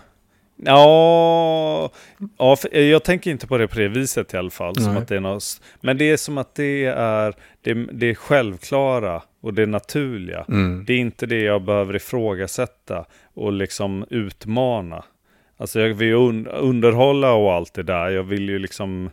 Ja, 0.63 1.89
ja 2.37 2.57
jag 2.71 3.03
tänker 3.03 3.31
inte 3.31 3.47
på 3.47 3.57
det 3.57 3.67
på 3.67 3.79
det 3.79 3.87
viset 3.87 4.33
i 4.33 4.37
alla 4.37 4.49
fall. 4.49 4.75
Som 4.75 4.97
att 4.97 5.07
det 5.07 5.15
är 5.15 5.19
något, 5.19 5.61
men 5.81 5.97
det 5.97 6.11
är 6.11 6.17
som 6.17 6.37
att 6.37 6.55
det 6.55 6.85
är 6.85 7.33
det, 7.61 7.73
det 7.73 8.09
är 8.09 8.15
självklara 8.15 9.21
och 9.47 9.53
det 9.53 9.65
naturliga. 9.65 10.45
Mm. 10.49 10.85
Det 10.85 10.93
är 10.93 10.97
inte 10.97 11.25
det 11.25 11.41
jag 11.41 11.61
behöver 11.61 11.95
ifrågasätta 11.95 13.05
och 13.33 13.51
liksom 13.51 14.05
utmana. 14.09 15.03
Alltså 15.57 15.79
jag 15.79 15.93
vill 15.93 16.07
ju 16.07 16.13
un 16.13 16.47
underhålla 16.47 17.33
och 17.33 17.53
allt 17.53 17.73
det 17.73 17.83
där. 17.83 18.09
Jag 18.09 18.23
vill 18.23 18.49
ju 18.49 18.59
liksom... 18.59 19.09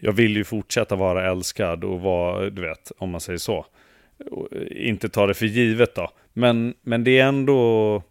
Jag 0.00 0.12
vill 0.12 0.36
ju 0.36 0.44
fortsätta 0.44 0.96
vara 0.96 1.30
älskad 1.30 1.84
och 1.84 2.00
vara, 2.00 2.50
du 2.50 2.62
vet, 2.62 2.92
om 2.98 3.10
man 3.10 3.20
säger 3.20 3.38
så. 3.38 3.66
Och 4.30 4.48
inte 4.70 5.08
ta 5.08 5.26
det 5.26 5.34
för 5.34 5.46
givet 5.46 5.94
då. 5.94 6.10
Men, 6.32 6.74
men 6.82 7.04
det 7.04 7.18
är 7.18 7.26
ändå, 7.26 8.02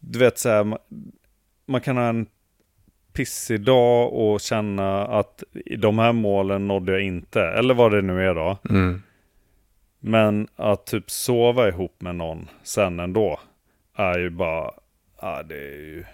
du 0.00 0.18
vet 0.18 0.38
så 0.38 0.48
här, 0.48 0.64
man, 0.64 0.78
man 1.66 1.80
kan 1.80 1.96
ha 1.96 2.08
en 2.08 2.26
pissig 3.12 3.60
dag 3.60 4.12
och 4.12 4.40
känna 4.40 5.06
att 5.06 5.42
de 5.78 5.98
här 5.98 6.12
målen 6.12 6.68
nådde 6.68 6.92
jag 6.92 7.02
inte. 7.02 7.42
Eller 7.42 7.74
vad 7.74 7.92
det 7.92 8.02
nu 8.02 8.28
är 8.28 8.34
då. 8.34 8.58
Mm. 8.70 9.02
Men 10.00 10.48
att 10.56 10.86
typ 10.86 11.10
sova 11.10 11.68
ihop 11.68 12.00
med 12.00 12.14
någon 12.16 12.48
sen 12.62 13.00
ändå 13.00 13.40
är 13.94 14.18
ju 14.18 14.30
bara, 14.30 14.70
ja 15.20 15.42
det 15.42 15.54
är 15.68 15.76
ju... 15.80 16.04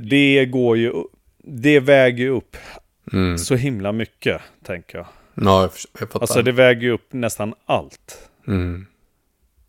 Det 0.00 0.46
går 0.46 0.76
ju, 0.76 0.92
det 1.38 1.80
väger 1.80 2.24
ju 2.24 2.28
upp 2.30 2.56
Mm. 3.12 3.38
så 3.38 3.54
himla 3.54 3.92
mycket, 3.92 4.40
tänker 4.64 4.98
jag. 4.98 5.06
Ja, 5.34 5.60
jag, 5.62 5.70
jag 6.00 6.08
fattar. 6.10 6.20
Alltså 6.20 6.42
det 6.42 6.52
väger 6.52 6.80
ju 6.82 6.90
upp 6.90 7.12
nästan 7.12 7.54
allt. 7.66 8.30
mm. 8.46 8.86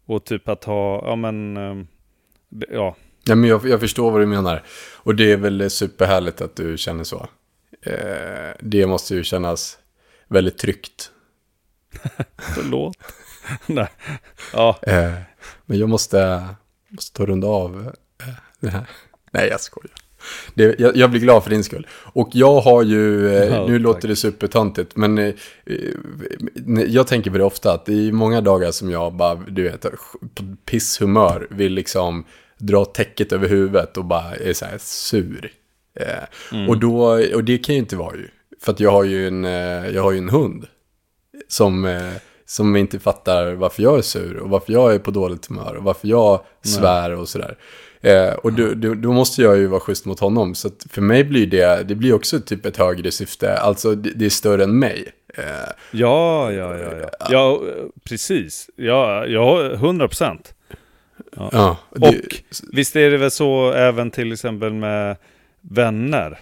Och 0.06 0.24
typ 0.26 0.50
att 0.50 0.64
ha, 0.64 1.04
ja 1.06 1.16
men, 1.16 1.58
ehm, 1.58 1.88
ja. 2.70 2.96
Ja, 3.24 3.36
men 3.36 3.50
jag, 3.50 3.66
jag 3.68 3.80
förstår 3.80 4.12
vad 4.12 4.22
du 4.22 4.26
menar. 4.26 4.64
Och 4.98 5.16
det 5.16 5.32
är 5.32 5.38
väl 5.38 5.70
superhärligt 5.70 6.42
att 6.42 6.56
du 6.56 6.78
känner 6.78 7.04
så. 7.04 7.28
Eh, 7.82 8.52
det 8.60 8.88
måste 8.88 9.16
ju 9.16 9.24
kännas 9.24 9.80
väldigt 10.28 10.58
tryggt. 10.58 11.12
Förlåt. 12.38 12.98
Nej. 13.66 13.88
Ja, 14.54 14.80
Eh, 14.82 15.14
men 15.66 15.80
jag 15.80 15.90
måste, 15.90 16.46
måste 16.90 17.18
ta 17.18 17.26
runda 17.26 17.48
av 17.48 17.92
eh, 18.20 18.28
det 18.60 18.70
här. 18.70 18.86
Nej, 19.32 19.48
jag 19.48 19.62
skojar. 19.62 19.92
Det, 20.54 20.80
jag, 20.80 20.96
jag 20.96 21.12
blir 21.12 21.22
glad 21.22 21.44
för 21.44 21.50
din 21.50 21.64
skull. 21.64 21.88
Och 21.94 22.30
jag 22.32 22.62
har 22.62 22.84
ju, 22.84 23.28
eh, 23.36 23.44
Ja, 23.56 23.66
nu 23.68 23.74
tack. 23.74 23.82
låter 23.84 24.08
det 24.08 24.16
supertöntigt, 24.16 24.96
men 24.96 25.18
eh, 25.18 25.34
eh, 25.66 26.82
jag 26.88 27.08
tänker 27.08 27.32
på 27.32 27.38
det 27.38 27.44
ofta 27.44 27.74
att 27.74 27.86
det 27.86 27.94
är 28.08 28.12
många 28.12 28.42
dagar 28.42 28.72
som 28.72 28.90
jag 28.92 29.14
bara, 29.14 29.36
du 29.36 29.64
vet, 29.64 29.82
på 29.82 30.56
pisshumör 30.66 31.48
vill 31.50 31.74
liksom 31.74 32.24
dra 32.58 32.86
täcket 32.86 33.32
över 33.32 33.48
huvudet 33.50 33.98
och 33.98 34.06
bara 34.06 34.36
är 34.36 34.54
så 34.54 34.66
här 34.66 34.78
sur. 34.78 35.52
Eh, 36.00 36.68
och, 36.70 36.78
då, 36.80 37.04
och 37.36 37.44
det 37.44 37.58
kan 37.58 37.76
ju 37.76 37.80
inte 37.82 37.96
vara 37.96 38.16
ju, 38.16 38.28
för 38.62 38.72
att 38.72 38.80
jag 38.80 38.92
har 38.92 39.04
ju 39.04 39.28
en, 39.28 39.46
eh, 39.46 39.90
jag 39.90 40.04
har 40.04 40.12
ju 40.12 40.18
en 40.18 40.30
hund 40.30 40.68
som, 41.52 41.86
eh, 41.86 42.14
som 42.46 42.76
inte 42.76 43.00
fattar 43.00 43.54
varför 43.54 43.84
jag 43.84 43.98
är 43.98 44.02
sur 44.02 44.38
och 44.38 44.50
varför 44.50 44.74
jag 44.74 44.94
är 44.94 45.00
på 45.00 45.12
dåligt 45.12 45.46
humör 45.46 45.76
och 45.76 45.84
varför 45.84 46.08
jag 46.08 46.42
svär 46.64 47.16
och 47.16 47.30
sådär. 47.30 47.58
Eh, 48.02 48.34
och 48.34 48.54
då, 48.54 48.74
då, 48.74 48.94
då 48.94 49.12
måste 49.12 49.42
jag 49.42 49.58
ju 49.58 49.68
vara 49.68 49.80
schysst 49.80 50.06
mot 50.06 50.20
honom. 50.20 50.56
Så 50.56 50.68
att 50.68 50.86
för 50.90 51.02
mig 51.02 51.24
blir 51.24 51.48
det, 51.48 51.84
det 51.88 51.96
blir 51.96 52.14
också 52.14 52.40
typ 52.40 52.66
ett 52.66 52.78
högre 52.78 53.12
syfte. 53.12 53.58
Alltså 53.58 53.96
det, 53.96 54.10
det 54.16 54.26
är 54.26 54.30
större 54.30 54.64
än 54.64 54.80
mig. 54.80 55.12
Eh, 55.38 55.44
ja, 55.92 56.52
ja, 56.52 56.78
ja. 56.78 56.92
Ja, 57.02 57.18
ja 57.30 57.62
precis. 58.04 58.70
Ja, 58.76 59.26
ja, 59.26 59.72
100 59.72 60.08
procent. 60.08 60.54
ja, 61.36 61.78
det, 61.96 62.08
Och 62.08 62.16
visst 62.74 62.96
är 62.96 63.12
det 63.12 63.18
väl 63.18 63.32
så 63.32 63.72
även 63.72 64.12
till 64.12 64.32
exempel 64.32 64.74
med 64.74 65.16
vänner, 65.62 66.40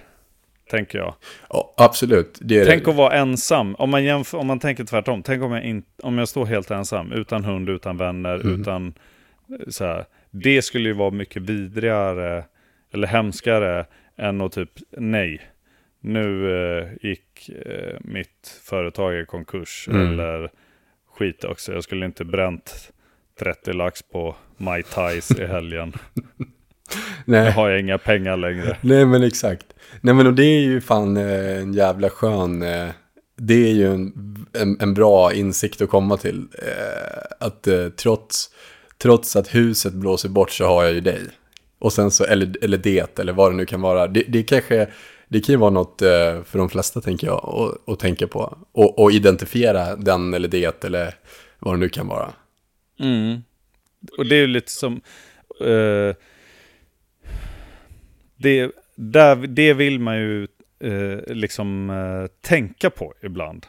tänker 0.70 0.98
jag. 1.00 1.14
ja, 1.50 1.74
absolut. 1.78 2.38
Det 2.42 2.66
Tänk 2.66 2.84
det. 2.86 2.90
att 2.92 2.98
vara 2.98 3.14
ensam. 3.14 3.76
Om 3.76 3.90
man, 3.90 4.04
jämför, 4.04 4.38
om 4.38 4.48
man 4.48 4.60
tänker 4.60 4.84
tvärtom. 4.84 5.24
Tänk 5.24 5.44
om 5.44 5.52
jag, 5.52 5.64
in, 5.64 5.84
om 6.04 6.18
jag 6.18 6.28
står 6.28 6.46
helt 6.46 6.72
ensam. 6.72 7.12
Utan 7.12 7.44
hund, 7.46 7.70
utan 7.70 7.98
vänner, 7.98 8.36
Mm. 8.36 8.62
utan 8.62 8.94
eh, 9.50 9.70
så 9.70 9.86
här. 9.86 10.06
Det 10.32 10.62
skulle 10.62 10.90
ju 10.90 10.94
vara 10.96 11.12
mycket 11.12 11.42
vidrigare 11.42 12.44
eller 12.94 13.08
hemskare 13.08 13.86
än 14.18 14.42
att 14.42 14.52
typ 14.52 14.72
nej. 14.98 15.42
Nu 16.02 16.52
eh, 16.80 16.88
gick 17.02 17.50
eh, 17.50 17.98
mitt 18.02 18.62
företag 18.64 19.16
i 19.16 19.26
konkurs. 19.26 19.88
Mm. 19.92 20.08
Eller 20.08 20.50
skit 21.18 21.44
också. 21.44 21.74
Jag 21.74 21.84
skulle 21.84 22.06
inte 22.06 22.26
bränt 22.26 22.92
30 23.40 23.74
lax 23.74 24.04
på 24.04 24.36
Mai 24.58 24.84
Tais 24.84 25.32
i 25.32 25.46
helgen. 25.46 25.94
Nej. 27.26 27.52
har 27.52 27.70
jag 27.70 27.80
inga 27.80 27.98
pengar 27.98 28.38
längre. 28.38 28.78
Nej 28.82 29.06
men 29.06 29.24
exakt. 29.24 29.66
Nej 30.02 30.14
men 30.14 30.28
och 30.28 30.34
det 30.34 30.44
är 30.46 30.60
ju 30.62 30.82
fan 30.82 31.18
eh, 31.18 31.58
en 31.62 31.74
jävla 31.74 32.10
skön, 32.10 32.62
eh, 32.62 32.88
det 33.38 33.54
är 33.70 33.74
ju 33.74 33.94
en, 33.94 34.14
en, 34.54 34.78
en 34.82 34.94
bra 34.94 35.34
insikt 35.34 35.82
att 35.82 35.90
komma 35.90 36.18
till. 36.18 36.48
Eh, 36.54 37.22
att 37.48 37.68
trots, 37.98 38.50
trots 38.98 39.36
att 39.36 39.56
huset 39.56 39.94
blåser 39.94 40.30
bort 40.30 40.52
så 40.52 40.66
har 40.66 40.84
jag 40.84 40.94
ju 40.94 41.02
dig. 41.02 41.22
Och 41.80 41.94
sen 41.94 42.12
så, 42.12 42.24
eller, 42.26 42.56
eller 42.62 42.78
det, 42.78 43.20
eller 43.20 43.34
vad 43.34 43.52
det 43.52 43.56
nu 43.56 43.66
kan 43.66 43.82
vara. 43.82 44.08
Det, 44.08 44.24
det 44.28 44.44
kanske, 44.44 44.88
det 45.28 45.40
kan 45.40 45.54
ju 45.54 45.60
vara 45.60 45.70
något 45.70 45.96
för 46.46 46.58
de 46.58 46.70
flesta 46.70 47.02
tänker 47.02 47.28
jag, 47.28 47.72
att- 47.88 48.00
tänka 48.00 48.28
på. 48.28 48.58
Och, 48.72 49.00
och 49.00 49.12
identifiera 49.12 49.96
den 49.96 50.34
eller 50.34 50.48
det, 50.48 50.84
eller 50.84 51.14
vad 51.60 51.74
det 51.74 51.78
nu 51.78 51.90
kan 51.90 52.08
vara. 52.08 52.30
Mm. 53.00 53.42
Och 54.18 54.26
det 54.26 54.36
är 54.36 54.40
ju 54.40 54.48
lite 54.48 54.72
som... 54.72 55.02
eh, 55.62 56.16
det, 58.40 58.72
där, 58.96 59.36
det 59.36 59.74
vill 59.74 60.00
man 60.00 60.18
ju 60.18 60.48
eh, 60.80 61.36
liksom 61.36 61.90
eh, 61.90 62.28
tänka 62.42 62.90
på 62.90 63.14
ibland. 63.22 63.66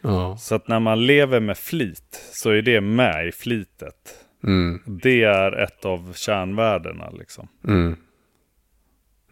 Ja. 0.00 0.36
Så 0.36 0.54
att 0.54 0.68
när 0.68 0.80
man 0.80 1.06
lever 1.06 1.40
med 1.40 1.58
flit 1.58 2.30
så 2.32 2.50
är 2.50 2.62
det 2.62 2.80
med 2.80 3.28
i 3.28 3.32
flitet. 3.32 4.24
Mm. 4.44 4.82
Det 4.86 5.22
är 5.24 5.52
ett 5.52 5.84
av 5.84 6.12
kärnvärdena 6.14 7.10
liksom. 7.10 7.48
Mm. 7.68 7.96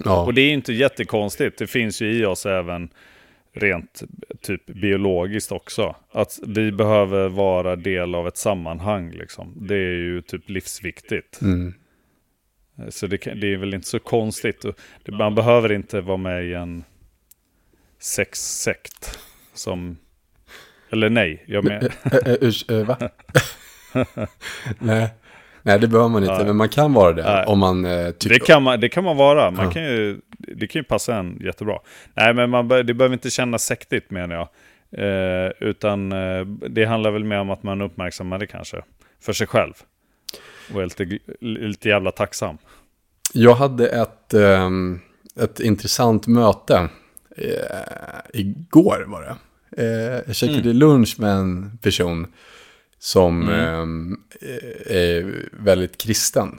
Ja. 0.04 0.24
Och 0.24 0.34
det 0.34 0.40
är 0.40 0.52
inte 0.52 0.72
jättekonstigt. 0.72 1.58
Det 1.58 1.66
finns 1.66 2.02
ju 2.02 2.12
i 2.12 2.24
oss 2.24 2.46
även 2.46 2.90
rent 3.52 4.02
typ 4.42 4.66
biologiskt 4.66 5.52
också. 5.52 5.96
Att 6.12 6.38
vi 6.46 6.72
behöver 6.72 7.28
vara 7.28 7.76
del 7.76 8.14
av 8.14 8.28
ett 8.28 8.36
sammanhang 8.36 9.10
liksom. 9.10 9.66
Det 9.68 9.74
är 9.74 9.96
ju 9.96 10.22
typ 10.22 10.48
livsviktigt. 10.48 11.40
Mm. 11.42 11.74
Så 12.88 13.06
det, 13.06 13.18
kan, 13.18 13.40
det 13.40 13.52
är 13.52 13.56
väl 13.56 13.74
inte 13.74 13.88
så 13.88 13.98
konstigt. 13.98 14.64
Man 15.08 15.34
behöver 15.34 15.72
inte 15.72 16.00
vara 16.00 16.16
med 16.16 16.44
i 16.44 16.54
en 16.54 16.84
sexsekt. 18.00 19.18
Som... 19.54 19.96
Eller 20.92 21.10
nej, 21.10 21.44
jag 21.46 21.64
men, 21.64 21.82
Eh, 21.82 21.88
eh, 22.68 22.78
eh, 22.78 22.86
va? 22.86 22.96
Nej. 24.78 25.08
Nej, 25.62 25.78
det 25.78 25.88
behöver 25.88 26.08
man 26.08 26.22
inte, 26.22 26.34
Nej. 26.36 26.46
men 26.46 26.56
man 26.56 26.68
kan 26.68 26.92
vara 26.92 27.12
det 27.12 27.22
Nej. 27.22 27.44
om 27.46 27.58
man 27.58 27.84
eh, 27.84 28.10
tycker... 28.10 28.34
det, 28.34 28.46
kan 28.46 28.62
man, 28.62 28.80
det 28.80 28.88
kan 28.88 29.04
man 29.04 29.16
vara. 29.16 29.50
Man 29.50 29.64
Ja. 29.64 29.70
kan 29.70 29.82
ju, 29.84 30.20
det 30.38 30.66
kan 30.66 30.80
ju 30.80 30.84
passa 30.84 31.16
en 31.16 31.38
jättebra. 31.44 31.78
Nej, 32.14 32.34
men 32.34 32.50
man 32.50 32.68
det 32.68 32.94
behöver 32.94 33.12
inte 33.12 33.30
kännas 33.30 33.64
sektigt 33.64 34.10
menar 34.10 34.34
jag. 34.34 34.48
Eh, 34.92 35.52
utan 35.60 36.12
eh, 36.12 36.44
det 36.70 36.84
handlar 36.84 37.10
väl 37.10 37.24
mer 37.24 37.38
om 37.38 37.50
att 37.50 37.62
man 37.62 37.80
uppmärksammar 37.80 38.38
det 38.38 38.46
kanske. 38.46 38.82
För 39.22 39.32
sig 39.32 39.46
själv. 39.46 39.72
Och 40.74 40.80
är 40.82 40.84
lite, 40.84 41.18
lite 41.40 41.88
jävla 41.88 42.10
tacksam. 42.10 42.58
Jag 43.32 43.54
hade 43.54 43.88
ett, 43.88 44.34
ehm, 44.34 45.00
ett 45.40 45.60
intressant 45.60 46.26
möte 46.26 46.88
eh, 47.36 48.20
igår 48.32 49.04
var 49.08 49.22
det. 49.22 49.36
Eh, 49.82 50.22
jag 50.26 50.36
käkade 50.36 50.60
Mm. 50.60 50.76
lunch 50.76 51.16
med 51.18 51.30
en 51.32 51.78
person 51.82 52.26
som 52.98 53.48
ehm, 53.48 54.16
eh, 54.40 54.96
är 54.96 55.48
väldigt 55.52 55.98
kristen. 55.98 56.58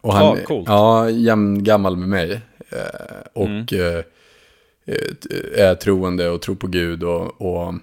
Och 0.00 0.14
han, 0.14 0.38
Ja, 0.38 0.44
coolt. 0.44 0.68
Ja, 0.68 1.10
jämngammal 1.10 1.96
med 1.96 2.08
mig. 2.08 2.40
Och 3.32 3.46
Mm. 3.46 4.02
är 5.54 5.74
troende 5.74 6.28
och 6.28 6.42
tror 6.42 6.54
på 6.54 6.66
Gud 6.66 7.02
och, 7.02 7.40
och 7.40 7.74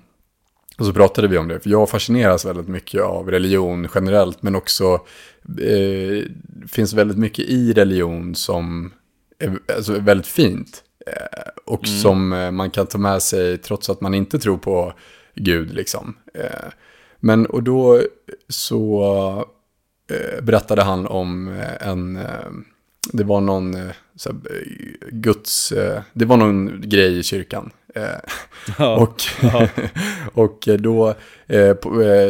och 0.80 0.86
så 0.86 0.94
pratade 0.94 1.28
vi 1.28 1.38
om 1.38 1.48
det, 1.48 1.60
för 1.60 1.70
jag 1.70 1.89
fascineras 1.89 2.46
väldigt 2.46 2.68
mycket 2.68 3.02
av 3.02 3.32
religion 3.32 3.88
generellt, 3.96 4.44
men 4.44 4.56
också 4.56 4.94
eh, 5.62 6.24
finns 6.68 6.94
väldigt 6.94 7.18
mycket 7.18 7.46
i 7.46 7.74
religion 7.74 8.36
som 8.36 8.94
är 9.39 9.60
alltså, 9.76 10.00
väldigt 10.00 10.28
fint. 10.28 10.84
Eh, 11.08 11.50
och 11.65 11.88
som 11.88 12.34
eh, 12.34 12.52
man 12.52 12.72
kan 12.72 12.88
ta 12.88 12.98
med 12.98 13.22
sig 13.22 13.58
trots 13.58 13.89
att 13.89 14.02
man 14.02 14.13
inte 14.13 14.39
tror 14.39 14.58
på 14.58 14.94
Gud. 15.36 15.74
Liksom. 15.74 16.18
Eh, 16.34 16.70
men 17.20 17.46
och 17.46 17.63
då 17.63 18.02
så 18.48 19.04
eh, 20.12 20.44
berättade 20.44 20.82
han 20.82 21.08
om 21.08 21.48
eh, 21.48 21.88
en, 21.88 22.18
eh, 22.18 22.50
det 23.13 23.24
var 23.24 23.41
någon 23.41 23.76
eh, 23.76 23.91
så 24.15 24.30
här, 24.30 24.39
Guds, 25.12 25.72
eh, 25.72 26.02
det 26.13 26.26
var 26.26 26.38
någon 26.38 26.82
grej 26.89 27.19
i 27.19 27.24
kyrkan. 27.24 27.72
Eh, 27.95 28.04
Ja. 28.78 28.95
och, 28.98 29.15
och 30.43 30.67
då, 30.80 31.15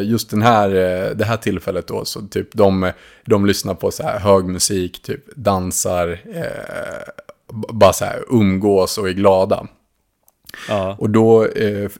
just 0.01 0.29
den 0.29 0.41
här, 0.41 0.69
det 1.15 1.25
här 1.25 1.37
tillfället 1.37 1.87
då, 1.87 2.05
så 2.05 2.21
typ 2.21 2.47
de, 2.53 2.91
de 3.25 3.45
lyssnar 3.45 3.73
på 3.73 3.91
så 3.91 4.03
här 4.03 4.19
hög 4.19 4.45
musik, 4.45 5.01
typ 5.01 5.35
dansar, 5.35 6.19
bara 7.73 7.93
så 7.93 8.05
här 8.05 8.23
umgås 8.29 8.97
och 8.97 9.09
är 9.09 9.13
glada. 9.13 9.67
ja. 10.67 10.95
Och 10.99 11.09
då, 11.09 11.43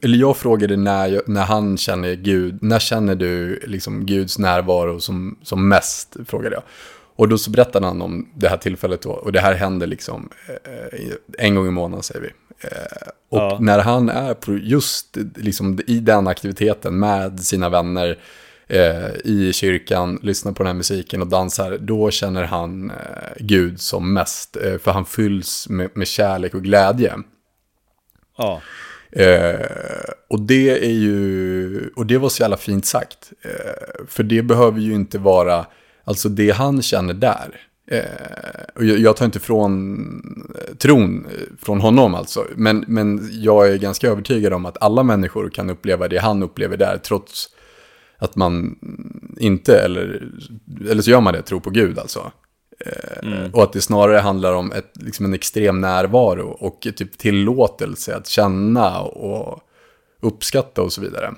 eller 0.02 0.18
jag 0.18 0.38
frågade 0.38 0.78
när, 0.78 1.08
jag, 1.08 1.30
när 1.30 1.44
han 1.44 1.78
känner 1.78 2.13
Gud, 2.13 2.63
när 2.63 2.80
känner 2.80 3.15
du 3.15 3.60
liksom 3.68 4.06
Guds 4.06 4.39
närvaro 4.39 5.00
som, 5.00 5.39
som 5.44 5.68
mest, 5.70 6.15
frågade 6.28 6.56
jag. 6.56 6.63
Och 7.20 7.30
då 7.30 7.38
så 7.38 7.52
berättade 7.52 7.86
han 7.88 8.02
om 8.02 8.30
det 8.36 8.50
här 8.50 8.58
tillfället 8.58 9.02
då, 9.02 9.10
och 9.12 9.32
det 9.32 9.40
här 9.40 9.54
händer 9.54 9.88
liksom 9.88 10.30
eh, 10.48 11.10
en 11.38 11.56
gång 11.56 11.68
i 11.68 11.72
månaden 11.72 12.04
säger 12.04 12.22
vi. 12.22 12.28
Eh, 12.68 13.08
och 13.30 13.38
Ja. 13.40 13.58
när 13.62 13.80
han 13.80 14.10
är 14.10 14.34
på 14.34 14.54
just 14.58 15.18
liksom, 15.36 15.80
i 15.88 16.00
den 16.00 16.28
aktiviteten 16.28 17.00
med 17.00 17.40
sina 17.40 17.70
vänner 17.70 18.20
eh, 18.68 19.10
i 19.24 19.52
kyrkan, 19.54 20.20
lyssnar 20.24 20.52
på 20.52 20.64
den 20.64 20.68
här 20.68 20.74
musiken 20.74 21.22
och 21.22 21.28
dansar, 21.28 21.78
då 21.78 22.12
känner 22.12 22.44
han 22.44 22.90
eh, 22.92 22.96
Gud 23.40 23.82
som 23.82 24.14
mest. 24.14 24.58
Eh, 24.58 24.78
för 24.78 24.92
han 24.92 25.06
fylls 25.06 25.70
med, 25.70 25.90
med 25.94 26.08
kärlek 26.08 26.54
och 26.54 26.64
glädje. 26.64 27.14
ja. 28.38 28.62
Eh, 29.12 29.60
och 30.30 30.40
det 30.42 30.86
är 30.86 30.92
ju, 30.94 31.90
och 31.96 32.06
det 32.06 32.18
var 32.18 32.30
så 32.30 32.42
jävla 32.44 32.58
fint 32.58 32.86
sagt. 32.86 33.32
Eh, 33.42 34.06
för 34.08 34.24
det 34.24 34.42
behöver 34.42 34.80
ju 34.80 34.94
inte 34.94 35.18
vara, 35.18 35.66
alltså 36.10 36.30
det 36.30 36.52
han 36.52 36.82
känner 36.82 37.13
där. 37.13 37.62
Eh, 37.91 38.04
och 38.76 38.86
jag, 38.86 39.17
tar 39.17 39.26
inte 39.26 39.39
från 39.39 40.54
eh, 40.56 40.76
tron 40.76 41.26
eh, 41.26 41.65
från 41.65 41.82
honom 41.82 42.15
alltså. 42.15 42.45
Men, 42.56 42.86
men 42.88 43.30
jag 43.32 43.69
är 43.74 43.78
ganska 43.78 44.08
övertygad 44.08 44.54
om 44.54 44.65
att 44.65 44.84
alla 44.84 45.04
människor 45.04 45.50
kan 45.50 45.69
uppleva 45.69 46.08
det 46.08 46.17
han 46.17 46.43
upplever 46.43 46.78
där. 46.78 46.98
Trots 46.98 47.50
att 48.17 48.36
man 48.36 48.80
inte, 49.38 49.82
eller, 49.82 50.32
eller 50.89 51.02
så 51.02 51.12
gör 51.12 51.22
man 51.22 51.34
det, 51.34 51.41
tror 51.41 51.60
på 51.60 51.69
Gud 51.69 52.00
alltså. 52.00 52.32
Eh, 52.86 53.52
Och 53.54 53.63
att 53.63 53.74
det 53.74 53.82
snarare 53.82 54.17
handlar 54.17 54.54
om 54.54 54.72
ett, 54.72 54.91
liksom 54.93 55.26
en 55.26 55.34
extrem 55.34 55.82
närvaro 55.82 56.48
och 56.48 56.88
typ 56.95 57.17
tillåtelse 57.17 58.15
att 58.15 58.28
känna 58.28 59.00
och 59.02 59.60
uppskatta 60.22 60.82
och 60.82 60.93
så 60.93 61.02
vidare. 61.02 61.34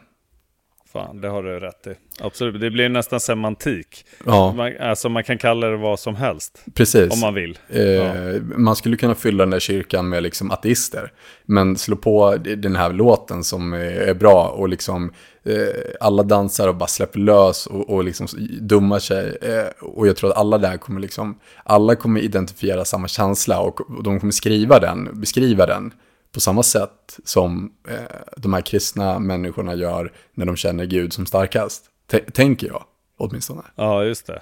Fan, 0.93 1.21
det 1.21 1.27
har 1.27 1.43
du 1.43 1.59
rätt 1.59 1.87
i. 1.87 1.93
Absolut, 2.23 2.61
det 2.61 2.71
blir 2.71 2.89
nästan 2.89 3.19
semantik. 3.19 4.05
Ja, 4.25 4.53
Man, 4.57 4.77
alltså 4.79 5.09
man 5.09 5.23
kan 5.23 5.37
kalla 5.37 5.67
det 5.67 5.77
vad 5.77 5.99
som 5.99 6.15
helst. 6.15 6.65
precis. 6.73 7.13
Om 7.13 7.19
man 7.19 7.33
vill. 7.33 7.59
Eh, 7.69 8.41
Man 8.41 8.75
skulle 8.75 8.97
kunna 8.97 9.15
fylla 9.15 9.43
den 9.43 9.49
där 9.49 9.59
kyrkan 9.59 10.09
med 10.09 10.23
liksom 10.23 10.51
ateister. 10.51 11.11
Men 11.45 11.75
slå 11.77 11.95
på 11.95 12.35
den 12.57 12.75
här 12.75 12.93
låten 12.93 13.43
som 13.43 13.73
är, 13.73 13.79
är 13.79 14.13
bra 14.13 14.47
och 14.47 14.69
liksom 14.69 15.13
eh, 15.43 15.55
alla 15.99 16.23
dansar 16.23 16.67
och 16.67 16.75
bara 16.75 16.87
släpper 16.87 17.19
lös 17.19 17.65
och, 17.67 17.89
och 17.89 18.03
liksom 18.03 18.27
dummar 18.61 18.99
sig. 18.99 19.37
Eh, 19.41 19.67
och 19.81 20.07
jag 20.07 20.15
tror 20.15 20.29
att 20.29 20.37
alla 20.37 20.57
där 20.57 20.77
kommer 20.77 20.99
liksom, 21.01 21.39
alla 21.63 21.95
kommer 21.95 22.19
identifiera 22.21 22.85
samma 22.85 23.07
känsla 23.07 23.59
och, 23.59 23.81
och 23.97 24.03
de 24.03 24.19
kommer 24.19 24.31
skriva 24.33 24.79
den, 24.79 25.09
beskriva 25.13 25.65
den 25.65 25.93
på 26.31 26.39
samma 26.39 26.63
sätt 26.63 27.19
som 27.23 27.71
eh, 27.87 27.97
de 28.37 28.53
här 28.53 28.61
kristna 28.61 29.19
människorna 29.19 29.75
gör 29.75 30.13
när 30.33 30.45
de 30.45 30.55
känner 30.55 30.85
Gud 30.85 31.13
som 31.13 31.25
starkast. 31.25 31.85
T- 32.11 32.31
tänker 32.33 32.67
jag, 32.67 32.83
åtminstone. 33.17 33.61
Ja, 33.75 34.03
just 34.03 34.27
det. 34.27 34.41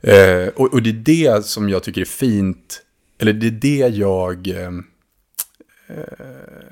Eh, 0.00 0.48
och, 0.48 0.72
och 0.72 0.82
det 0.82 0.90
är 0.90 0.92
det 1.34 1.44
som 1.44 1.68
jag 1.68 1.82
tycker 1.82 2.00
är 2.00 2.04
fint, 2.04 2.82
eller 3.18 3.32
det 3.32 3.46
är 3.46 3.50
det 3.50 3.96
jag 3.96 4.48
eh, 4.48 4.72
eh, 5.86 6.66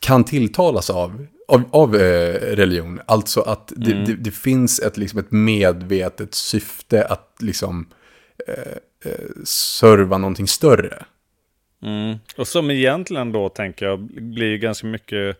kan 0.00 0.24
tilltalas 0.24 0.90
av, 0.90 1.26
av, 1.48 1.62
av 1.70 1.96
eh, 1.96 2.56
religion. 2.56 3.00
Alltså 3.06 3.40
att 3.40 3.72
det, 3.76 4.04
det, 4.04 4.14
det 4.14 4.30
finns 4.30 4.80
ett, 4.80 4.96
liksom 4.96 5.18
ett 5.18 5.30
medvetet 5.30 6.34
syfte 6.34 7.04
att 7.04 7.36
liksom 7.40 7.88
eh, 8.46 8.78
serva 9.44 10.18
någonting 10.18 10.48
större. 10.48 11.04
Mm. 11.82 12.16
Och 12.36 12.48
som 12.48 12.70
egentligen 12.70 13.32
då 13.32 13.48
tänker 13.48 13.86
jag 13.86 13.98
blir 14.14 14.56
ganska 14.58 14.86
mycket 14.86 15.36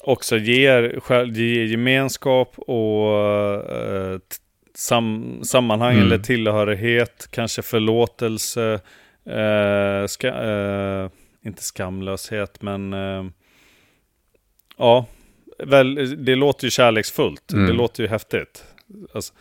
också 0.00 0.36
ger, 0.38 1.00
ger 1.24 1.64
gemenskap 1.64 2.58
och 2.58 3.18
eh, 3.72 4.18
sam, 4.74 5.40
sammanhang 5.44 5.94
Mm. 5.94 6.06
eller 6.06 6.18
tillhörighet, 6.18 7.28
kanske 7.30 7.62
förlåtelse, 7.62 8.80
eh, 9.26 10.06
ska, 10.06 10.28
eh, 10.28 11.10
inte 11.44 11.62
skamlöshet 11.62 12.62
men 12.62 12.92
eh, 12.92 13.24
ja, 14.76 15.06
väl, 15.58 16.24
det 16.24 16.34
låter 16.34 16.64
ju 16.64 16.70
kärleksfullt, 16.70 17.52
Mm. 17.52 17.66
det 17.66 17.72
låter 17.72 18.02
ju 18.02 18.08
häftigt. 18.08 18.64
Alltså, 19.14 19.34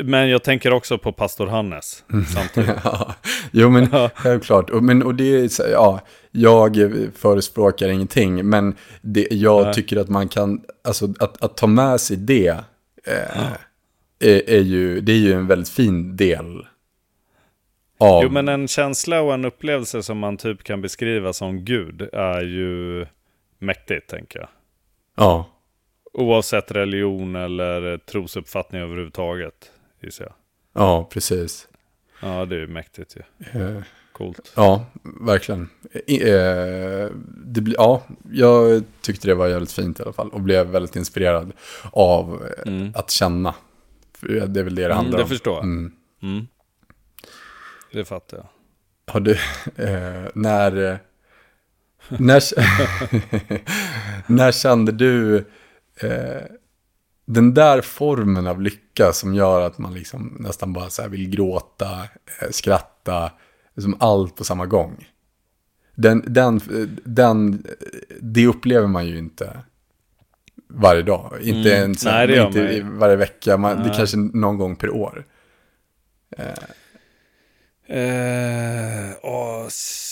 men 0.00 0.28
jag 0.28 0.42
tänker 0.42 0.72
också 0.72 0.98
på 0.98 1.12
pastor 1.12 1.46
Hannes 1.46 2.04
samtidigt. 2.34 2.76
Ja, 2.84 3.14
jo 3.50 3.70
men 3.70 4.10
självklart. 4.14 4.70
Och, 4.70 4.82
men, 4.82 5.02
och 5.02 5.14
det 5.14 5.58
ja, 5.58 6.00
jag 6.30 6.96
förespråkar 7.14 7.88
ingenting, 7.88 8.48
men 8.48 8.76
det, 9.00 9.26
jag 9.30 9.64
Nej. 9.64 9.74
tycker 9.74 9.96
att 9.96 10.08
man 10.08 10.28
kan, 10.28 10.60
alltså 10.84 11.08
att, 11.18 11.42
att 11.42 11.56
ta 11.56 11.66
med 11.66 12.00
sig 12.00 12.16
det, 12.16 12.48
eh, 13.06 13.46
är, 14.20 14.50
är 14.50 14.60
ju, 14.60 15.00
det 15.00 15.12
är 15.12 15.16
ju 15.18 15.32
en 15.32 15.46
väldigt 15.46 15.68
fin 15.68 16.16
del 16.16 16.66
av... 17.98 18.22
Jo, 18.22 18.30
men 18.30 18.48
en 18.48 18.68
känsla 18.68 19.20
och 19.20 19.34
en 19.34 19.44
upplevelse 19.44 20.02
som 20.02 20.18
man 20.18 20.36
typ 20.36 20.64
kan 20.64 20.80
beskriva 20.80 21.32
som 21.32 21.64
Gud 21.64 22.02
är 22.12 22.40
ju 22.40 23.06
mäktigt, 23.58 24.10
tänker 24.10 24.38
jag. 24.38 24.48
Ja, 25.16 25.46
Oavsett 26.12 26.70
religion 26.70 27.36
eller 27.36 27.98
trosuppfattning 27.98 28.80
överhuvudtaget, 28.80 29.72
gissar 30.00 30.24
jag. 30.24 30.34
ja, 30.82 31.08
precis. 31.12 31.68
Ja, 32.22 32.44
det 32.44 32.62
är 32.62 32.66
mäktigt 32.66 33.16
ju. 33.16 33.22
Eh, 33.60 33.82
Coolt. 34.12 34.52
Ja, 34.56 34.86
verkligen. 35.20 35.68
Eh, 36.06 37.10
det 37.26 37.60
ja, 37.76 38.02
jag 38.32 38.82
tyckte 39.00 39.28
det 39.28 39.34
var 39.34 39.48
jävligt 39.48 39.72
fint 39.72 40.00
i 40.00 40.02
alla 40.02 40.12
fall 40.12 40.28
och 40.30 40.40
blev 40.40 40.66
väldigt 40.66 40.96
inspirerad 40.96 41.52
av 41.92 42.46
eh, 42.66 42.72
Mm. 42.72 42.92
att 42.94 43.10
känna. 43.10 43.54
Det 44.20 44.60
är 44.60 44.64
väl 44.64 44.74
det 44.74 44.82
det 44.82 44.84
Mm, 44.84 44.96
handlar 44.96 45.18
det 45.18 45.22
om. 45.24 45.28
förstår 45.28 45.54
jag. 45.54 45.64
Mm. 45.64 45.92
Mm. 46.22 46.46
Det 47.92 48.04
fattar 48.04 48.36
jag. 48.36 48.46
Har 49.12 49.20
du, 49.20 49.32
eh, 49.76 50.28
när, 50.34 50.98
när, 52.08 52.42
när 54.32 54.52
kände 54.52 54.92
du 54.92 55.36
eh, 56.00 56.42
den 57.28 57.54
där 57.54 57.80
formen 57.80 58.46
av 58.46 58.60
lycka 58.62 59.12
som 59.12 59.34
gör 59.34 59.60
att 59.60 59.78
man 59.78 59.94
liksom 59.94 60.36
nästan 60.40 60.72
bara 60.72 60.90
så 60.90 61.08
vill 61.08 61.30
gråta, 61.30 61.92
eh, 62.40 62.50
skratta, 62.50 63.32
liksom 63.76 63.96
allt 64.00 64.36
på 64.36 64.44
samma 64.44 64.66
gång? 64.66 65.08
Den, 65.94 66.24
den, 66.26 66.60
den, 67.04 67.66
det 68.20 68.46
upplever 68.46 68.86
man 68.86 69.06
ju 69.06 69.18
inte 69.18 69.58
varje 70.68 71.02
dag. 71.02 71.32
Inte 71.42 71.70
Mm. 71.70 71.82
ens 71.82 72.04
Nej, 72.04 72.26
det 72.26 72.42
inte 72.46 72.80
varje 72.82 73.16
vecka, 73.16 73.56
man, 73.56 73.82
det 73.82 73.94
kanske 73.96 74.16
någon 74.16 74.58
gång 74.58 74.76
per 74.76 74.90
år. 74.90 75.24
Eh, 77.86 79.10
åh, 79.22 79.66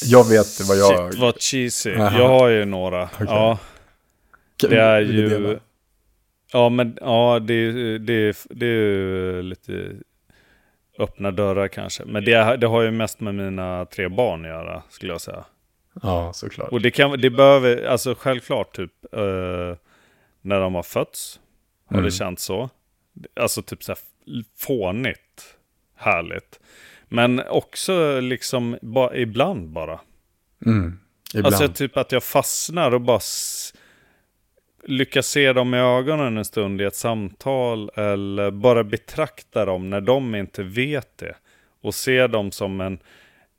Jag 0.05 0.29
vet 0.29 0.61
vad 0.69 0.77
jag- 0.79 1.13
Shit 1.13 1.21
vad 1.21 1.41
cheesy. 1.43 1.95
Aha. 1.97 2.19
Jag 2.19 2.29
har 2.29 2.49
ju 2.49 2.65
några. 2.65 3.03
Okej. 3.05 3.27
Ja, 3.29 3.59
det 4.57 4.77
är 4.81 5.01
ju... 5.01 5.59
Ja, 6.53 6.69
men 6.69 6.99
ja, 7.01 7.39
det, 7.39 7.73
det, 7.99 8.37
det 8.51 8.67
är 8.67 8.71
ju 8.71 9.43
lite 9.43 9.91
öppna 10.99 11.31
dörrar 11.31 11.69
kanske. 11.69 12.05
Men 12.05 12.25
det, 12.25 12.57
det 12.57 12.67
har 12.67 12.83
ju 12.83 12.91
mest 12.91 13.21
med 13.21 13.35
mina 13.35 13.85
tre 13.87 14.09
barn 14.09 14.45
att 14.45 14.49
göra, 14.51 14.83
skulle 14.89 15.13
jag 15.13 15.21
säga. 15.21 15.45
Ja, 16.03 16.33
såklart. 16.33 16.69
Och 16.73 16.81
det, 16.81 16.91
kan, 16.91 17.21
det 17.21 17.31
behöver, 17.31 17.85
alltså 17.87 18.15
självklart 18.19 18.77
typ, 18.77 18.93
eh, 19.13 19.77
när 20.43 20.61
de 20.61 20.75
har 20.75 20.83
fötts, 20.83 21.41
har 21.87 21.95
Mm. 21.97 22.05
det 22.05 22.11
känts 22.11 22.45
så. 22.45 22.71
Alltså 23.41 23.63
typ 23.63 23.83
så 23.83 23.93
här 23.93 23.99
fånigt, 24.59 25.57
härligt. 25.97 26.61
Men 27.09 27.43
också 27.49 28.21
liksom, 28.21 28.79
ba, 28.83 29.15
ibland 29.15 29.69
bara. 29.69 30.01
Mm. 30.67 30.99
Ibland. 31.35 31.47
Alltså 31.55 31.69
typ 31.69 31.97
att 31.97 32.13
jag 32.13 32.23
fastnar 32.25 32.95
och 32.95 33.01
bara 33.01 33.21
lyckas 34.87 35.27
se 35.27 35.53
dem 35.53 35.75
i 35.75 35.79
ögonen 35.79 36.37
en 36.37 36.45
stund 36.45 36.81
i 36.81 36.85
ett 36.85 36.97
samtal 36.97 37.91
eller 37.95 38.51
bara 38.51 38.85
betrakta 38.85 39.65
dem 39.65 39.91
när 39.91 40.01
de 40.01 40.35
inte 40.35 40.63
vet 40.63 41.19
det. 41.19 41.35
Och 41.81 41.95
se 41.95 42.27
dem 42.27 42.51
som 42.51 42.81
en, 42.81 42.99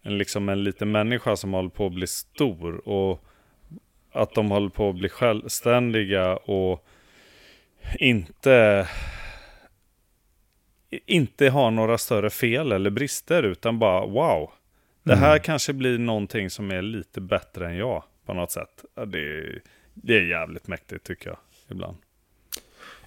en, 0.02 0.18
liksom 0.18 0.50
en 0.50 0.64
liten 0.64 0.92
människa 0.92 1.36
som 1.36 1.54
håller 1.54 1.70
på 1.70 1.86
att 1.86 1.94
bli 1.94 2.08
stor 2.08 2.88
och 2.90 3.24
att 4.12 4.36
de 4.36 4.52
håller 4.52 4.70
på 4.70 4.90
att 4.90 4.96
bli 4.96 5.10
självständiga 5.10 6.36
och 6.36 6.88
inte 8.00 8.88
inte 10.90 11.50
har 11.50 11.72
några 11.72 11.98
större 11.98 12.30
fel 12.30 12.72
eller 12.72 12.90
brister 12.90 13.44
utan 13.44 13.80
bara 13.80 14.06
wow. 14.06 14.52
Det 15.04 15.16
här 15.16 15.40
kanske 15.40 15.74
blir 15.74 15.98
någonting 15.98 16.50
som 16.50 16.72
är 16.72 16.82
lite 16.82 17.22
bättre 17.22 17.68
än 17.68 17.78
jag 17.78 18.04
på 18.26 18.34
något 18.34 18.52
sätt. 18.52 18.86
Det, 19.08 19.20
är, 19.20 19.62
det 20.02 20.18
är 20.18 20.22
jävligt 20.22 20.68
mäktigt 20.68 21.04
tycker 21.04 21.30
jag 21.30 21.38
ibland. 21.70 21.98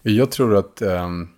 Jag 0.03 0.31
tror 0.31 0.57
att 0.57 0.83
ehm, 0.83 1.29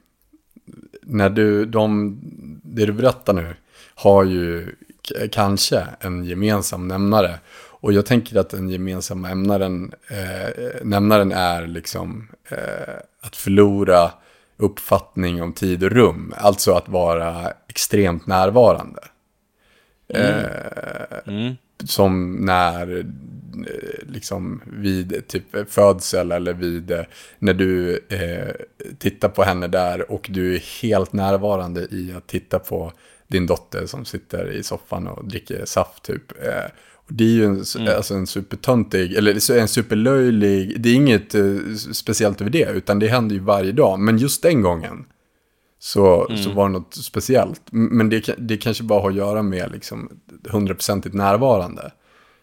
när 1.03 1.31
du, 1.31 1.65
de, 1.65 2.19
det 2.63 2.87
du 2.87 2.93
berättar 2.93 3.33
nu 3.33 3.55
har 3.95 4.25
ju 4.25 4.75
kanske 5.31 5.87
en 6.01 6.25
gemensam 6.25 6.89
nämnare. 6.89 7.39
Och 7.83 7.93
jag 7.93 8.07
tänker 8.07 8.37
att 8.37 8.51
den 8.51 8.69
gemensamma 8.69 9.31
ämnaren, 9.31 9.93
eh, 10.09 10.85
nämnaren 10.85 11.33
är 11.33 11.67
liksom 11.67 12.29
eh, 12.49 12.95
att 13.21 13.37
förlora 13.37 14.11
uppfattning 14.57 15.43
om 15.43 15.53
tid 15.53 15.85
och 15.85 15.91
rum. 15.91 16.35
Alltså 16.37 16.73
att 16.73 16.89
vara 16.89 17.53
extremt 17.69 18.27
närvarande. 18.27 19.01
Mm. 21.27 21.57
som 21.85 22.33
när 22.33 22.99
eh, 22.99 23.05
liksom 24.03 24.63
vid 24.67 25.29
typ 25.29 25.71
födsel 25.71 26.33
eller 26.33 26.55
vid 26.55 26.91
eh, 26.91 27.05
när 27.39 27.55
du 27.55 28.01
eh, 28.09 28.55
tittar 28.99 29.29
på 29.29 29.43
henne 29.43 29.67
där 29.67 30.13
och 30.13 30.27
du 30.31 30.55
är 30.55 30.83
helt 30.83 31.13
närvarande 31.13 31.81
i 31.81 32.15
att 32.17 32.27
titta 32.27 32.59
på 32.59 32.93
din 33.29 33.47
dotter 33.47 33.87
som 33.87 34.05
sitter 34.05 34.51
i 34.51 34.63
soffan 34.63 35.07
och 35.07 35.29
dricker 35.29 35.65
saft 35.65 36.03
typ. 36.03 36.33
Eh, 36.43 36.71
det 37.09 37.25
är 37.25 37.29
ju 37.29 37.45
en, 37.45 37.89
alltså 37.89 38.15
en 38.15 38.27
supertöntig, 38.27 39.15
eller 39.15 39.53
en 39.53 39.69
superlöjlig, 39.69 40.81
det 40.81 40.89
är 40.89 40.95
inget 40.95 41.35
eh, 41.35 41.57
speciellt 41.93 42.41
över 42.41 42.51
det, 42.51 42.71
utan 42.71 42.99
det 42.99 43.09
händer 43.09 43.35
ju 43.35 43.41
varje 43.41 43.73
dag. 43.73 43.99
Men 43.99 44.19
just 44.19 44.43
den 44.43 44.63
gången 44.63 45.05
så, 45.79 46.37
så 46.45 46.51
var 46.51 46.69
det 46.69 46.73
något 46.73 46.95
speciellt. 46.95 47.63
Men 47.71 48.09
det, 48.09 48.35
det 48.39 48.57
kanske 48.57 48.85
bara 48.85 49.01
har 49.01 49.11
att 49.11 49.17
göra 49.17 49.43
med 49.43 49.73
liksom 49.73 50.11
hundraprocentigt 50.49 51.15
närvarande. 51.15 51.93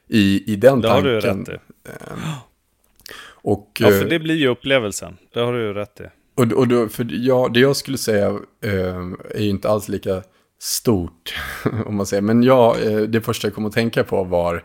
I, 0.10 0.54
i 0.54 0.56
den 0.56 0.82
Det 0.82 0.88
har 0.88 0.96
tanken. 1.02 1.44
du 1.44 1.52
ju 1.52 1.56
rätt 1.56 1.62
i. 1.62 1.80
Och, 3.42 3.72
Ja, 3.80 3.88
för 3.88 4.02
eh, 4.04 4.08
det 4.10 4.20
blir 4.20 4.36
ju 4.36 4.48
upplevelsen. 4.48 5.18
Det 5.34 5.40
har 5.40 5.54
du 5.54 5.74
rätt 5.74 6.00
i. 6.02 6.04
och, 6.36 6.52
och 6.54 6.68
då, 6.68 6.88
för 6.88 7.08
jag, 7.10 7.54
det 7.54 7.60
jag 7.60 7.76
skulle 7.76 7.98
säga 7.98 8.28
eh, 8.64 8.98
är 9.36 9.40
ju 9.40 9.50
inte 9.50 9.70
alls 9.70 9.88
lika 9.90 10.24
stort, 10.60 11.36
om 11.86 11.96
man 11.96 12.06
säger. 12.06 12.22
Men 12.22 12.44
jag, 12.44 12.86
eh, 12.86 12.98
det 13.02 13.22
första 13.22 13.48
jag 13.48 13.56
kom 13.56 13.66
att 13.66 13.74
tänka 13.74 14.04
på 14.04 14.24
var, 14.24 14.64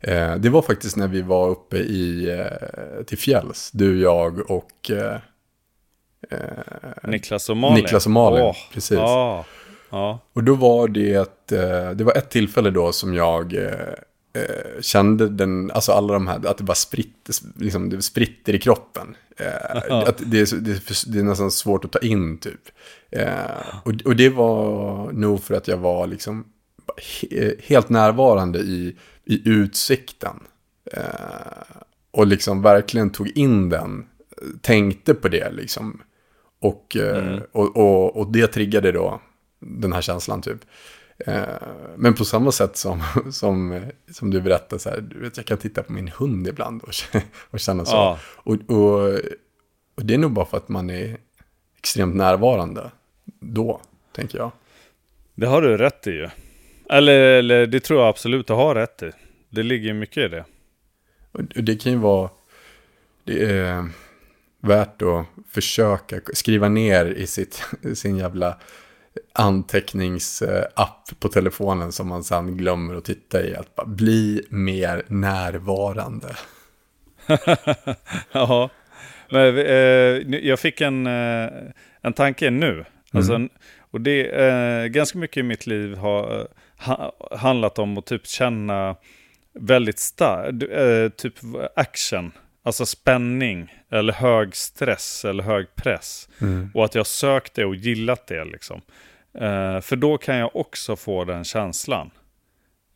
eh, 0.00 0.34
det 0.36 0.48
var 0.50 0.62
faktiskt 0.62 0.96
när 0.96 1.08
vi 1.08 1.22
var 1.22 1.48
uppe 1.48 1.76
i, 1.76 2.30
eh, 2.30 3.04
till 3.04 3.18
fjälls, 3.18 3.70
du, 3.70 4.00
jag 4.00 4.50
och 4.50 4.90
eh, 4.90 5.16
Niklas 7.02 7.48
och 7.50 7.56
Malin. 7.56 7.82
Niklas 7.82 8.06
och 8.06 8.12
Malin, 8.12 8.42
Åh, 8.42 8.56
precis. 8.72 8.98
Ja, 8.98 9.44
ja. 9.90 10.18
Och 10.32 10.44
då 10.44 10.54
var 10.54 10.88
det 10.88 11.14
ett, 11.14 11.52
eh, 11.52 11.90
det 11.90 12.04
var 12.04 12.16
ett 12.16 12.30
tillfälle 12.30 12.70
då 12.70 12.92
som 12.92 13.14
jag 13.14 13.54
eh, 14.32 14.80
kände 14.80 15.28
den, 15.28 15.70
alltså 15.70 15.92
alla 15.92 16.12
de 16.12 16.26
här, 16.26 16.46
att 16.46 16.58
det 16.58 16.64
bara 16.64 16.74
spritter, 16.74 17.34
liksom, 17.56 17.90
det 17.90 18.02
spritter 18.02 18.54
i 18.54 18.58
kroppen. 18.58 19.16
Eh, 19.36 19.86
att 20.08 20.22
det, 20.26 20.40
är, 20.40 20.60
det, 20.60 20.70
är, 20.70 21.12
det 21.12 21.18
är 21.18 21.22
nästan 21.22 21.50
svårt 21.50 21.84
att 21.84 21.92
ta 21.92 21.98
in 21.98 22.38
typ. 22.38 22.68
Eh, 23.10 23.80
och, 23.84 23.92
och 24.04 24.16
det 24.16 24.28
var 24.28 25.12
nog 25.12 25.42
för 25.42 25.54
att 25.54 25.68
jag 25.68 25.76
var 25.76 26.06
liksom 26.06 26.44
he, 26.96 27.54
helt 27.62 27.88
närvarande 27.88 28.58
i, 28.58 28.96
i 29.24 29.48
utsikten. 29.48 30.40
Eh, 30.92 31.02
och 32.10 32.26
liksom 32.26 32.62
verkligen 32.62 33.10
tog 33.10 33.28
in 33.28 33.68
den, 33.68 34.06
tänkte 34.60 35.14
på 35.14 35.28
det 35.28 35.50
liksom. 35.52 36.00
Och, 36.60 36.96
eh, 36.96 37.38
och, 37.52 37.76
och, 37.76 38.16
och 38.16 38.32
det 38.32 38.46
triggade 38.46 38.92
då 38.92 39.20
den 39.60 39.92
här 39.92 40.02
känslan 40.02 40.42
typ. 40.42 40.58
Eh, 41.18 41.44
Men 41.96 42.14
på 42.14 42.24
samma 42.24 42.52
sätt 42.52 42.76
som, 42.76 43.02
som, 43.32 43.80
som 44.10 44.30
du 44.30 44.40
berättade, 44.40 44.80
så 44.82 44.90
här, 44.90 45.00
du 45.00 45.20
vet, 45.20 45.36
jag 45.36 45.46
kan 45.46 45.58
titta 45.58 45.82
på 45.82 45.92
min 45.92 46.08
hund 46.08 46.48
ibland 46.48 46.82
och, 46.82 46.92
och 47.50 47.60
känna 47.60 47.84
så. 47.84 47.96
Ja. 47.96 48.18
Och, 48.24 48.56
och, 48.68 49.20
och 49.94 50.04
det 50.04 50.14
är 50.14 50.18
nog 50.18 50.32
bara 50.32 50.46
för 50.46 50.56
att 50.56 50.68
man 50.68 50.90
är 50.90 51.16
extremt 51.78 52.14
närvarande 52.16 52.90
då, 53.40 53.80
tänker 54.12 54.38
jag. 54.38 54.52
Det 55.34 55.46
har 55.46 55.62
du 55.62 55.76
rätt 55.76 56.06
i 56.06 56.10
ju. 56.10 56.28
Eller, 56.90 57.20
eller 57.20 57.66
det 57.66 57.80
tror 57.80 58.00
jag 58.00 58.08
absolut 58.08 58.46
du 58.46 58.52
har 58.52 58.74
rätt 58.74 59.02
i. 59.02 59.10
Det 59.48 59.62
ligger 59.62 59.94
mycket 59.94 60.16
i 60.16 60.28
det. 60.28 60.44
Och 61.32 61.40
och 61.40 61.64
det 61.64 61.76
kan 61.82 61.92
ju 61.92 61.98
vara, 61.98 62.30
det 63.24 63.44
är 63.44 63.88
värt 64.60 65.02
att 65.02 65.26
försöka 65.50 66.20
skriva 66.34 66.68
ner 66.68 67.06
i 67.06 67.26
sitt, 67.26 67.62
sin 67.94 68.16
jävla 68.16 68.58
anteckningsapp 69.32 71.10
på 71.20 71.28
telefonen 71.28 71.92
som 71.92 72.08
man 72.08 72.24
sen 72.24 72.56
glömmer 72.56 72.94
att 72.94 73.04
titta 73.04 73.42
i. 73.46 73.56
Att 73.56 73.74
bara 73.74 73.86
bli 73.86 74.46
mer 74.50 75.02
närvarande. 75.08 76.36
Ja. 78.32 78.70
Men, 79.30 79.58
eh, 79.58 80.38
jag 80.46 80.60
fick 80.60 80.80
en, 80.80 81.06
eh, 81.06 81.48
en 82.00 82.12
tanke 82.12 82.50
nu. 82.50 82.84
Alltså, 83.12 83.34
en- 83.34 83.50
och 83.90 84.00
det 84.00 84.26
eh, 84.46 84.86
ganska 84.86 85.18
mycket 85.18 85.36
i 85.36 85.42
mitt 85.42 85.66
liv 85.66 85.96
har 85.96 86.40
eh, 86.40 86.46
ha, 86.86 87.12
handlat 87.36 87.78
om 87.78 87.98
att 87.98 88.06
typ 88.06 88.26
känna 88.26 88.96
väldigt 89.54 89.98
starkt, 89.98 90.62
eh, 90.72 91.08
typ 91.16 91.34
action. 91.76 92.32
Alltså 92.64 92.86
spänning, 92.86 93.74
eller 93.90 94.12
hög 94.12 94.56
stress, 94.56 95.24
eller 95.24 95.42
hög 95.44 95.66
press. 95.74 96.28
Och 96.74 96.84
att 96.84 96.94
jag 96.94 97.06
sökt 97.06 97.54
det 97.54 97.64
och 97.64 97.74
gillat 97.74 98.26
det 98.26 98.44
liksom. 98.44 98.80
Eh, 99.34 99.80
för 99.80 99.96
då 99.96 100.18
kan 100.18 100.36
jag 100.36 100.56
också 100.56 100.96
få 100.96 101.24
den 101.24 101.44
känslan. 101.44 102.10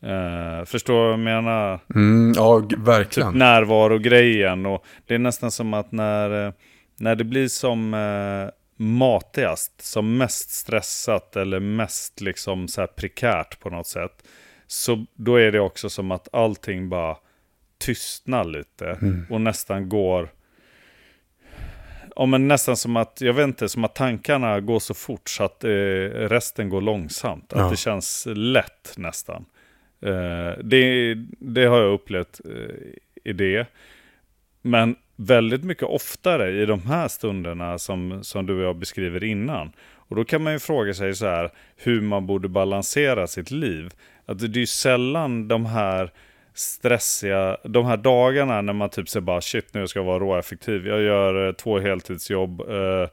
Eh, 0.03 0.65
förstår 0.65 0.93
du 0.93 1.03
vad 1.03 1.11
jag 1.11 1.19
menar? 1.19 1.79
Mm, 1.95 2.33
ja, 2.35 2.59
g- 2.59 2.75
verkligen. 2.79 3.29
typ 3.31 3.37
närvaro-grejen. 3.39 4.65
Och 4.65 4.85
det 5.07 5.15
är 5.15 5.19
nästan 5.19 5.51
som 5.51 5.73
att 5.73 5.91
när, 5.91 6.45
eh, 6.47 6.53
när 6.99 7.15
det 7.15 7.23
blir 7.23 7.47
som 7.47 7.93
eh, 7.93 8.49
matigast, 8.85 9.81
som 9.85 10.17
mest 10.17 10.49
stressat 10.49 11.35
eller 11.35 11.59
mest 11.59 12.21
liksom 12.21 12.67
så 12.67 12.87
prekärt 12.87 13.59
på 13.59 13.69
något 13.69 13.87
sätt. 13.87 14.23
så 14.67 15.05
då 15.15 15.35
är 15.35 15.51
det 15.51 15.59
också 15.59 15.89
som 15.89 16.11
att 16.11 16.27
allting 16.33 16.89
bara 16.89 17.15
tystnar 17.77 18.43
lite 18.43 18.85
Mm. 19.01 19.25
och 19.29 19.41
nästan 19.41 19.89
går 19.89 20.29
Ja 22.15 22.25
men 22.25 22.47
nästan 22.47 22.77
som 22.77 22.97
att, 22.97 23.21
jag 23.21 23.33
vet 23.33 23.43
inte, 23.47 23.69
som 23.69 23.83
att 23.83 23.95
tankarna 23.95 24.59
går 24.59 24.79
så 24.79 24.93
fort 24.93 25.29
så 25.29 25.43
att 25.43 25.63
eh, 25.63 25.69
resten 26.29 26.69
går 26.69 26.81
långsamt. 26.81 27.53
Att 27.53 27.59
Ja. 27.59 27.69
det 27.69 27.77
känns 27.77 28.27
lätt 28.35 28.93
nästan. 28.97 29.45
Eh, 30.01 30.51
det, 30.63 31.13
det 31.39 31.65
har 31.65 31.77
jag 31.77 31.93
upplevt 31.93 32.39
eh, 32.45 32.75
i 33.23 33.33
det. 33.33 33.67
Men 34.61 34.95
väldigt 35.15 35.63
mycket 35.63 35.83
oftare 35.83 36.61
i 36.61 36.65
de 36.65 36.81
här 36.81 37.07
stunderna 37.07 37.79
som, 37.79 38.23
som 38.23 38.45
du 38.45 38.57
och 38.57 38.63
jag 38.63 38.75
beskriver 38.75 39.23
innan. 39.23 39.71
Och 39.79 40.15
då 40.15 40.25
kan 40.25 40.43
man 40.43 40.53
ju 40.53 40.59
fråga 40.59 40.93
sig 40.93 41.15
så 41.15 41.25
här 41.25 41.51
hur 41.75 42.01
man 42.01 42.27
borde 42.27 42.49
balansera 42.49 43.27
sitt 43.27 43.51
liv. 43.51 43.89
Att 44.25 44.39
det 44.39 44.45
är 44.45 44.59
ju 44.59 44.65
sällan 44.65 45.47
de 45.47 45.65
här 45.65 46.11
stressiga, 46.57 47.57
de 47.63 47.85
här 47.85 47.97
dagarna 47.97 48.61
när 48.61 48.73
man 48.73 48.89
typ 48.89 49.09
säger 49.09 49.21
bara 49.21 49.41
shit 49.41 49.73
nu 49.73 49.87
ska 49.87 49.99
jag 49.99 50.05
vara 50.05 50.19
råeffektiv. 50.19 50.87
Jag 50.87 51.01
gör 51.01 51.47
eh, 51.47 51.53
två 51.53 51.79
heltidsjobb, 51.79 52.61
eh, 52.61 53.09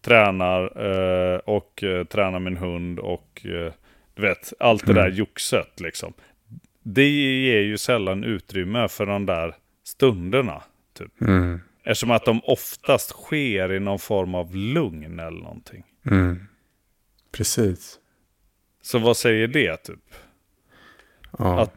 tränar 0.00 0.62
eh, 0.84 1.38
och 1.38 1.84
eh, 1.84 2.04
tränar 2.04 2.38
min 2.38 2.56
hund 2.56 2.98
och 2.98 3.40
du 4.14 4.22
vet 4.22 4.52
allt 4.58 4.86
det 4.86 4.92
där 4.92 5.08
joxet 5.08 5.80
liksom. 5.80 6.12
Det 6.82 7.08
ger 7.08 7.60
ju 7.60 7.78
sällan 7.78 8.24
utrymme 8.24 8.88
för 8.88 9.06
de 9.06 9.26
där 9.26 9.54
stunderna. 9.84 10.62
Typ. 10.98 11.20
Mm. 11.20 11.60
Eftersom 11.84 12.10
att 12.10 12.24
de 12.24 12.40
oftast 12.44 13.10
sker 13.10 13.72
i 13.72 13.80
någon 13.80 13.98
form 13.98 14.34
av 14.34 14.56
lugn 14.56 15.18
eller 15.20 15.40
någonting. 15.42 15.84
Mm. 16.06 16.40
Precis. 17.32 17.98
Så 18.82 18.98
vad 18.98 19.16
säger 19.16 19.48
det 19.48 19.76
typ? 19.76 20.14
Ja. 21.38 21.60
Att- 21.60 21.74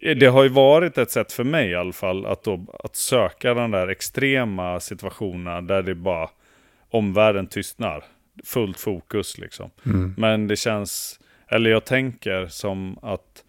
Det 0.00 0.26
har 0.26 0.42
ju 0.42 0.48
varit 0.48 0.98
ett 0.98 1.10
sätt 1.10 1.32
för 1.32 1.44
mig 1.44 1.70
i 1.70 1.74
alla 1.74 1.92
fall 1.92 2.26
att, 2.26 2.44
då, 2.44 2.66
att 2.84 2.96
söka 2.96 3.54
den 3.54 3.70
där 3.70 3.88
extrema 3.88 4.80
situationerna 4.80 5.60
där 5.60 5.82
det 5.82 5.94
bara 5.94 6.30
omvärlden 6.90 7.46
tystnar. 7.46 8.04
Fullt 8.44 8.80
fokus 8.80 9.38
liksom. 9.38 9.70
Mm. 9.86 10.14
Men 10.16 10.48
det 10.48 10.56
känns, 10.56 11.20
eller 11.48 11.70
jag 11.70 11.84
tänker 11.84 12.46
som 12.46 12.98
att 13.02 13.44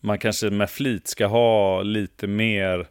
man 0.00 0.18
kanske 0.18 0.50
med 0.50 0.70
flit 0.70 1.08
ska 1.08 1.26
ha 1.26 1.82
lite 1.82 2.26
mer 2.26 2.86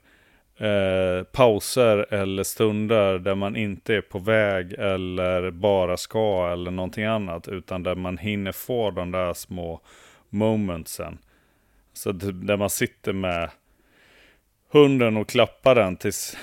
eh, 0.58 1.24
pauser 1.32 2.14
eller 2.14 2.44
stunder 2.44 3.20
där 3.20 3.36
man 3.36 3.56
inte 3.56 3.96
är 3.96 4.02
på 4.02 4.20
väg 4.20 4.74
eller 4.74 5.52
bara 5.52 5.98
ska 5.98 6.50
eller 6.54 6.72
någonting 6.72 7.06
annat. 7.06 7.48
Utan 7.48 7.84
där 7.84 7.96
man 7.96 8.18
hinner 8.18 8.52
få 8.52 8.92
de 8.92 9.12
där 9.12 9.34
små 9.34 9.82
momentsen. 10.30 11.18
Så 12.00 12.12
där 12.12 12.58
man 12.58 12.70
sitter 12.70 13.14
med 13.14 13.50
hunden 14.72 15.18
och 15.18 15.30
klappar 15.30 15.76
den 15.76 15.96
tills 15.96 16.38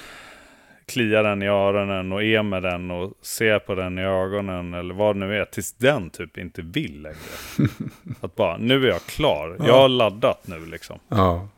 kliar 0.86 1.22
den 1.22 1.42
i 1.42 1.46
öronen 1.46 2.12
och 2.12 2.22
är 2.22 2.42
med 2.42 2.62
den 2.62 2.90
och 2.90 3.12
ser 3.22 3.58
på 3.58 3.74
den 3.74 3.98
i 3.98 4.02
ögonen 4.02 4.74
eller 4.74 4.94
vad 4.94 5.16
det 5.16 5.26
nu 5.26 5.36
är. 5.36 5.44
Tills 5.44 5.72
den 5.72 6.10
typ 6.10 6.38
inte 6.38 6.62
vill 6.62 7.02
längre. 7.02 7.16
Att 8.20 8.34
bara, 8.36 8.56
nu 8.58 8.84
är 8.84 8.88
jag 8.88 9.02
klar. 9.02 9.56
Jag 9.66 9.74
har 9.74 9.88
laddat 9.88 10.46
nu 10.46 10.66
liksom. 10.66 10.98
Ja, 11.08 11.48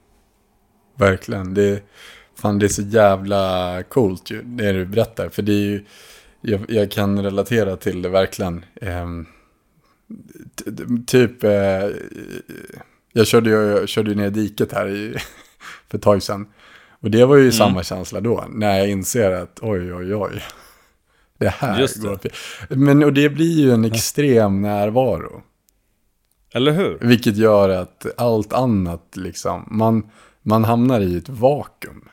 verkligen. 0.94 1.54
Det, 1.54 1.82
fan, 2.40 2.58
det 2.58 2.66
är 2.66 2.68
så 2.68 2.82
jävla 2.82 3.82
coolt 3.82 4.30
ju, 4.30 4.42
det 4.42 4.72
du 4.72 4.84
berättar. 4.86 5.28
För 5.28 5.42
det 5.42 5.52
är 5.52 5.66
ju, 5.66 5.84
jag, 6.40 6.60
jag 6.68 6.90
kan 6.90 7.22
relatera 7.22 7.76
till 7.76 8.02
det 8.02 8.08
verkligen. 8.08 8.64
T- 10.54 10.70
typ, 11.06 11.44
eh, 11.44 11.84
jag 13.12 13.26
körde 13.26 13.50
ju 13.50 13.56
jag 13.56 13.88
körde 13.88 14.14
ner 14.14 14.30
diket 14.30 14.72
här 14.72 14.88
i, 14.88 15.14
för 15.88 15.98
ett 15.98 16.04
tag 16.04 16.22
sedan. 16.22 16.46
Och 17.00 17.10
det 17.10 17.24
var 17.24 17.36
ju 17.36 17.52
samma 17.52 17.82
känsla 17.82 18.20
då, 18.20 18.44
när 18.48 18.78
jag 18.78 18.88
inser 18.88 19.30
att 19.30 19.58
oj, 19.62 19.94
oj, 19.94 20.14
oj. 20.14 20.42
Det 21.38 21.48
här 21.48 21.80
Just 21.80 22.02
det. 22.02 22.08
går 22.08 22.16
fel. 22.16 22.32
Men 22.68 23.04
och 23.04 23.12
det 23.12 23.28
blir 23.28 23.60
ju 23.60 23.72
en 23.72 23.84
extrem 23.84 24.62
närvaro. 24.62 25.42
Eller 26.52 26.72
hur? 26.72 26.98
Vilket 27.00 27.36
gör 27.36 27.68
att 27.68 28.06
allt 28.16 28.52
annat 28.52 29.16
liksom, 29.16 29.68
man, 29.70 30.10
man 30.42 30.64
hamnar 30.64 31.00
i 31.00 31.16
ett 31.16 31.28
vakuum. 31.28 32.08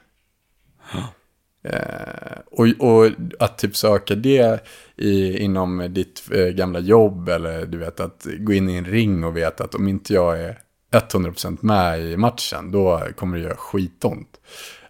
Eh, 1.63 2.37
och, 2.45 2.67
och 2.79 3.11
att 3.39 3.57
typ 3.57 3.75
söka 3.75 4.15
det 4.15 4.67
i, 4.95 5.37
inom 5.37 5.87
ditt 5.93 6.23
eh, 6.31 6.47
gamla 6.47 6.79
jobb 6.79 7.29
eller 7.29 7.65
du 7.65 7.77
vet 7.77 7.99
att 7.99 8.27
gå 8.39 8.53
in 8.53 8.69
i 8.69 8.75
en 8.75 8.85
ring 8.85 9.23
och 9.23 9.37
veta 9.37 9.63
att 9.63 9.75
om 9.75 9.87
inte 9.87 10.13
jag 10.13 10.39
är 10.39 10.59
100% 10.99 11.57
med 11.61 12.01
i 12.01 12.17
matchen 12.17 12.71
då 12.71 13.01
kommer 13.15 13.37
det 13.37 13.43
göra 13.43 13.55
skitont. 13.57 14.27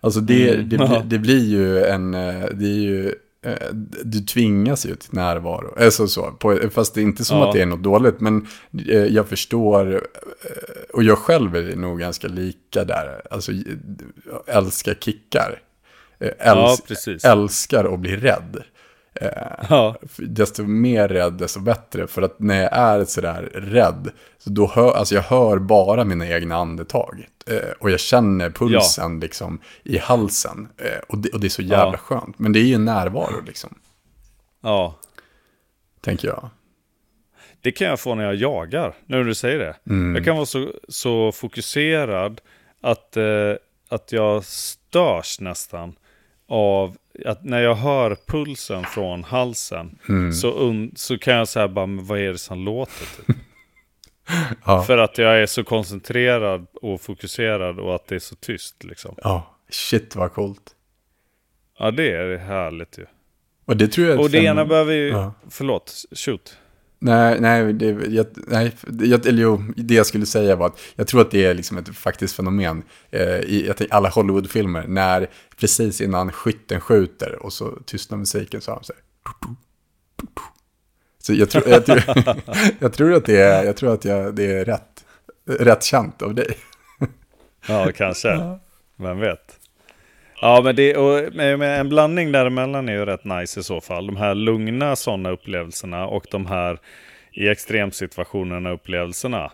Alltså 0.01 0.20
det, 0.20 0.53
Mm, 0.53 0.70
det, 0.70 0.76
ja. 0.76 0.88
blir, 0.88 1.01
det 1.03 1.20
blir 1.20 1.43
ju 1.45 1.84
en, 1.86 2.14
eh, 2.14 2.45
det 2.53 2.66
är 2.66 2.80
ju, 2.80 3.16
eh, 3.45 3.70
du 4.03 4.20
tvingas 4.20 4.86
ju 4.86 4.95
till 4.95 5.14
närvaro. 5.14 5.76
Alltså 5.84 6.08
så, 6.08 6.32
på, 6.32 6.60
fast 6.72 6.93
det 6.93 7.01
är 7.01 7.03
inte 7.03 7.26
som 7.26 7.38
Ja. 7.38 7.47
att 7.47 7.53
det 7.53 7.62
är 7.62 7.66
något 7.66 7.84
dåligt, 7.84 8.20
men 8.20 8.47
jag 9.10 9.28
förstår, 9.28 10.03
och 10.93 11.03
jag 11.03 11.18
själv 11.18 11.56
är 11.56 11.76
nog 11.76 11.99
ganska 11.99 12.28
lika 12.28 12.84
där. 12.84 13.22
Alltså, 13.32 13.51
älskar 14.47 14.93
kickar. 14.93 15.60
Ja, 16.20 16.28
Äls- 16.39 16.88
precis. 16.88 17.26
älskar 17.26 17.93
att 17.93 17.99
bli 17.99 18.18
rädd. 18.18 18.64
Ja, 19.70 19.95
Desto 20.18 20.63
mer 20.63 21.07
rädd, 21.07 21.34
desto 21.34 21.59
bättre. 21.59 22.07
För 22.07 22.22
att 22.22 22.39
när 22.39 22.61
jag 22.61 22.74
är 22.74 23.05
sådär 23.05 23.41
rädd, 23.53 24.11
så 24.38 24.49
då 24.49 24.68
hör, 24.68 24.93
alltså 24.93 25.16
jag 25.16 25.22
hör 25.22 25.59
bara 25.59 26.03
mina 26.03 26.28
egna 26.28 26.55
andetag. 26.55 27.28
Eh, 27.47 27.72
och 27.80 27.91
jag 27.91 27.99
känner 27.99 28.49
pulsen 28.49 29.20
liksom 29.20 29.59
i 29.84 29.97
halsen. 29.97 30.68
Eh, 30.78 30.99
och, 31.07 31.18
det, 31.18 31.30
och 31.30 31.39
det 31.39 31.47
är 31.47 31.49
så 31.49 31.61
jävla 31.61 31.91
Ja. 31.91 31.97
skönt. 31.97 32.39
Men 32.39 32.53
det 32.53 32.59
är 32.59 32.63
ju 32.63 32.78
närvaro 32.78 33.41
liksom, 33.45 33.80
ja. 34.61 34.95
tänker 36.01 36.28
jag. 36.28 36.49
Det 37.61 37.72
kan 37.72 37.88
jag 37.88 37.99
få 37.99 38.16
när 38.16 38.24
jag 38.24 38.36
jagar, 38.36 38.95
när 39.05 39.24
du 39.24 39.36
säger 39.36 39.59
det. 39.59 39.76
Mm. 39.89 40.16
Jag 40.16 40.26
kan 40.26 40.36
vara 40.36 40.45
så, 40.45 40.72
så 40.89 41.32
fokuserad 41.32 42.41
att, 42.82 43.18
eh, 43.18 43.53
att 43.89 44.11
jag 44.11 44.43
störs 44.45 45.39
nästan 45.39 45.95
av 46.47 46.97
att 47.26 47.43
när 47.43 47.61
jag 47.61 47.76
hör 47.76 48.18
pulsen 48.28 48.84
från 48.84 49.24
halsen 49.24 49.99
Mm. 50.09 50.32
så, 50.34 50.72
så 50.95 51.18
kan 51.18 51.34
jag 51.34 51.47
säga 51.47 51.68
bara, 51.68 51.86
vad 51.86 52.20
är 52.20 52.32
det 52.32 52.38
som 52.38 52.59
låter? 52.66 53.05
Typ? 53.26 53.36
Ja. 54.66 54.84
För 54.84 54.97
att 54.97 55.18
jag 55.18 55.41
är 55.41 55.45
så 55.45 55.63
koncentrerad 55.63 56.68
och 56.82 57.01
fokuserad 57.01 57.80
och 57.80 57.95
att 57.95 58.07
det 58.07 58.16
är 58.16 58.20
så 58.20 58.36
tyst 58.36 58.84
liksom. 58.84 59.16
Ja, 59.24 59.57
shit 59.70 60.16
vad 60.16 60.34
coolt. 60.34 60.76
Ja, 61.80 61.91
det 61.91 62.11
är 62.11 62.38
härligt 62.38 62.97
ju. 62.97 63.05
Och 63.66 63.78
det 63.78 63.88
tror 63.88 64.07
jag 64.07 64.20
Och 64.20 64.30
det 64.30 64.38
ena 64.38 64.45
fenomen. 64.47 64.68
behöver 64.68 64.93
ju, 64.93 65.07
Ja. 65.09 65.34
förlåt, 65.49 65.93
shoot. 66.16 66.57
Nej, 67.06 67.41
nej, 67.41 67.74
det, 67.74 67.86
jag, 68.08 68.26
nej 68.47 68.72
jag, 68.99 69.26
eller 69.26 69.41
jo, 69.41 69.64
det 69.76 69.93
jag 69.93 70.06
skulle 70.06 70.26
säga 70.26 70.56
var 70.56 70.68
att 70.68 70.80
jag 70.95 71.08
tror 71.08 71.22
att 71.22 71.32
det 71.32 71.45
är 71.45 71.53
liksom 71.53 71.78
ett 71.78 71.97
faktiskt 71.97 72.36
fenomen 72.36 72.84
eh, 73.12 73.39
i 73.39 73.66
jag 73.68 73.88
alla 73.89 74.10
Hollywoodfilmer. 74.10 74.88
När 74.88 75.28
precis 75.60 76.01
innan 76.01 76.32
skytten 76.32 76.82
skjuter 76.82 77.43
och 77.45 77.53
så 77.53 77.80
tystnar 77.86 78.18
musiken 78.18 78.62
så 78.62 78.72
har 78.72 78.76
han 78.76 78.84
så 78.84 78.93
här. 78.93 79.01
Så 81.20 81.34
jag 81.34 81.49
tror, 81.49 81.68
jag, 81.68 81.86
tror, 81.86 82.03
jag 82.80 82.93
tror 82.93 83.14
att, 83.14 83.26
det 83.26 83.41
är, 83.41 83.64
jag 83.64 83.78
tror 83.78 83.93
att 83.93 84.06
jag, 84.06 84.36
det 84.36 84.45
är 84.45 84.66
rätt, 84.66 85.06
rätt 85.45 85.84
känt 85.84 86.22
av 86.22 86.36
dig. 86.36 86.58
Ja, 87.68 87.91
kanske. 87.95 88.60
Vem 88.97 89.20
vet. 89.20 89.60
Ja, 90.41 90.61
men, 90.63 90.75
det, 90.75 90.97
och, 90.97 91.39
en 91.39 91.89
blandning 91.89 92.31
däremellan 92.31 92.89
är 92.89 92.93
ju 92.93 93.05
rätt 93.05 93.23
nice 93.23 93.59
i 93.59 93.63
så 93.63 93.81
fall. 93.81 94.07
De 94.07 94.17
här 94.17 94.36
lugna 94.36 94.95
sådana 94.95 95.29
upplevelserna 95.29 96.07
och 96.07 96.25
de 96.31 96.45
här 96.45 96.79
i 97.31 97.47
extremsituationerna 97.47 98.71
upplevelserna. 98.71 99.51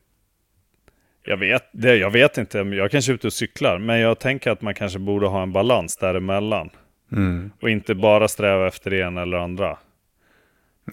jag 1.24 1.36
vet, 1.36 1.64
det, 1.72 1.96
jag 1.96 2.10
vet 2.10 2.38
inte, 2.38 2.58
jag 2.58 2.90
kanske 2.90 3.12
är 3.12 3.14
ute 3.14 3.26
och 3.26 3.32
cyklar, 3.32 3.78
men 3.78 3.98
jag 3.98 4.18
tänker 4.18 4.50
att 4.50 4.62
man 4.62 4.74
kanske 4.74 4.98
borde 4.98 5.26
ha 5.26 5.42
en 5.42 5.52
balans 5.52 5.96
däremellan. 5.96 6.70
Mm. 7.12 7.50
Och 7.62 7.70
inte 7.70 7.94
bara 7.94 8.28
sträva 8.28 8.68
efter 8.68 8.90
det 8.90 8.98
ena 8.98 9.22
eller 9.22 9.36
andra. 9.36 9.78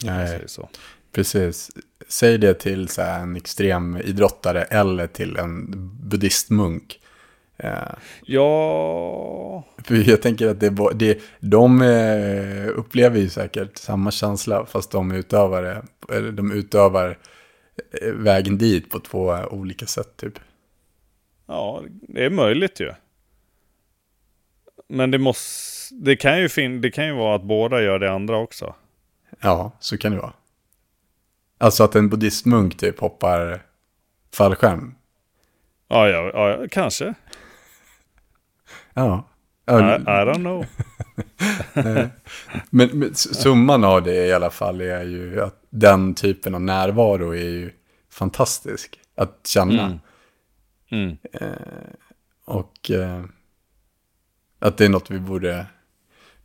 Nej, 0.03 0.45
precis. 1.11 1.72
Säg 2.07 2.38
det 2.38 2.53
till 2.53 2.88
så 2.88 3.01
här, 3.01 3.22
en 3.22 3.36
extrem 3.36 3.97
idrottare 3.97 4.63
eller 4.63 5.07
till 5.07 5.38
en 5.38 5.65
buddhistmunk. 6.09 6.99
Eh, 7.57 7.72
Ja, 8.22 9.63
För 9.86 10.09
jag 10.09 10.22
tänker 10.22 10.47
att 10.47 10.59
det, 10.59 10.76
det, 10.95 11.20
de 11.39 11.82
eh, 11.82 12.68
upplever 12.80 13.20
ju 13.20 13.30
säkert 13.30 13.78
samma 13.78 14.11
känsla, 14.11 14.65
fast 14.65 14.91
de 14.91 15.11
utövar, 15.11 15.63
det, 15.63 15.84
eller 16.15 16.32
de 16.32 16.51
utövar 16.51 17.18
eh, 18.01 18.13
vägen 18.13 18.57
dit 18.57 18.89
på 18.89 18.99
två 18.99 19.38
olika 19.51 19.86
sätt 19.86 20.18
typ. 20.18 20.39
Ja, 21.47 21.84
det 22.01 22.26
är 22.26 22.30
möjligt 22.30 22.80
ju. 22.80 22.91
Men 24.89 25.11
det 25.11 25.18
måste, 25.18 25.76
det 25.91 26.15
kan 26.15 26.39
ju, 26.39 26.49
fin, 26.49 26.81
det 26.81 26.91
kan 26.91 27.05
ju 27.05 27.13
vara 27.13 27.35
att 27.35 27.43
båda 27.43 27.81
gör 27.81 27.99
det 27.99 28.11
andra 28.11 28.38
också. 28.38 28.75
Ja, 29.41 29.71
så 29.79 29.97
kan 29.97 30.11
det 30.11 30.17
vara. 30.17 30.33
Alltså 31.57 31.83
att 31.83 31.95
en 31.95 32.09
buddhistmunk 32.09 32.77
typ 32.77 32.99
hoppar 32.99 33.61
fallskärm. 34.33 34.95
Ja, 35.88 36.09
ja, 36.09 36.31
ja 36.33 36.67
kanske. 36.71 37.13
Ja. 38.93 39.27
I, 39.69 39.71
I 39.71 40.25
don't 40.25 40.35
know. 40.35 40.65
men, 42.69 42.89
men 42.93 43.15
summan 43.15 43.83
av 43.83 44.03
det 44.03 44.25
i 44.25 44.33
alla 44.33 44.49
fall 44.49 44.81
är 44.81 45.03
ju 45.03 45.41
att 45.41 45.61
den 45.69 46.15
typen 46.15 46.55
av 46.55 46.61
närvaro 46.61 47.35
är 47.35 47.49
ju 47.49 47.71
fantastisk 48.09 48.99
att 49.15 49.47
känna. 49.47 49.83
Mm. 49.83 49.99
Mm. 50.91 51.17
Eh, 51.33 51.51
och 52.45 52.91
eh, 52.91 53.23
att 54.59 54.77
det 54.77 54.85
är 54.85 54.89
något 54.89 55.11
vi 55.11 55.19
borde 55.19 55.65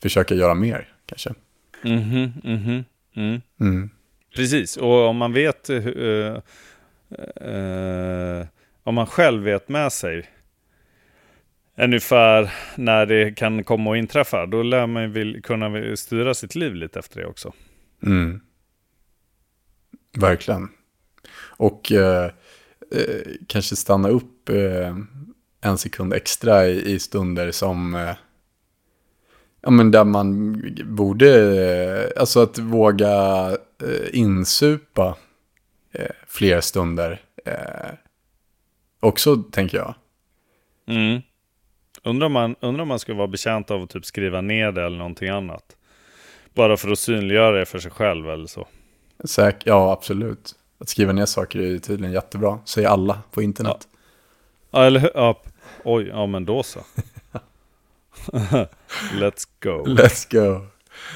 försöka 0.02 0.34
göra 0.34 0.54
mer 0.54 0.88
kanske. 1.06 1.34
Mhm, 1.82 2.32
mhm, 2.44 2.84
mm. 3.14 3.40
Mm. 3.60 3.90
Precis, 4.36 4.76
och 4.76 5.08
om 5.08 5.16
man 5.16 5.32
vet 5.32 5.70
uh, 5.70 5.86
uh, 7.46 8.46
om 8.82 8.94
man 8.94 9.06
själv 9.06 9.42
vet 9.42 9.68
med 9.68 9.92
sig 9.92 10.30
ungefär 11.76 12.52
när 12.76 13.06
det 13.06 13.36
kan 13.36 13.64
komma 13.64 13.92
att 13.92 13.98
inträffa, 13.98 14.46
då 14.46 14.62
lär 14.62 14.86
man 14.86 15.12
vill 15.12 15.42
kunna 15.42 15.96
styra 15.96 16.34
sitt 16.34 16.54
liv 16.54 16.74
lite 16.74 16.98
efter 16.98 17.20
det 17.20 17.26
också. 17.26 17.52
Mm. 18.02 18.40
Verkligen. 20.18 20.68
Och 21.38 21.92
eh, 21.92 22.30
eh, 22.94 23.32
kanske 23.46 23.76
stanna 23.76 24.08
upp 24.08 24.48
eh, 24.48 24.96
en 25.60 25.78
sekund 25.78 26.12
extra 26.12 26.66
i, 26.66 26.92
i 26.92 26.98
stunder 26.98 27.50
som 27.50 27.94
eh, 27.94 28.14
Ja 29.62 29.70
men 29.70 29.90
där 29.90 30.04
man 30.04 30.56
borde, 30.84 32.12
alltså 32.16 32.42
att 32.42 32.58
våga 32.58 33.48
eh, 33.82 34.18
insupa 34.18 35.16
eh, 35.92 36.10
fler 36.26 36.60
stunder. 36.60 37.20
Eh, 37.44 37.94
också 39.00 39.36
tänker 39.36 39.78
jag. 39.78 39.94
Mm. 40.86 41.20
Undrar 42.04 42.26
om, 42.26 42.32
man, 42.32 42.56
undrar 42.60 42.82
om 42.82 42.88
man 42.88 42.98
skulle 42.98 43.18
vara 43.18 43.28
bekänt 43.28 43.70
av 43.70 43.82
att 43.82 43.90
typ 43.90 44.04
skriva 44.04 44.40
ner 44.40 44.72
det 44.72 44.86
eller 44.86 44.98
någonting 44.98 45.28
annat. 45.28 45.76
Bara 46.54 46.76
för 46.76 46.90
att 46.90 46.98
synliggöra 46.98 47.58
det 47.58 47.66
för 47.66 47.78
sig 47.78 47.90
själv 47.90 48.30
eller 48.30 48.46
så. 48.46 48.66
Säk 49.24 49.56
ja, 49.64 49.92
absolut. 49.92 50.54
Att 50.78 50.88
skriva 50.88 51.12
ner 51.12 51.26
saker 51.26 51.58
är 51.58 51.78
tydligen 51.78 52.12
jättebra. 52.12 52.58
Säger 52.64 52.88
alla 52.88 53.22
på 53.30 53.42
internet. 53.42 53.88
Ja, 54.70 54.80
ja 54.80 54.86
eller 54.86 55.00
hur? 55.00 55.10
Ja. 55.14 55.42
Oj, 55.84 56.08
ja 56.08 56.26
men 56.26 56.44
då 56.44 56.62
så. 56.62 56.80
Let's 59.12 59.44
go. 59.60 59.84
Let's 59.86 60.26
go. 60.30 60.66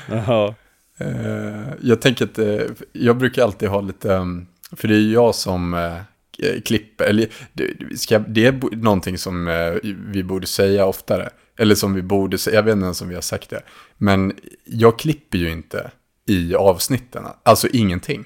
Jaha. 0.08 0.54
Uh, 1.00 1.72
jag 1.82 2.00
tänker 2.00 2.24
att 2.24 2.38
uh, 2.38 2.60
jag 2.92 3.16
brukar 3.16 3.42
alltid 3.42 3.68
ha 3.68 3.80
lite, 3.80 4.12
um, 4.12 4.46
för 4.72 4.88
det 4.88 4.94
är 4.94 5.12
jag 5.12 5.34
som 5.34 5.74
uh, 5.74 6.60
klipper, 6.64 7.04
eller 7.04 7.28
det, 7.52 7.98
ska, 7.98 8.18
det 8.18 8.46
är 8.46 8.76
någonting 8.76 9.18
som 9.18 9.46
vi 9.84 10.22
borde 10.22 10.46
säga 10.46 10.86
oftare. 10.86 11.30
Eller 11.58 11.74
som 11.74 11.94
vi 11.94 12.02
borde 12.02 12.38
säga, 12.38 12.56
jag 12.56 12.62
vet 12.62 12.72
inte 12.72 12.84
ens 12.84 13.02
om 13.02 13.08
vi 13.08 13.14
har 13.14 13.22
sagt 13.22 13.50
det. 13.50 13.62
Men 13.96 14.32
jag 14.64 14.98
klipper 14.98 15.38
ju 15.38 15.50
inte 15.50 15.90
i 16.26 16.54
avsnitten, 16.54 17.24
alltså 17.42 17.68
ingenting. 17.68 18.24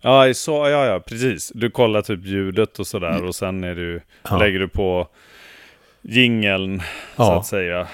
Ja, 0.00 0.34
så, 0.34 0.52
ja, 0.52 0.86
ja, 0.86 1.00
precis. 1.00 1.52
Du 1.54 1.70
kollar 1.70 2.02
typ 2.02 2.24
ljudet 2.24 2.78
och 2.78 2.86
sådär 2.86 3.10
mm. 3.10 3.28
och 3.28 3.34
sen 3.34 3.64
är 3.64 3.74
du, 3.74 4.00
ja. 4.22 4.38
lägger 4.38 4.58
du 4.58 4.68
på 4.68 5.08
jingeln, 6.02 6.82
ja. 7.16 7.24
så 7.24 7.32
att 7.32 7.46
säga. 7.46 7.88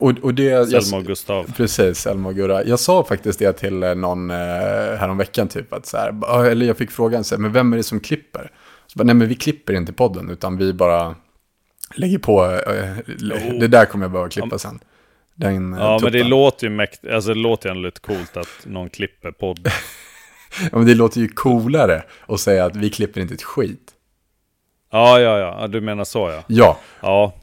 Och, 0.00 0.18
och 0.22 0.34
det, 0.34 0.70
Selma 0.70 0.96
och 0.96 1.04
Gustav. 1.04 1.52
Precis, 1.56 1.98
Selma 1.98 2.28
och 2.28 2.34
Gurra. 2.34 2.64
Jag 2.64 2.78
sa 2.78 3.04
faktiskt 3.04 3.38
det 3.38 3.52
till 3.52 3.82
eh, 3.82 3.94
någon 3.94 4.30
eh, 4.30 4.36
häromveckan, 4.98 5.48
typ, 5.48 5.72
att 5.72 5.86
så 5.86 5.96
här, 5.96 6.44
eller 6.44 6.66
jag 6.66 6.76
fick 6.76 6.90
frågan, 6.90 7.24
så 7.24 7.34
här, 7.34 7.42
men 7.42 7.52
vem 7.52 7.72
är 7.72 7.76
det 7.76 7.82
som 7.82 8.00
klipper? 8.00 8.50
Så 8.86 8.98
bara, 8.98 9.04
nej 9.04 9.14
men 9.14 9.28
vi 9.28 9.34
klipper 9.34 9.72
inte 9.72 9.92
podden, 9.92 10.30
utan 10.30 10.56
vi 10.56 10.72
bara 10.72 11.14
lägger 11.94 12.18
på, 12.18 12.44
eh, 12.44 12.98
oh. 12.98 13.58
det 13.60 13.68
där 13.68 13.84
kommer 13.84 14.04
jag 14.04 14.12
behöva 14.12 14.30
klippa 14.30 14.58
sen. 14.58 14.80
Den, 15.34 15.72
ja, 15.72 15.98
tuppen. 15.98 16.12
men 16.12 16.22
det 16.22 16.28
låter 16.28 16.66
ju 16.66 16.72
mäkt, 16.72 17.06
alltså 17.06 17.34
det 17.34 17.40
låter 17.40 17.74
ju 17.74 17.82
lite 17.82 18.00
coolt 18.00 18.36
att 18.36 18.66
någon 18.66 18.90
klipper 18.90 19.32
podden. 19.32 19.72
ja, 20.72 20.78
men 20.78 20.86
det 20.86 20.94
låter 20.94 21.20
ju 21.20 21.28
coolare 21.28 22.02
att 22.26 22.40
säga 22.40 22.64
att 22.64 22.76
vi 22.76 22.90
klipper 22.90 23.20
inte 23.20 23.34
ett 23.34 23.42
skit. 23.42 23.92
Ja, 24.90 25.20
ja, 25.20 25.38
ja, 25.38 25.66
du 25.66 25.80
menar 25.80 26.04
så 26.04 26.30
ja. 26.30 26.44
Ja. 26.46 26.78
Ja, 27.00 27.34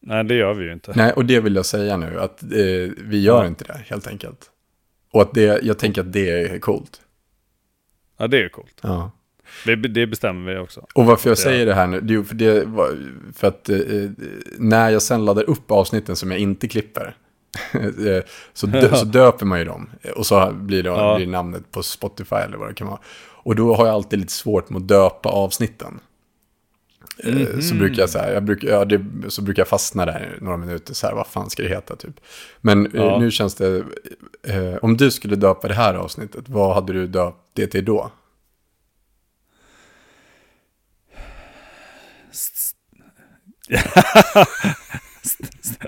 nej 0.00 0.24
det 0.24 0.34
gör 0.34 0.54
vi 0.54 0.64
ju 0.64 0.72
inte. 0.72 0.92
Nej, 0.96 1.12
och 1.12 1.24
det 1.24 1.40
vill 1.40 1.54
jag 1.54 1.66
säga 1.66 1.96
nu, 1.96 2.20
att 2.20 2.42
eh, 2.42 2.48
vi 2.96 3.22
gör 3.22 3.42
ja. 3.42 3.46
inte 3.46 3.64
det 3.64 3.80
helt 3.86 4.06
enkelt. 4.06 4.50
Och 5.12 5.22
att 5.22 5.34
det, 5.34 5.60
jag 5.62 5.78
tänker 5.78 6.00
att 6.00 6.12
det 6.12 6.30
är 6.30 6.58
coolt. 6.58 7.00
Ja, 8.18 8.26
det 8.26 8.44
är 8.44 8.48
coolt. 8.48 8.80
Ja. 8.82 9.10
Det, 9.64 9.76
det 9.76 10.06
bestämmer 10.06 10.52
vi 10.52 10.58
också. 10.58 10.86
Och 10.94 11.06
varför 11.06 11.30
jag 11.30 11.38
säger 11.38 11.66
det 11.66 11.74
här 11.74 11.86
nu, 11.86 12.00
det 12.00 12.14
är 12.14 12.22
för, 12.22 12.34
det, 12.34 12.68
för 13.34 13.48
att 13.48 13.68
eh, 13.68 13.78
när 14.58 14.90
jag 14.90 15.02
sen 15.02 15.24
laddar 15.24 15.42
upp 15.42 15.70
avsnitten 15.70 16.16
som 16.16 16.30
jag 16.30 16.40
inte 16.40 16.68
klipper, 16.68 17.16
eh, 17.72 18.24
så, 18.52 18.66
dö, 18.66 18.96
så 18.96 19.04
döper 19.04 19.46
man 19.46 19.58
ju 19.58 19.64
dem. 19.64 19.90
Och 20.16 20.26
så 20.26 20.52
blir, 20.52 20.82
det, 20.82 20.88
ja. 20.88 21.16
blir 21.16 21.26
namnet 21.26 21.72
på 21.72 21.82
Spotify 21.82 22.36
eller 22.36 22.56
vad 22.56 22.68
det 22.68 22.74
kan 22.74 22.86
vara. 22.86 23.00
Och 23.44 23.56
då 23.56 23.74
har 23.74 23.86
jag 23.86 23.94
alltid 23.94 24.18
lite 24.18 24.32
svårt 24.32 24.70
med 24.70 24.82
att 24.82 24.88
döpa 24.88 25.28
avsnitten. 25.28 26.00
Mm 27.22 27.38
-hmm. 27.38 27.60
Så 27.60 27.74
brukar 27.74 28.00
jag 28.02 28.10
så 28.10 28.18
här, 28.18 28.32
jag 28.32 28.44
brukar, 28.44 28.68
ja, 28.68 28.84
det, 28.84 29.04
så 29.28 29.42
brukar 29.42 29.60
jag 29.60 29.68
fastna 29.68 30.06
där 30.06 30.38
några 30.40 30.56
minuter 30.56 30.94
så 30.94 31.06
här, 31.06 31.14
vad 31.14 31.26
fan 31.26 31.50
ska 31.50 31.62
det 31.62 31.68
heta 31.68 31.96
typ. 31.96 32.20
Men 32.60 32.86
eh, 32.86 32.92
ja. 32.94 33.18
nu 33.18 33.30
känns 33.30 33.54
det, 33.54 33.84
eh, 34.42 34.74
om 34.82 34.96
du 34.96 35.10
skulle 35.10 35.36
döpa 35.36 35.68
det 35.68 35.74
här 35.74 35.94
avsnittet, 35.94 36.48
vad 36.48 36.74
hade 36.74 36.92
du 36.92 37.06
döpt 37.06 37.38
det 37.52 37.66
till 37.66 37.84
då? 37.84 38.10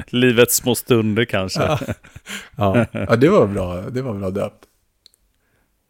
Livets 0.06 0.56
små 0.56 0.74
stunder 0.74 1.24
kanske. 1.24 1.62
Ja. 1.62 1.78
ja. 2.56 2.86
Ja. 2.92 3.16
det 3.16 3.28
var 3.28 3.46
bra, 3.46 3.80
det 3.80 4.02
var 4.02 4.14
bra 4.14 4.30
döpt. 4.30 4.64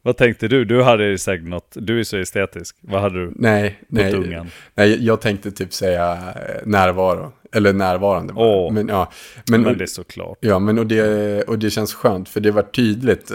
Vad 0.06 0.16
tänkte 0.16 0.48
du? 0.48 0.64
Du 0.64 0.82
hade 0.82 1.18
säkert 1.18 1.46
något, 1.46 1.76
du 1.80 2.00
är 2.00 2.04
så 2.04 2.16
estetisk. 2.16 2.76
Vad 2.80 3.00
hade 3.00 3.24
du 3.24 3.32
nej, 3.36 3.78
nej, 3.88 4.12
tungan? 4.12 4.50
Nej, 4.74 5.04
jag 5.04 5.20
tänkte 5.20 5.50
typ 5.50 5.72
säga 5.72 6.12
eh, 6.12 6.66
närvaro. 6.66 7.32
Eller 7.52 7.72
närvarande. 7.72 8.32
Oh. 8.32 8.72
Men, 8.72 8.88
ja, 8.88 9.12
men, 9.50 9.62
men 9.62 9.78
det 9.78 9.84
är 9.84 9.86
såklart. 9.86 10.38
Ja, 10.40 10.58
men 10.58 10.78
och 10.78 10.86
det, 10.86 11.42
och 11.42 11.58
det 11.58 11.70
känns 11.70 11.94
skönt 11.94 12.28
för 12.28 12.40
det 12.40 12.50
var 12.50 12.62
tydligt. 12.62 13.32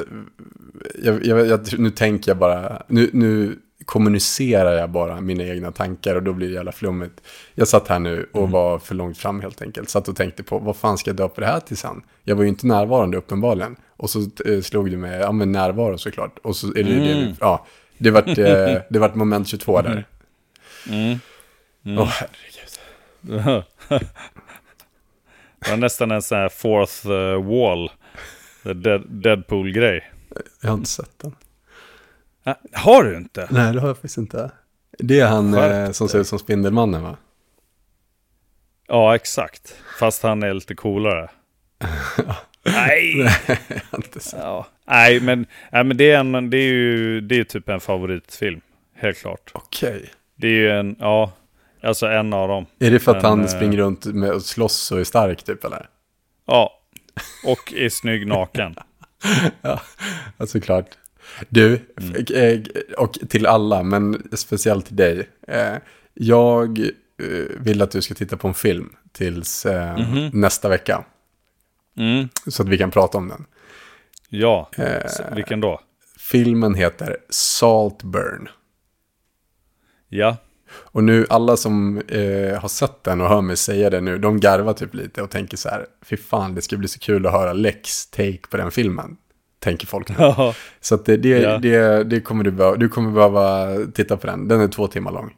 Jag, 1.04 1.26
jag, 1.26 1.48
jag, 1.48 1.80
nu 1.80 1.90
tänker 1.90 2.32
jag 2.32 2.38
bara, 2.38 2.84
nu, 2.88 3.10
nu 3.14 3.56
kommunicerar 3.86 4.74
jag 4.74 4.90
bara 4.90 5.22
mina 5.22 5.44
egna 5.44 5.72
tankar 5.72 6.16
och 6.16 6.24
då 6.24 6.34
blir 6.34 6.48
det 6.48 6.54
jävla 6.54 6.72
flummigt. 6.72 7.22
Jag 7.56 7.68
satt 7.68 7.88
här 7.88 8.00
nu 8.00 8.30
och 8.32 8.40
mm. 8.40 8.52
var 8.52 8.80
för 8.80 8.96
långt 8.96 9.18
fram 9.18 9.42
helt 9.42 9.62
enkelt. 9.62 9.90
Satt 9.90 10.08
och 10.08 10.16
tänkte 10.16 10.44
på 10.44 10.60
vad 10.60 10.76
fan 10.76 10.98
ska 10.98 11.10
jag 11.10 11.18
döpa 11.18 11.42
det 11.42 11.48
här 11.48 11.60
till 11.60 11.78
sen? 11.78 12.02
Jag 12.24 12.36
var 12.36 12.44
ju 12.44 12.50
inte 12.50 12.68
närvarande 12.68 13.18
uppenbarligen. 13.18 13.76
Och 14.02 14.10
så 14.10 14.20
eh, 14.46 14.62
slog 14.62 14.92
det 14.92 14.98
med, 14.98 15.22
ja 15.22 15.32
men 15.32 15.52
närvaro 15.52 15.98
såklart. 15.98 16.40
Och 16.44 16.56
så 16.56 16.68
är 16.68 16.84
det 16.84 16.94
mm. 16.94 17.04
det, 17.04 17.36
ja, 17.40 17.66
det 17.98 18.12
vart, 18.12 18.28
eh, 18.28 18.36
det 18.90 19.00
vart 19.00 19.16
moment 19.16 19.48
22 19.48 19.82
där. 19.82 20.08
Mm. 20.90 21.20
Mm. 21.84 21.98
Åh 21.98 22.04
oh, 22.04 22.08
herregud. 22.08 22.80
det 25.60 25.70
var 25.70 25.78
nästan 25.78 26.12
en 26.12 26.22
sån 26.22 26.38
här 26.38 26.50
fourth 26.50 27.08
uh, 27.08 27.44
wall. 27.44 27.92
Deadpool-grej. 29.08 30.12
Jag 30.62 30.70
har 30.70 30.78
inte 30.78 30.90
sett 30.90 31.20
den. 31.20 31.36
Ah, 32.44 32.56
har 32.74 33.04
du 33.04 33.18
inte? 33.18 33.48
Nej, 33.52 33.74
det 33.74 33.80
har 33.80 33.88
jag 33.88 33.98
faktiskt 33.98 34.18
inte. 34.18 34.52
Det 34.98 35.20
är 35.20 35.28
han 35.28 35.54
eh, 35.54 35.92
som 35.92 36.10
ser 36.10 36.20
ut 36.20 36.28
som 36.28 36.40
Spindelmannen 36.40 37.04
va? 37.04 37.18
Ja, 38.88 39.16
exakt. 39.16 39.76
Fast 40.00 40.24
han 40.24 40.44
är 40.44 40.54
lite 40.54 40.76
coolare. 40.76 41.30
Nej! 42.66 43.30
Inte 43.96 44.20
så. 44.20 44.38
Ja. 44.38 44.68
Nej, 44.88 45.20
men, 45.20 45.46
nej, 45.72 45.84
men 45.84 45.98
det 45.98 46.12
är, 46.12 46.20
en, 46.20 46.50
det 46.50 46.58
är 46.58 46.74
ju 46.74 47.22
det 47.22 47.40
är 47.40 47.44
typ 47.44 47.70
en 47.70 47.80
favoritfilm. 47.80 48.62
Helt 48.96 49.18
klart. 49.18 49.52
Okej. 49.54 49.96
Okay. 49.96 50.08
Det 50.36 50.48
är 50.48 50.52
ju 50.52 50.70
en, 50.70 50.96
ja, 51.00 51.32
alltså 51.84 52.08
en 52.08 52.34
av 52.34 52.48
dem. 52.48 52.66
Är 52.80 52.92
det 52.92 53.00
för 53.00 53.12
att 53.16 53.24
men, 53.24 53.30
han 53.30 53.42
eh, 53.42 53.48
springer 53.48 53.78
runt 53.78 54.06
med 54.06 54.32
och 54.32 54.42
slåss 54.42 54.92
och 54.92 55.00
är 55.00 55.04
stark 55.04 55.44
typ 55.44 55.64
eller? 55.64 55.86
Ja, 56.48 56.80
och 57.46 57.74
är 57.74 57.90
snygg 57.90 58.28
naken. 58.28 58.76
ja, 59.62 59.82
såklart. 60.48 60.88
Du, 61.50 61.80
mm. 62.02 62.26
Eh, 62.36 62.62
och 62.98 63.14
till 63.30 63.46
alla, 63.46 63.84
men 63.84 64.28
speciellt 64.34 64.86
till 64.86 64.96
dig. 64.96 65.30
Eh, 65.48 65.76
jag 66.14 66.80
vill 67.58 67.82
att 67.82 67.92
du 67.92 68.02
ska 68.02 68.14
titta 68.14 68.38
på 68.38 68.48
en 68.48 68.54
film 68.54 68.90
tills 69.12 69.66
mm 69.66 69.98
-hmm. 69.98 70.30
nästa 70.34 70.70
vecka. 70.70 71.04
Mm. 71.98 72.30
Så 72.48 72.64
att 72.64 72.70
vi 72.70 72.78
kan 72.78 72.92
prata 72.92 73.18
om 73.18 73.28
den. 73.28 73.46
Ja, 74.30 74.70
eh, 74.78 75.36
vilken 75.36 75.62
då? 75.62 75.80
Filmen 76.20 76.76
heter 76.76 77.18
Saltburn. 77.30 78.50
Ja. 80.10 80.38
Och 80.74 81.04
nu 81.04 81.26
alla 81.30 81.58
som 81.58 81.98
eh, 81.98 82.60
har 82.62 82.68
sett 82.68 83.04
den 83.04 83.22
och 83.22 83.28
hör 83.28 83.42
mig 83.42 83.58
säga 83.58 83.90
det 83.90 84.02
nu, 84.02 84.18
de 84.18 84.40
garvar 84.40 84.74
typ 84.74 84.94
lite 84.94 85.22
och 85.22 85.30
tänker 85.30 85.58
så 85.58 85.70
här, 85.70 85.86
fy 86.02 86.18
fan 86.18 86.56
det 86.56 86.62
ska 86.62 86.78
bli 86.78 86.88
så 86.88 87.00
kul 87.00 87.26
att 87.26 87.32
höra 87.32 87.54
Lex 87.54 88.08
take 88.08 88.40
på 88.50 88.58
den 88.58 88.72
filmen. 88.72 89.18
Tänker 89.60 89.88
folk 89.88 90.10
nu. 90.10 90.16
Ja, 90.20 90.56
Så 90.80 90.96
att 90.96 91.06
det, 91.06 91.18
det, 91.18 91.30
Ja. 91.30 91.58
det, 91.58 92.04
det 92.04 92.22
kommer 92.22 92.44
du 92.44 92.52
behöva, 92.52 92.78
du 92.78 92.90
kommer 92.90 93.12
behöva 93.12 93.76
titta 93.94 94.18
på 94.18 94.28
den. 94.28 94.48
Den 94.48 94.62
är 94.62 94.68
två 94.68 94.88
timmar 94.88 95.12
lång. 95.12 95.36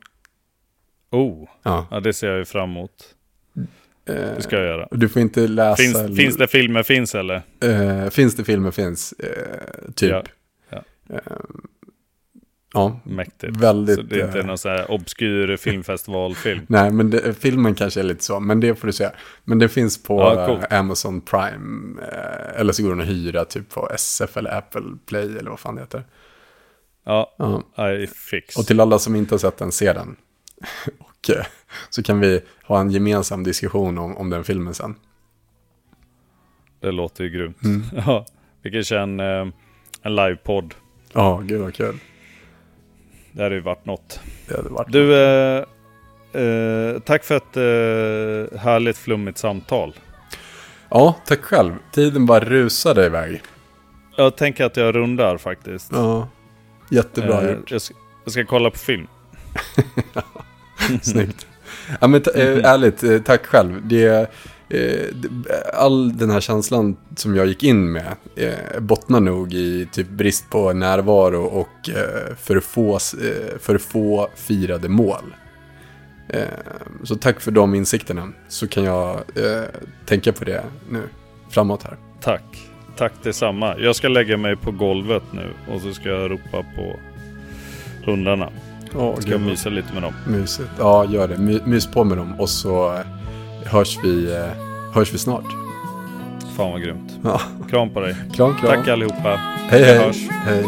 oh, 1.12 1.50
Ja. 1.64 1.88
ja 1.92 2.00
det 2.00 2.14
ser 2.14 2.28
jag 2.28 2.38
ju 2.38 2.46
fram 2.46 2.70
emot. 2.70 2.92
Eh, 4.06 4.16
Det 4.16 4.42
ska 4.42 4.56
jag 4.56 4.66
göra. 4.66 4.88
Du 4.92 5.10
får 5.10 5.22
inte 5.22 5.48
läsa... 5.48 5.76
Finns, 5.76 6.18
finns 6.18 6.38
det 6.38 6.48
filmer 6.48 6.84
finns 6.84 7.16
eller? 7.16 7.42
Eh, 7.64 8.10
finns 8.10 8.36
det 8.36 8.44
filmer 8.44 8.72
finns, 8.72 9.14
eh, 9.14 9.92
typ. 9.96 10.12
Ja, 10.12 10.24
ja. 10.70 10.84
Eh, 11.16 11.22
ja, 12.74 13.00
Mäktigt. 13.04 13.58
väldigt... 13.58 13.96
Så 13.96 14.02
det 14.02 14.22
är 14.22 14.26
inte 14.26 14.40
eh, 14.40 14.46
någon 14.46 14.58
så 14.58 14.70
här 14.70 14.92
obskyr 14.92 15.58
filmfestivalfilm. 15.58 16.62
Nej, 16.68 16.92
men 16.92 17.10
det, 17.10 17.34
filmen 17.34 17.76
kanske 17.76 18.00
är 18.00 18.04
lite 18.04 18.24
så, 18.24 18.40
men 18.40 18.60
det 18.60 18.76
får 18.76 18.88
du 18.88 18.94
se. 18.94 19.10
Men 19.44 19.60
det 19.60 19.70
finns 19.70 20.04
på 20.04 20.20
Ja, 20.20 20.60
eh, 20.72 20.80
Amazon 20.80 21.22
Prime, 21.22 22.02
eh, 22.02 22.60
eller 22.60 22.74
så 22.74 22.84
går 22.84 22.90
den 22.90 23.02
att 23.02 23.08
hyra 23.08 23.46
typ 23.46 23.70
på 23.70 23.90
SF 23.94 24.38
eller 24.38 24.58
Apple 24.58 24.84
Play 25.08 25.38
eller 25.38 25.50
vad 25.50 25.60
fan 25.60 25.76
det 25.76 25.82
heter. 25.82 26.04
Ja, 27.06 27.36
Ja. 27.76 27.92
I 27.92 28.08
fix. 28.08 28.58
Och 28.58 28.66
till 28.68 28.80
alla 28.80 29.00
som 29.00 29.16
inte 29.16 29.34
har 29.34 29.40
sett 29.40 29.58
den, 29.58 29.72
se 29.72 29.94
den. 29.94 30.16
Eh, 31.30 31.46
så 31.90 32.04
kan 32.04 32.20
vi 32.20 32.42
ha 32.64 32.80
en 32.80 32.90
gemensam 32.92 33.44
diskussion 33.44 33.98
om, 33.98 34.18
om 34.18 34.30
den 34.30 34.44
filmen 34.44 34.74
sen. 34.74 34.96
Det 36.80 36.92
låter 36.92 37.24
ju 37.24 37.30
grymt. 37.30 37.64
Mm. 37.64 37.84
Ja, 38.06 38.26
vi 38.62 38.72
kan 38.72 38.84
köra 38.84 39.02
en, 39.02 39.20
eh, 39.20 39.48
en 40.02 40.16
livepodd. 40.16 40.74
Ja, 41.14 41.42
gud 41.46 41.62
vad 41.62 41.74
kul. 41.74 41.98
Det 43.32 43.44
hade 43.44 43.56
ju 43.56 43.62
varit 43.62 43.86
något. 43.86 44.20
Det 44.48 44.56
hade 44.56 44.70
varit 44.70 44.92
Du, 44.92 45.16
eh, 45.24 45.64
eh, 46.42 47.00
tack 47.00 47.24
för 47.24 47.36
ett 47.38 47.58
eh, 47.58 48.60
härligt 48.60 48.98
flummigt 48.98 49.38
samtal. 49.38 49.94
Ja, 50.90 51.16
tack 51.26 51.42
själv. 51.42 51.74
Tiden 51.92 52.26
bara 52.26 52.40
rusade 52.40 53.06
iväg. 53.06 53.42
Jag 54.18 54.36
tänker 54.38 54.66
att 54.66 54.78
jag 54.78 54.96
rundar 54.96 55.38
faktiskt. 55.38 55.92
Ja, 55.92 56.28
jättebra 56.90 57.42
Eh, 57.42 57.52
gjort. 57.52 57.72
jag, 57.72 57.82
ska, 57.82 57.94
jag 58.24 58.32
ska 58.34 58.46
kolla 58.46 58.70
på 58.72 58.78
film. 58.78 59.08
Snyggt. 61.02 61.48
Ja, 62.00 62.08
men 62.08 62.22
eh, 62.36 62.72
ärligt, 62.72 63.04
eh, 63.04 63.20
tack 63.20 63.46
själv. 63.46 63.88
Det, 63.88 64.32
eh, 64.70 65.10
all 65.74 66.18
den 66.18 66.30
här 66.30 66.42
känslan 66.42 66.98
som 67.16 67.36
jag 67.36 67.48
gick 67.48 67.64
in 67.64 67.92
med 67.92 68.16
bottnar 68.80 69.20
nog 69.20 69.54
i 69.54 69.88
typ 69.92 70.10
brist 70.10 70.50
på 70.50 70.74
närvaro 70.74 71.44
och 71.44 71.90
för, 72.38 72.60
få, 72.60 73.00
för 73.60 73.78
få 73.78 74.30
firade 74.36 74.90
mål. 74.90 75.36
Så 77.04 77.16
tack 77.16 77.40
för 77.40 77.52
de 77.52 77.76
insikterna. 77.76 78.30
Så 78.48 78.68
kan 78.68 78.84
jag 78.84 79.24
tänka 80.06 80.34
på 80.34 80.46
det 80.46 80.64
nu, 80.90 81.02
framåt 81.50 81.84
här. 81.84 81.98
Tack. 82.22 82.70
Tack 82.98 83.14
detsamma. 83.24 83.76
Jag 83.80 83.96
ska 83.96 84.08
lägga 84.08 84.38
mig 84.38 84.56
på 84.56 84.72
golvet 84.72 85.24
nu 85.32 85.54
och 85.72 85.82
så 85.82 85.94
ska 85.94 86.10
jag 86.10 86.32
ropa 86.32 86.66
på 86.76 87.00
hundarna. 88.06 88.50
Ja, 88.98 89.16
Ska 89.22 89.32
jag 89.32 89.42
mysa 89.42 89.70
lite 89.70 89.94
med 89.94 90.04
dem. 90.04 90.14
Mysigt. 90.28 90.70
Ja, 90.80 91.06
gör 91.06 91.28
det. 91.28 91.38
My, 91.38 91.60
mys 91.66 91.88
på 91.88 92.04
med 92.04 92.18
dem 92.18 92.40
och 92.40 92.50
så 92.50 92.94
eh, 92.94 93.02
hörs 93.66 93.98
vi, 94.04 94.34
eh, 94.34 94.94
hörs 94.94 95.14
vi 95.14 95.18
snart. 95.18 95.46
Fan 96.58 96.72
vad 96.72 96.82
grymt. 96.82 97.12
Ja. 97.24 97.42
Kram 97.70 97.90
på 97.90 98.00
dig. 98.00 98.16
Kram, 98.34 98.56
kram. 98.56 98.76
Tack 98.76 98.88
allihopa. 98.88 99.40
Hej, 99.70 99.84
hej. 99.84 99.98
hörs. 99.98 100.18
hej. 100.30 100.66